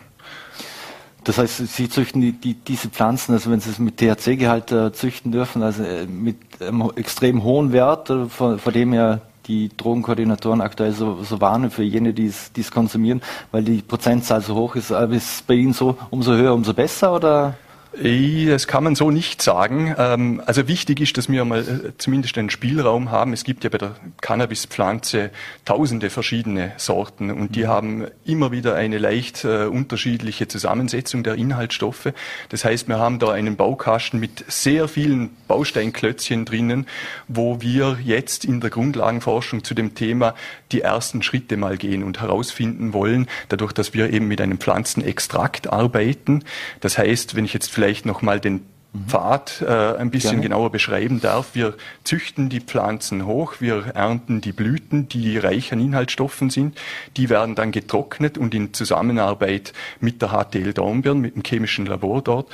das 1.27 1.39
heißt, 1.39 1.67
Sie 1.67 1.89
züchten 1.89 2.21
die, 2.21 2.31
die, 2.31 2.55
diese 2.55 2.89
Pflanzen, 2.89 3.33
also 3.33 3.51
wenn 3.51 3.59
Sie 3.59 3.71
es 3.71 3.81
mit 3.81 3.97
THC-Gehalt 3.97 4.71
äh, 4.71 4.93
züchten 4.93 5.33
dürfen, 5.33 5.61
also 5.61 5.83
äh, 5.83 6.07
mit 6.07 6.37
einem 6.61 6.89
extrem 6.95 7.43
hohen 7.43 7.73
Wert, 7.73 8.11
äh, 8.11 8.27
vor, 8.27 8.59
vor, 8.59 8.71
dem 8.71 8.95
ja 8.95 9.21
die 9.49 9.77
Drogenkoordinatoren 9.77 10.61
aktuell 10.61 10.93
so, 10.93 11.25
so 11.25 11.41
warnen 11.41 11.73
für 11.73 11.83
jene, 11.83 12.13
die 12.13 12.27
es 12.29 12.71
konsumieren, 12.71 13.23
weil 13.51 13.65
die 13.65 13.83
Prozentzahl 13.83 14.41
so 14.41 14.55
hoch 14.55 14.77
ist. 14.77 14.93
Aber 14.93 15.15
ist 15.15 15.35
es 15.35 15.43
bei 15.43 15.55
Ihnen 15.55 15.73
so, 15.73 15.97
umso 16.11 16.33
höher, 16.33 16.55
umso 16.55 16.73
besser 16.73 17.13
oder? 17.13 17.57
Das 17.99 18.67
kann 18.67 18.85
man 18.85 18.95
so 18.95 19.11
nicht 19.11 19.41
sagen. 19.41 19.95
Ähm, 19.97 20.43
also 20.45 20.69
wichtig 20.69 21.01
ist, 21.01 21.17
dass 21.17 21.31
wir 21.31 21.45
mal 21.47 21.61
äh, 21.61 21.93
zumindest 21.97 22.37
einen 22.37 22.51
Spielraum 22.51 23.11
haben. 23.11 23.33
Es 23.33 23.43
gibt 23.43 23.65
ja 23.65 23.71
bei 23.71 23.79
der 23.79 23.97
Cannabispflanze 24.21 25.31
tausende 25.65 26.11
verschiedene 26.11 26.73
Sorten 26.77 27.31
und 27.31 27.57
die 27.57 27.65
mhm. 27.65 27.69
haben 27.69 28.07
immer 28.27 28.53
wieder 28.53 28.75
eine 28.75 28.99
leicht 28.99 29.45
äh, 29.45 29.65
unterschiedliche 29.65 30.47
Zusammensetzung 30.47 31.23
der 31.23 31.37
Inhaltsstoffe. 31.37 32.13
Das 32.51 32.67
heißt, 32.67 32.87
wir 32.89 32.99
haben 32.99 33.19
da 33.19 33.31
einen 33.31 33.57
Baukasten 33.57 34.21
mit 34.21 34.45
sehr 34.47 34.89
vielen 34.89 35.31
Bausteinklötzchen 35.49 36.45
drinnen, 36.45 36.87
wo 37.29 37.63
wir 37.63 37.99
jetzt 38.05 38.45
in 38.45 38.61
der 38.61 38.69
Grundlagenforschung 38.69 39.65
zu 39.65 39.73
dem 39.73 39.95
Thema 39.95 40.35
die 40.71 40.83
ersten 40.83 41.23
Schritte 41.23 41.57
mal 41.57 41.79
gehen 41.79 42.03
und 42.03 42.21
herausfinden 42.21 42.93
wollen, 42.93 43.27
dadurch, 43.49 43.73
dass 43.73 43.95
wir 43.95 44.13
eben 44.13 44.29
mit 44.29 44.41
einem 44.43 44.59
Pflanzenextrakt 44.59 45.73
arbeiten. 45.73 46.45
Das 46.81 46.99
heißt, 46.99 47.37
wenn 47.37 47.45
ich 47.45 47.55
jetzt 47.55 47.71
vielleicht 47.71 47.86
nochmal 48.05 48.41
den 48.41 48.63
Pfad 49.07 49.63
äh, 49.63 49.97
ein 49.97 50.11
bisschen 50.11 50.33
Gerne. 50.33 50.43
genauer 50.45 50.71
beschreiben 50.71 51.21
darf. 51.21 51.51
Wir 51.55 51.75
züchten 52.05 52.49
die 52.49 52.61
Pflanzen 52.61 53.27
hoch, 53.27 53.57
wir 53.61 53.93
ernten 53.95 54.41
die 54.41 54.53
Blüten, 54.53 55.09
die 55.09 55.39
reich 55.39 55.73
an 55.73 55.81
Inhaltsstoffen 55.81 56.51
sind. 56.51 56.79
Die 57.17 57.29
werden 57.29 57.55
dann 57.55 57.73
getrocknet 57.73 58.39
und 58.39 58.55
in 58.55 58.73
Zusammenarbeit 58.73 59.73
mit 60.01 60.23
der 60.23 60.31
HTL 60.31 60.73
Dornbirn, 60.73 61.19
mit 61.19 61.35
dem 61.35 61.43
chemischen 61.45 61.87
Labor 61.87 62.23
dort, 62.23 62.49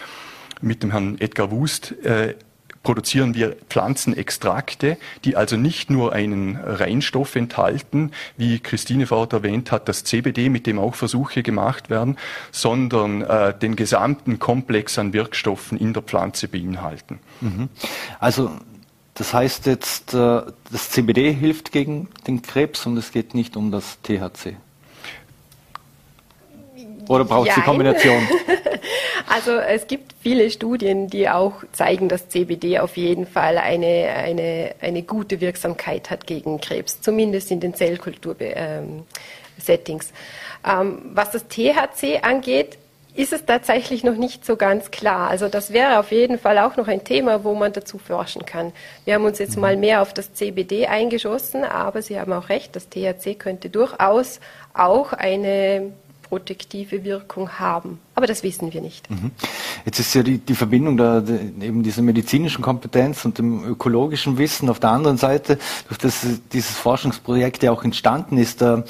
mit 0.61 0.83
dem 0.83 0.91
Herrn 0.91 1.21
Edgar 1.21 1.51
Wust, 1.51 1.93
äh, 2.05 2.35
produzieren 2.83 3.35
wir 3.35 3.57
Pflanzenextrakte, 3.69 4.97
die 5.25 5.37
also 5.37 5.57
nicht 5.57 5.91
nur 5.91 6.13
einen 6.13 6.57
Reinstoff 6.57 7.37
enthalten, 7.37 8.13
wie 8.37 8.59
Christine 8.59 9.07
vorher 9.07 9.33
erwähnt 9.33 9.71
hat, 9.71 9.89
das 9.89 10.05
CBD, 10.05 10.49
mit 10.49 10.67
dem 10.67 10.79
auch 10.79 10.95
Versuche 10.95 11.43
gemacht 11.43 11.91
werden, 11.91 12.17
sondern 12.51 13.23
äh, 13.23 13.57
den 13.57 13.77
gesamten 13.77 14.39
Komplex 14.39 14.99
an 14.99 15.13
Wirkstoffen 15.13 15.79
in 15.79 15.93
der 15.93 16.03
Pflanze 16.03 16.49
beinhalten. 16.49 17.21
Mhm. 17.41 17.69
Also 18.19 18.51
das 19.15 19.35
heißt 19.35 19.67
jetzt, 19.67 20.15
äh, 20.15 20.43
das 20.71 20.91
CBD 20.91 21.33
hilft 21.33 21.71
gegen 21.71 22.09
den 22.27 22.43
Krebs 22.43 22.87
und 22.87 22.97
es 22.97 23.13
geht 23.13 23.35
nicht 23.35 23.57
um 23.57 23.71
das 23.71 23.99
THC. 24.03 24.57
Oder 27.09 27.25
braucht 27.25 27.49
es 27.49 27.55
die 27.55 27.61
Kombination? 27.61 28.23
also 29.29 29.53
es 29.53 29.87
gibt 29.87 30.15
viele 30.21 30.51
Studien, 30.51 31.09
die 31.09 31.29
auch 31.29 31.63
zeigen, 31.73 32.09
dass 32.09 32.29
CBD 32.29 32.79
auf 32.79 32.97
jeden 32.97 33.27
Fall 33.27 33.59
eine, 33.59 34.09
eine, 34.17 34.75
eine 34.81 35.03
gute 35.03 35.41
Wirksamkeit 35.41 36.11
hat 36.11 36.27
gegen 36.27 36.61
Krebs, 36.61 37.01
zumindest 37.01 37.51
in 37.51 37.61
den 37.61 37.75
Zellkultur-Settings. 37.75 40.13
Ähm, 40.65 40.81
ähm, 40.81 41.11
was 41.15 41.31
das 41.31 41.47
THC 41.49 42.23
angeht, 42.23 42.79
ist 43.15 43.33
es 43.33 43.45
tatsächlich 43.45 44.05
noch 44.05 44.17
nicht 44.17 44.47
so 44.47 44.57
ganz 44.57 44.91
klar. 44.91 45.29
Also 45.29 45.49
das 45.49 45.73
wäre 45.73 45.99
auf 45.99 46.13
jeden 46.13 46.39
Fall 46.39 46.59
auch 46.59 46.77
noch 46.77 46.89
ein 46.89 47.05
Thema, 47.05 47.45
wo 47.45 47.55
man 47.55 47.73
dazu 47.73 47.99
forschen 47.99 48.47
kann. 48.47 48.73
Wir 49.05 49.15
haben 49.15 49.25
uns 49.25 49.39
jetzt 49.39 49.59
mal 49.59 49.77
mehr 49.77 50.01
auf 50.01 50.15
das 50.15 50.33
CBD 50.33 50.87
eingeschossen, 50.87 51.65
aber 51.65 52.01
Sie 52.01 52.19
haben 52.19 52.33
auch 52.33 52.49
recht, 52.49 52.75
das 52.75 52.89
THC 52.89 53.39
könnte 53.39 53.69
durchaus 53.69 54.41
auch 54.73 55.13
eine 55.13 55.93
protektive 56.33 57.05
Wirkung 57.05 57.59
haben. 57.59 57.99
Aber 58.15 58.27
das 58.27 58.43
wissen 58.43 58.73
wir 58.73 58.81
nicht. 58.81 59.11
Mhm. 59.11 59.33
Jetzt 59.85 59.99
ist 60.01 60.15
ja 60.15 60.23
die, 60.23 60.39
die 60.39 60.55
Verbindung 60.55 60.97
da, 60.97 61.21
die, 61.21 61.53
eben 61.63 61.83
dieser 61.83 62.01
medizinischen 62.01 62.63
Kompetenz 62.63 63.27
und 63.27 63.37
dem 63.37 63.63
ökologischen 63.65 64.39
Wissen 64.39 64.71
auf 64.71 64.81
der 64.81 64.93
anderen 64.93 65.19
Seite, 65.19 65.59
durch 65.89 65.99
das 65.99 66.27
dieses 66.51 66.71
Forschungsprojekt 66.79 67.63
ja 67.63 67.71
auch 67.71 67.85
entstanden 67.85 68.39
ist, 68.39 68.63
äh, 68.63 68.83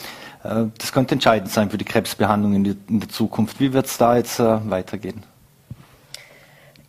das 0.44 0.92
könnte 0.92 1.16
entscheidend 1.16 1.50
sein 1.50 1.68
für 1.68 1.78
die 1.78 1.84
Krebsbehandlung 1.84 2.54
in, 2.54 2.62
die, 2.62 2.76
in 2.88 3.00
der 3.00 3.08
Zukunft. 3.08 3.58
Wie 3.58 3.72
wird 3.72 3.86
es 3.86 3.98
da 3.98 4.16
jetzt 4.16 4.38
äh, 4.38 4.70
weitergehen? 4.70 5.24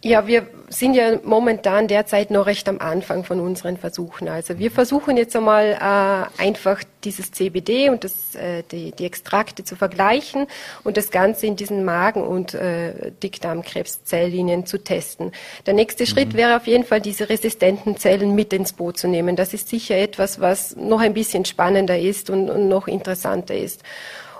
Ja, 0.03 0.27
wir 0.27 0.45
sind 0.73 0.93
ja 0.95 1.19
momentan 1.23 1.87
derzeit 1.87 2.31
noch 2.31 2.45
recht 2.45 2.67
am 2.67 2.79
Anfang 2.79 3.23
von 3.23 3.39
unseren 3.39 3.77
Versuchen. 3.77 4.27
Also 4.27 4.59
wir 4.59 4.71
versuchen 4.71 5.17
jetzt 5.17 5.35
einmal 5.35 5.73
äh, 5.73 6.41
einfach 6.41 6.83
dieses 7.03 7.31
CBD 7.31 7.89
und 7.89 8.03
das, 8.03 8.35
äh, 8.35 8.63
die, 8.71 8.91
die 8.91 9.05
Extrakte 9.05 9.63
zu 9.63 9.75
vergleichen 9.75 10.47
und 10.83 10.97
das 10.97 11.11
Ganze 11.11 11.47
in 11.47 11.55
diesen 11.55 11.85
Magen- 11.85 12.23
und 12.23 12.53
äh, 12.53 13.11
Dickdarmkrebszelllinien 13.23 14.65
zu 14.65 14.83
testen. 14.83 15.31
Der 15.65 15.73
nächste 15.73 16.03
mhm. 16.03 16.07
Schritt 16.07 16.33
wäre 16.33 16.57
auf 16.57 16.67
jeden 16.67 16.83
Fall, 16.83 17.01
diese 17.01 17.29
resistenten 17.29 17.97
Zellen 17.97 18.35
mit 18.35 18.53
ins 18.53 18.73
Boot 18.73 18.97
zu 18.97 19.07
nehmen. 19.07 19.35
Das 19.35 19.53
ist 19.53 19.69
sicher 19.69 19.97
etwas, 19.97 20.39
was 20.39 20.75
noch 20.75 21.01
ein 21.01 21.13
bisschen 21.13 21.45
spannender 21.45 21.99
ist 21.99 22.29
und, 22.29 22.49
und 22.49 22.67
noch 22.67 22.87
interessanter 22.87 23.55
ist. 23.55 23.83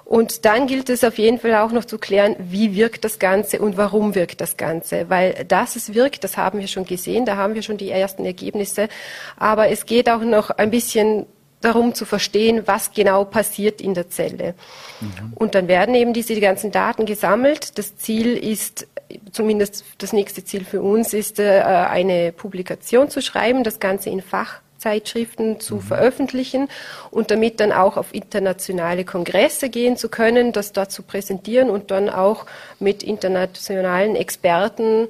Und 0.05 0.45
dann 0.45 0.67
gilt 0.67 0.89
es 0.89 1.03
auf 1.03 1.17
jeden 1.17 1.39
Fall 1.39 1.55
auch 1.55 1.71
noch 1.71 1.85
zu 1.85 1.97
klären, 1.97 2.35
wie 2.37 2.75
wirkt 2.75 3.05
das 3.05 3.19
Ganze 3.19 3.59
und 3.59 3.77
warum 3.77 4.15
wirkt 4.15 4.41
das 4.41 4.57
Ganze. 4.57 5.09
Weil 5.09 5.45
dass 5.47 5.75
es 5.75 5.93
wirkt, 5.93 6.23
das 6.23 6.37
haben 6.37 6.59
wir 6.59 6.67
schon 6.67 6.85
gesehen, 6.85 7.25
da 7.25 7.37
haben 7.37 7.55
wir 7.55 7.61
schon 7.61 7.77
die 7.77 7.89
ersten 7.89 8.25
Ergebnisse. 8.25 8.89
Aber 9.37 9.69
es 9.69 9.85
geht 9.85 10.09
auch 10.09 10.21
noch 10.21 10.49
ein 10.49 10.71
bisschen 10.71 11.25
darum 11.61 11.93
zu 11.93 12.05
verstehen, 12.05 12.63
was 12.65 12.91
genau 12.91 13.23
passiert 13.23 13.81
in 13.81 13.93
der 13.93 14.09
Zelle. 14.09 14.55
Mhm. 14.99 15.33
Und 15.35 15.55
dann 15.55 15.67
werden 15.67 15.95
eben 15.95 16.13
diese 16.13 16.39
ganzen 16.39 16.71
Daten 16.71 17.05
gesammelt. 17.05 17.77
Das 17.77 17.95
Ziel 17.95 18.37
ist, 18.37 18.87
zumindest 19.31 19.85
das 19.97 20.11
nächste 20.11 20.43
Ziel 20.43 20.65
für 20.65 20.81
uns 20.81 21.13
ist, 21.13 21.39
äh, 21.39 21.61
eine 21.61 22.33
Publikation 22.33 23.09
zu 23.09 23.21
schreiben, 23.21 23.63
das 23.63 23.79
Ganze 23.79 24.09
in 24.09 24.21
Fach 24.21 24.62
Zeitschriften 24.83 25.59
zu 25.59 25.75
mhm. 25.75 25.81
veröffentlichen 25.81 26.67
und 27.09 27.31
damit 27.31 27.59
dann 27.59 27.71
auch 27.71 27.95
auf 27.95 28.13
internationale 28.13 29.05
Kongresse 29.05 29.69
gehen 29.69 29.95
zu 29.95 30.09
können, 30.09 30.51
das 30.51 30.73
dort 30.73 30.91
zu 30.91 31.03
präsentieren 31.03 31.69
und 31.69 31.89
dann 31.89 32.09
auch 32.09 32.45
mit 32.79 33.01
internationalen 33.01 34.15
Experten 34.15 35.07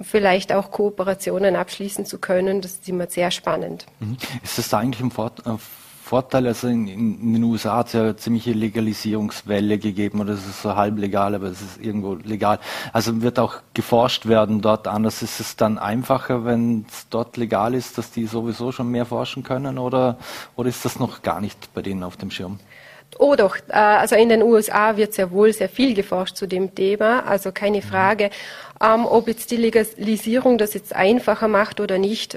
vielleicht 0.00 0.52
auch 0.52 0.70
Kooperationen 0.70 1.56
abschließen 1.56 2.04
zu 2.04 2.18
können. 2.18 2.60
Das 2.60 2.72
ist 2.72 2.88
immer 2.88 3.06
sehr 3.06 3.30
spannend. 3.30 3.86
Mhm. 4.00 4.16
Ist 4.42 4.58
das 4.58 4.68
da 4.68 4.78
eigentlich 4.78 5.02
ein 5.02 5.10
Fort 5.10 5.42
Vorteil, 6.04 6.46
also 6.46 6.68
in, 6.68 6.86
in, 6.86 7.32
den 7.32 7.42
USA 7.44 7.78
hat 7.78 7.86
es 7.86 7.94
ja 7.94 8.02
eine 8.02 8.16
ziemliche 8.16 8.52
Legalisierungswelle 8.52 9.78
gegeben, 9.78 10.20
oder 10.20 10.34
es 10.34 10.46
ist 10.46 10.60
so 10.60 10.76
halb 10.76 10.98
legal, 10.98 11.34
aber 11.34 11.46
es 11.46 11.62
ist 11.62 11.80
irgendwo 11.80 12.16
legal. 12.16 12.58
Also 12.92 13.22
wird 13.22 13.38
auch 13.38 13.54
geforscht 13.72 14.26
werden 14.26 14.60
dort. 14.60 14.86
Anders 14.86 15.22
ist 15.22 15.40
es 15.40 15.56
dann 15.56 15.78
einfacher, 15.78 16.44
wenn 16.44 16.84
es 16.90 17.08
dort 17.08 17.38
legal 17.38 17.72
ist, 17.72 17.96
dass 17.96 18.10
die 18.10 18.26
sowieso 18.26 18.70
schon 18.70 18.90
mehr 18.90 19.06
forschen 19.06 19.42
können, 19.44 19.78
oder, 19.78 20.18
oder 20.56 20.68
ist 20.68 20.84
das 20.84 20.98
noch 20.98 21.22
gar 21.22 21.40
nicht 21.40 21.72
bei 21.72 21.80
denen 21.80 22.02
auf 22.02 22.18
dem 22.18 22.30
Schirm? 22.30 22.58
Oh 23.18 23.34
doch, 23.34 23.56
äh, 23.68 23.72
also 23.72 24.14
in 24.14 24.28
den 24.28 24.42
USA 24.42 24.98
wird 24.98 25.14
sehr 25.14 25.30
wohl 25.30 25.54
sehr 25.54 25.70
viel 25.70 25.94
geforscht 25.94 26.36
zu 26.36 26.46
dem 26.46 26.74
Thema, 26.74 27.24
also 27.24 27.50
keine 27.50 27.78
mhm. 27.78 27.82
Frage. 27.82 28.30
Ähm, 28.78 29.06
ob 29.06 29.26
jetzt 29.28 29.50
die 29.50 29.56
Legalisierung 29.56 30.58
das 30.58 30.74
jetzt 30.74 30.94
einfacher 30.94 31.48
macht 31.48 31.80
oder 31.80 31.96
nicht, 31.96 32.36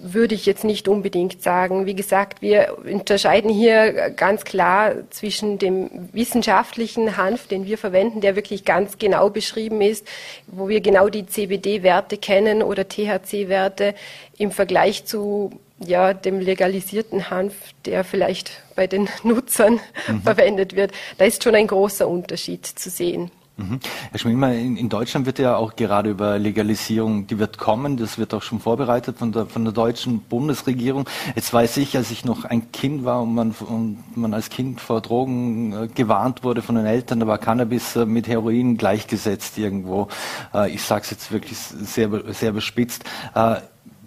würde 0.00 0.34
ich 0.34 0.46
jetzt 0.46 0.64
nicht 0.64 0.88
unbedingt 0.88 1.42
sagen. 1.42 1.86
Wie 1.86 1.94
gesagt, 1.94 2.40
wir 2.42 2.78
unterscheiden 2.84 3.50
hier 3.50 4.10
ganz 4.10 4.44
klar 4.44 4.92
zwischen 5.10 5.58
dem 5.58 6.08
wissenschaftlichen 6.12 7.16
Hanf, 7.16 7.46
den 7.46 7.66
wir 7.66 7.78
verwenden, 7.78 8.20
der 8.20 8.36
wirklich 8.36 8.64
ganz 8.64 8.98
genau 8.98 9.30
beschrieben 9.30 9.80
ist, 9.80 10.06
wo 10.46 10.68
wir 10.68 10.80
genau 10.80 11.08
die 11.08 11.26
CBD-Werte 11.26 12.16
kennen 12.16 12.62
oder 12.62 12.88
THC-Werte 12.88 13.94
im 14.36 14.50
Vergleich 14.50 15.04
zu 15.04 15.50
ja, 15.84 16.12
dem 16.12 16.40
legalisierten 16.40 17.30
Hanf, 17.30 17.54
der 17.84 18.04
vielleicht 18.04 18.62
bei 18.74 18.86
den 18.86 19.08
Nutzern 19.22 19.80
mhm. 20.06 20.22
verwendet 20.22 20.76
wird. 20.76 20.92
Da 21.18 21.24
ist 21.24 21.42
schon 21.42 21.54
ein 21.54 21.66
großer 21.66 22.08
Unterschied 22.08 22.66
zu 22.66 22.90
sehen. 22.90 23.30
Mhm. 23.58 23.80
Herr 24.12 24.18
Schmidtmann, 24.20 24.52
in, 24.52 24.76
in, 24.76 24.88
Deutschland 24.88 25.26
wird 25.26 25.40
ja 25.40 25.56
auch 25.56 25.74
gerade 25.74 26.10
über 26.10 26.38
Legalisierung, 26.38 27.26
die 27.26 27.40
wird 27.40 27.58
kommen, 27.58 27.96
das 27.96 28.16
wird 28.16 28.32
auch 28.32 28.42
schon 28.42 28.60
vorbereitet 28.60 29.18
von 29.18 29.32
der, 29.32 29.46
von 29.46 29.64
der 29.64 29.72
deutschen 29.72 30.20
Bundesregierung. 30.20 31.08
Jetzt 31.34 31.52
weiß 31.52 31.76
ich, 31.78 31.96
als 31.96 32.12
ich 32.12 32.24
noch 32.24 32.44
ein 32.44 32.70
Kind 32.70 33.04
war 33.04 33.20
und 33.20 33.34
man, 33.34 33.50
und 33.50 34.16
man 34.16 34.32
als 34.32 34.48
Kind 34.48 34.80
vor 34.80 35.00
Drogen 35.00 35.72
äh, 35.72 35.88
gewarnt 35.88 36.44
wurde 36.44 36.62
von 36.62 36.76
den 36.76 36.86
Eltern, 36.86 37.18
da 37.18 37.26
war 37.26 37.38
Cannabis 37.38 37.96
äh, 37.96 38.06
mit 38.06 38.28
Heroin 38.28 38.76
gleichgesetzt 38.76 39.58
irgendwo. 39.58 40.06
Äh, 40.54 40.70
ich 40.70 40.82
sage 40.82 41.02
es 41.02 41.10
jetzt 41.10 41.32
wirklich 41.32 41.58
sehr, 41.58 42.10
sehr 42.32 42.52
bespitzt. 42.52 43.04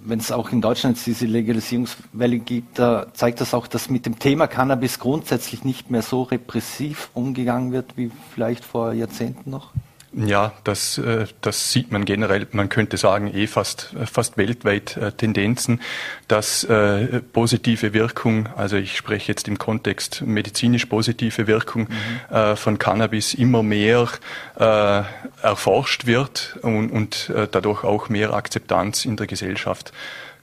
Wenn 0.04 0.20
es 0.20 0.32
auch 0.32 0.52
in 0.52 0.62
Deutschland 0.62 0.98
diese 1.06 1.26
Legalisierungswelle 1.28 2.40
gibt, 2.40 2.80
da 2.80 3.08
zeigt 3.14 3.40
das 3.40 3.54
auch, 3.54 3.68
dass 3.68 3.90
mit 3.90 4.06
dem 4.06 4.18
Thema 4.18 4.48
Cannabis 4.48 4.98
grundsätzlich 4.98 5.64
nicht 5.64 5.92
mehr 5.92 6.02
so 6.02 6.24
repressiv 6.24 7.10
umgegangen 7.14 7.72
wird 7.72 7.98
wie 7.98 8.12
vielleicht 8.34 8.66
vor 8.66 8.94
Jahrzehnten 8.94 9.52
noch? 9.52 9.72
Ja, 10.14 10.52
das, 10.66 10.98
äh, 10.98 11.26
das 11.40 11.72
sieht 11.72 11.94
man 11.94 12.04
generell, 12.04 12.46
man 12.52 12.68
könnte 12.68 12.98
sagen, 12.98 13.34
eh 13.34 13.48
fast, 13.48 13.96
fast 14.12 14.38
weltweit 14.38 14.98
äh, 14.98 15.14
Tendenzen, 15.14 15.80
dass 16.28 16.66
äh, 16.66 17.22
positive 17.22 17.94
Wirkung, 17.94 18.50
also 18.58 18.76
ich 18.76 18.98
spreche 18.98 19.32
jetzt 19.32 19.48
im 19.48 19.58
Kontext 19.58 20.22
medizinisch 20.22 20.86
positive 20.88 21.48
Wirkung 21.48 21.88
mhm. 21.90 22.58
von 22.58 22.78
Cannabis 22.78 23.34
immer 23.34 23.64
mehr 23.64 24.08
erforscht 24.56 26.06
wird 26.06 26.58
und, 26.62 26.90
und 26.90 27.32
dadurch 27.52 27.84
auch 27.84 28.10
mehr 28.10 28.34
Akzeptanz 28.34 29.06
in 29.06 29.18
der 29.18 29.28
Gesellschaft 29.28 29.92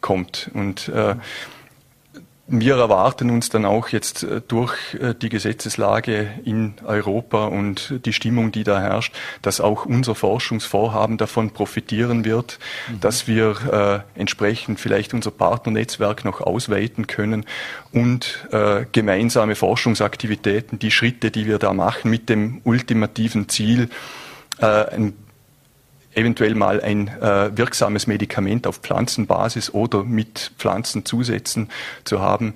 kommt. 0.01 0.51
Und 0.55 0.89
mhm 0.89 1.21
wir 2.51 2.77
erwarten 2.77 3.31
uns 3.31 3.51
dann 3.51 3.67
auch 3.67 3.89
jetzt 3.91 4.23
äh, 4.23 4.41
durch 4.47 4.95
äh, 4.95 5.15
die 5.15 5.29
Gesetzeslage 5.29 6.31
in 6.45 6.75
Europa 6.85 7.47
und 7.47 8.01
die 8.07 8.13
Stimmung, 8.15 8.53
die 8.53 8.65
da 8.65 8.81
herrscht, 8.81 9.15
dass 9.43 9.61
auch 9.61 9.85
unser 9.85 10.15
Forschungsvorhaben 10.15 11.19
davon 11.19 11.51
profitieren 11.51 12.25
wird, 12.25 12.59
mhm. 12.89 13.01
dass 13.01 13.27
wir 13.27 14.05
äh, 14.17 14.19
entsprechend 14.19 14.81
vielleicht 14.81 15.13
unser 15.13 15.31
Partnernetzwerk 15.31 16.25
noch 16.25 16.41
ausweiten 16.41 17.07
können 17.07 17.45
und 17.93 18.49
äh, 18.51 18.87
gemeinsame 18.93 19.55
Forschungsaktivitäten, 19.55 20.79
die 20.79 20.91
Schritte, 20.91 21.31
die 21.31 21.47
wir 21.47 21.59
da 21.59 21.75
machen, 21.75 22.11
mit 22.11 22.31
dem 22.31 22.63
ultimativen 22.65 23.49
Ziel, 23.51 23.91
äh, 24.61 24.65
ein 24.65 25.15
eventuell 26.19 26.55
mal 26.55 26.81
ein 26.81 27.09
äh, 27.09 27.57
wirksames 27.57 28.07
Medikament 28.07 28.67
auf 28.67 28.79
Pflanzenbasis 28.79 29.73
oder 29.73 30.05
mit 30.05 30.53
Pflanzenzusätzen 30.59 31.69
zu 32.05 32.21
haben. 32.21 32.55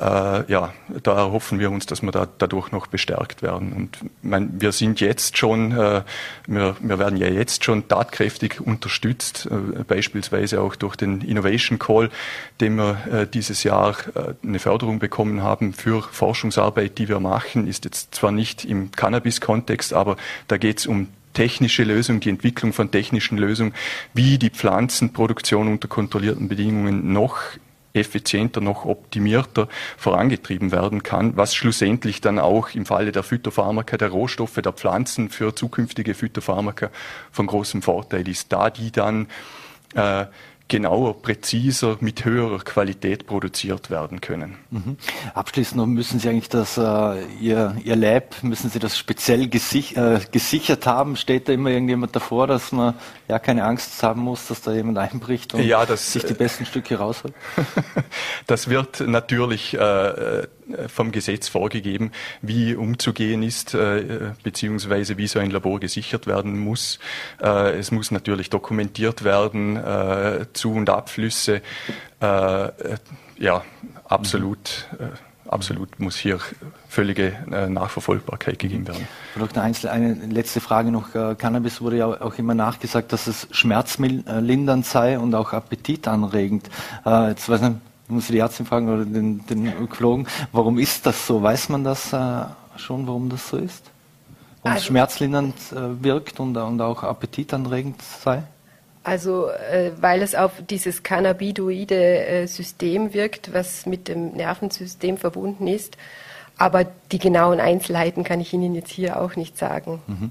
Äh, 0.00 0.50
ja, 0.50 0.72
da 1.02 1.16
erhoffen 1.16 1.60
wir 1.60 1.70
uns, 1.70 1.86
dass 1.86 2.02
wir 2.02 2.10
da, 2.10 2.26
dadurch 2.38 2.72
noch 2.72 2.88
bestärkt 2.88 3.42
werden. 3.42 3.72
Und 3.72 3.98
mein, 4.22 4.60
wir 4.60 4.72
sind 4.72 5.00
jetzt 5.00 5.38
schon, 5.38 5.70
äh, 5.72 6.02
wir, 6.46 6.76
wir 6.80 6.98
werden 6.98 7.16
ja 7.16 7.28
jetzt 7.28 7.64
schon 7.64 7.86
tatkräftig 7.86 8.60
unterstützt, 8.60 9.48
äh, 9.50 9.84
beispielsweise 9.84 10.60
auch 10.60 10.74
durch 10.74 10.96
den 10.96 11.20
Innovation 11.20 11.78
Call, 11.78 12.10
den 12.60 12.74
wir 12.76 12.98
äh, 13.12 13.26
dieses 13.26 13.62
Jahr 13.62 13.94
äh, 14.14 14.34
eine 14.42 14.58
Förderung 14.58 14.98
bekommen 14.98 15.42
haben 15.42 15.72
für 15.72 16.02
Forschungsarbeit, 16.02 16.98
die 16.98 17.08
wir 17.08 17.20
machen. 17.20 17.68
Ist 17.68 17.84
jetzt 17.84 18.16
zwar 18.16 18.32
nicht 18.32 18.64
im 18.64 18.90
Cannabis-Kontext, 18.90 19.94
aber 19.94 20.16
da 20.48 20.56
geht 20.56 20.80
es 20.80 20.86
um 20.86 21.08
technische 21.34 21.84
Lösung, 21.84 22.20
die 22.20 22.30
Entwicklung 22.30 22.72
von 22.72 22.90
technischen 22.90 23.36
Lösungen, 23.36 23.74
wie 24.14 24.38
die 24.38 24.50
Pflanzenproduktion 24.50 25.68
unter 25.68 25.88
kontrollierten 25.88 26.48
Bedingungen 26.48 27.12
noch 27.12 27.38
effizienter, 27.94 28.60
noch 28.60 28.84
optimierter 28.84 29.68
vorangetrieben 29.96 30.72
werden 30.72 31.02
kann, 31.02 31.36
was 31.36 31.54
schlussendlich 31.54 32.20
dann 32.20 32.38
auch 32.38 32.70
im 32.74 32.86
Falle 32.86 33.12
der 33.12 33.22
Phytopharmaka, 33.22 33.96
der 33.96 34.08
Rohstoffe 34.08 34.60
der 34.60 34.72
Pflanzen 34.72 35.30
für 35.30 35.54
zukünftige 35.54 36.14
Phytopharmaka 36.14 36.90
von 37.30 37.46
großem 37.46 37.82
Vorteil 37.82 38.26
ist, 38.28 38.52
da 38.52 38.70
die 38.70 38.90
dann 38.90 39.28
äh, 39.94 40.26
genauer, 40.68 41.20
präziser, 41.20 41.98
mit 42.00 42.24
höherer 42.24 42.58
Qualität 42.58 43.26
produziert 43.26 43.90
werden 43.90 44.20
können. 44.20 44.56
Mhm. 44.70 44.96
Abschließend 45.34 45.76
noch 45.76 45.86
müssen 45.86 46.18
Sie 46.18 46.28
eigentlich 46.28 46.48
das, 46.48 46.78
äh, 46.78 47.24
Ihr, 47.38 47.76
Ihr 47.84 47.96
Lab, 47.96 48.42
müssen 48.42 48.70
Sie 48.70 48.78
das 48.78 48.96
speziell 48.96 49.48
gesich, 49.48 49.96
äh, 49.96 50.20
gesichert 50.32 50.86
haben? 50.86 51.16
Steht 51.16 51.48
da 51.48 51.52
immer 51.52 51.70
irgendjemand 51.70 52.16
davor, 52.16 52.46
dass 52.46 52.72
man 52.72 52.94
ja 53.28 53.38
keine 53.38 53.64
Angst 53.64 54.02
haben 54.02 54.22
muss, 54.22 54.46
dass 54.46 54.62
da 54.62 54.72
jemand 54.72 54.96
einbricht 54.98 55.52
und 55.52 55.62
ja, 55.62 55.84
das, 55.84 56.12
sich 56.12 56.24
die 56.24 56.34
besten 56.34 56.64
Stücke 56.64 56.96
rausholt? 56.96 57.34
das 58.46 58.68
wird 58.68 59.00
natürlich 59.00 59.74
äh, 59.74 60.46
vom 60.88 61.12
Gesetz 61.12 61.48
vorgegeben, 61.48 62.10
wie 62.42 62.74
umzugehen 62.74 63.42
ist, 63.42 63.74
äh, 63.74 64.32
beziehungsweise 64.42 65.18
wie 65.18 65.26
so 65.26 65.38
ein 65.38 65.50
Labor 65.50 65.80
gesichert 65.80 66.26
werden 66.26 66.58
muss. 66.58 66.98
Äh, 67.40 67.78
es 67.78 67.90
muss 67.90 68.10
natürlich 68.10 68.50
dokumentiert 68.50 69.24
werden, 69.24 69.76
äh, 69.76 70.46
Zu- 70.52 70.72
und 70.72 70.90
Abflüsse. 70.90 71.60
Äh, 72.20 72.68
ja, 73.38 73.64
absolut. 74.04 74.88
Absolut 75.46 76.00
muss 76.00 76.16
hier 76.16 76.40
völlige 76.88 77.34
äh, 77.52 77.68
Nachverfolgbarkeit 77.68 78.58
gegeben 78.58 78.88
werden. 78.88 79.06
Dr. 79.38 79.62
Einzel, 79.62 79.90
eine 79.90 80.14
letzte 80.14 80.60
Frage 80.60 80.90
noch. 80.90 81.12
Cannabis 81.36 81.82
wurde 81.82 81.98
ja 81.98 82.06
auch 82.06 82.38
immer 82.38 82.54
nachgesagt, 82.54 83.12
dass 83.12 83.26
es 83.26 83.46
schmerzlindernd 83.50 84.86
sei 84.86 85.18
und 85.18 85.34
auch 85.34 85.52
appetitanregend. 85.52 86.70
Jetzt 87.04 87.48
weiß 87.48 87.60
nicht, 87.60 87.76
muss 88.08 88.24
ich 88.24 88.32
die 88.32 88.38
Ärztin 88.38 88.66
fragen 88.66 88.88
oder 88.88 89.04
den, 89.04 89.46
den 89.46 89.66
Ökologen, 89.66 90.26
warum 90.52 90.78
ist 90.78 91.06
das 91.06 91.26
so? 91.26 91.42
Weiß 91.42 91.68
man 91.68 91.84
das 91.84 92.12
äh, 92.12 92.44
schon, 92.76 93.06
warum 93.06 93.28
das 93.28 93.48
so 93.48 93.56
ist? 93.56 93.90
Warum 94.62 94.74
also, 94.74 94.82
es 94.82 94.86
schmerzlindernd 94.86 95.54
äh, 95.72 96.02
wirkt 96.02 96.40
und, 96.40 96.56
und 96.56 96.80
auch 96.80 97.02
appetitanregend 97.02 98.00
sei? 98.02 98.42
Also, 99.02 99.48
äh, 99.48 99.92
weil 100.00 100.22
es 100.22 100.34
auf 100.34 100.52
dieses 100.68 101.02
cannabidoide 101.02 102.26
äh, 102.26 102.46
System 102.46 103.12
wirkt, 103.12 103.52
was 103.52 103.84
mit 103.84 104.08
dem 104.08 104.32
Nervensystem 104.32 105.18
verbunden 105.18 105.66
ist. 105.66 105.98
Aber 106.56 106.84
die 107.12 107.18
genauen 107.18 107.60
Einzelheiten 107.60 108.24
kann 108.24 108.40
ich 108.40 108.52
Ihnen 108.54 108.74
jetzt 108.74 108.90
hier 108.90 109.20
auch 109.20 109.36
nicht 109.36 109.58
sagen. 109.58 110.00
Mhm. 110.06 110.30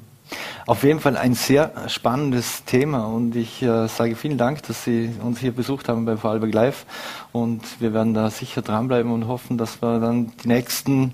Auf 0.65 0.83
jeden 0.83 0.99
Fall 0.99 1.17
ein 1.17 1.33
sehr 1.33 1.71
spannendes 1.87 2.63
Thema 2.65 3.05
und 3.05 3.35
ich 3.35 3.61
äh, 3.61 3.87
sage 3.87 4.15
vielen 4.15 4.37
Dank, 4.37 4.63
dass 4.63 4.83
Sie 4.83 5.11
uns 5.21 5.39
hier 5.39 5.51
besucht 5.51 5.89
haben 5.89 6.05
bei 6.05 6.15
Vorarlberg 6.17 6.53
Live 6.53 6.85
und 7.31 7.61
wir 7.79 7.93
werden 7.93 8.13
da 8.13 8.29
sicher 8.29 8.61
dranbleiben 8.61 9.11
und 9.11 9.27
hoffen, 9.27 9.57
dass 9.57 9.81
wir 9.81 9.99
dann 9.99 10.31
die 10.43 10.47
nächsten 10.47 11.13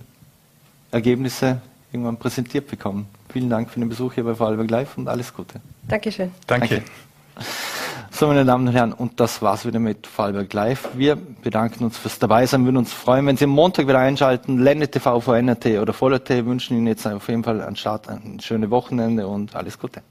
Ergebnisse 0.91 1.61
irgendwann 1.91 2.17
präsentiert 2.17 2.67
bekommen. 2.67 3.07
Vielen 3.31 3.49
Dank 3.49 3.69
für 3.69 3.79
den 3.79 3.89
Besuch 3.89 4.13
hier 4.13 4.23
bei 4.23 4.35
Vorarlberg 4.35 4.69
Live 4.69 4.97
und 4.97 5.07
alles 5.07 5.33
Gute. 5.33 5.61
Dankeschön. 5.87 6.31
Danke. 6.47 6.83
Danke. 7.35 7.49
So, 8.19 8.27
meine 8.27 8.43
Damen 8.43 8.67
und 8.67 8.73
Herren, 8.73 8.91
und 8.91 9.17
das 9.21 9.41
war's 9.41 9.65
wieder 9.65 9.79
mit 9.79 10.05
Vorarlberg 10.05 10.51
Live. 10.51 10.89
Wir 10.93 11.15
bedanken 11.15 11.85
uns 11.85 11.97
fürs 11.97 12.19
Dabeisein, 12.19 12.65
würden 12.65 12.75
uns 12.75 12.91
freuen, 12.91 13.25
wenn 13.25 13.37
Sie 13.37 13.45
am 13.45 13.51
Montag 13.51 13.87
wieder 13.87 13.99
einschalten. 13.99 14.57
Lenne 14.57 14.91
TV, 14.91 15.21
VNRT 15.21 15.79
oder 15.81 15.93
Voller 15.93 16.21
T 16.21 16.45
wünschen 16.45 16.75
Ihnen 16.75 16.87
jetzt 16.87 17.07
auf 17.07 17.29
jeden 17.29 17.45
Fall 17.45 17.61
einen 17.61 17.77
Start, 17.77 18.09
ein 18.09 18.41
schönes 18.41 18.69
Wochenende 18.71 19.25
und 19.25 19.55
alles 19.55 19.79
Gute. 19.79 20.01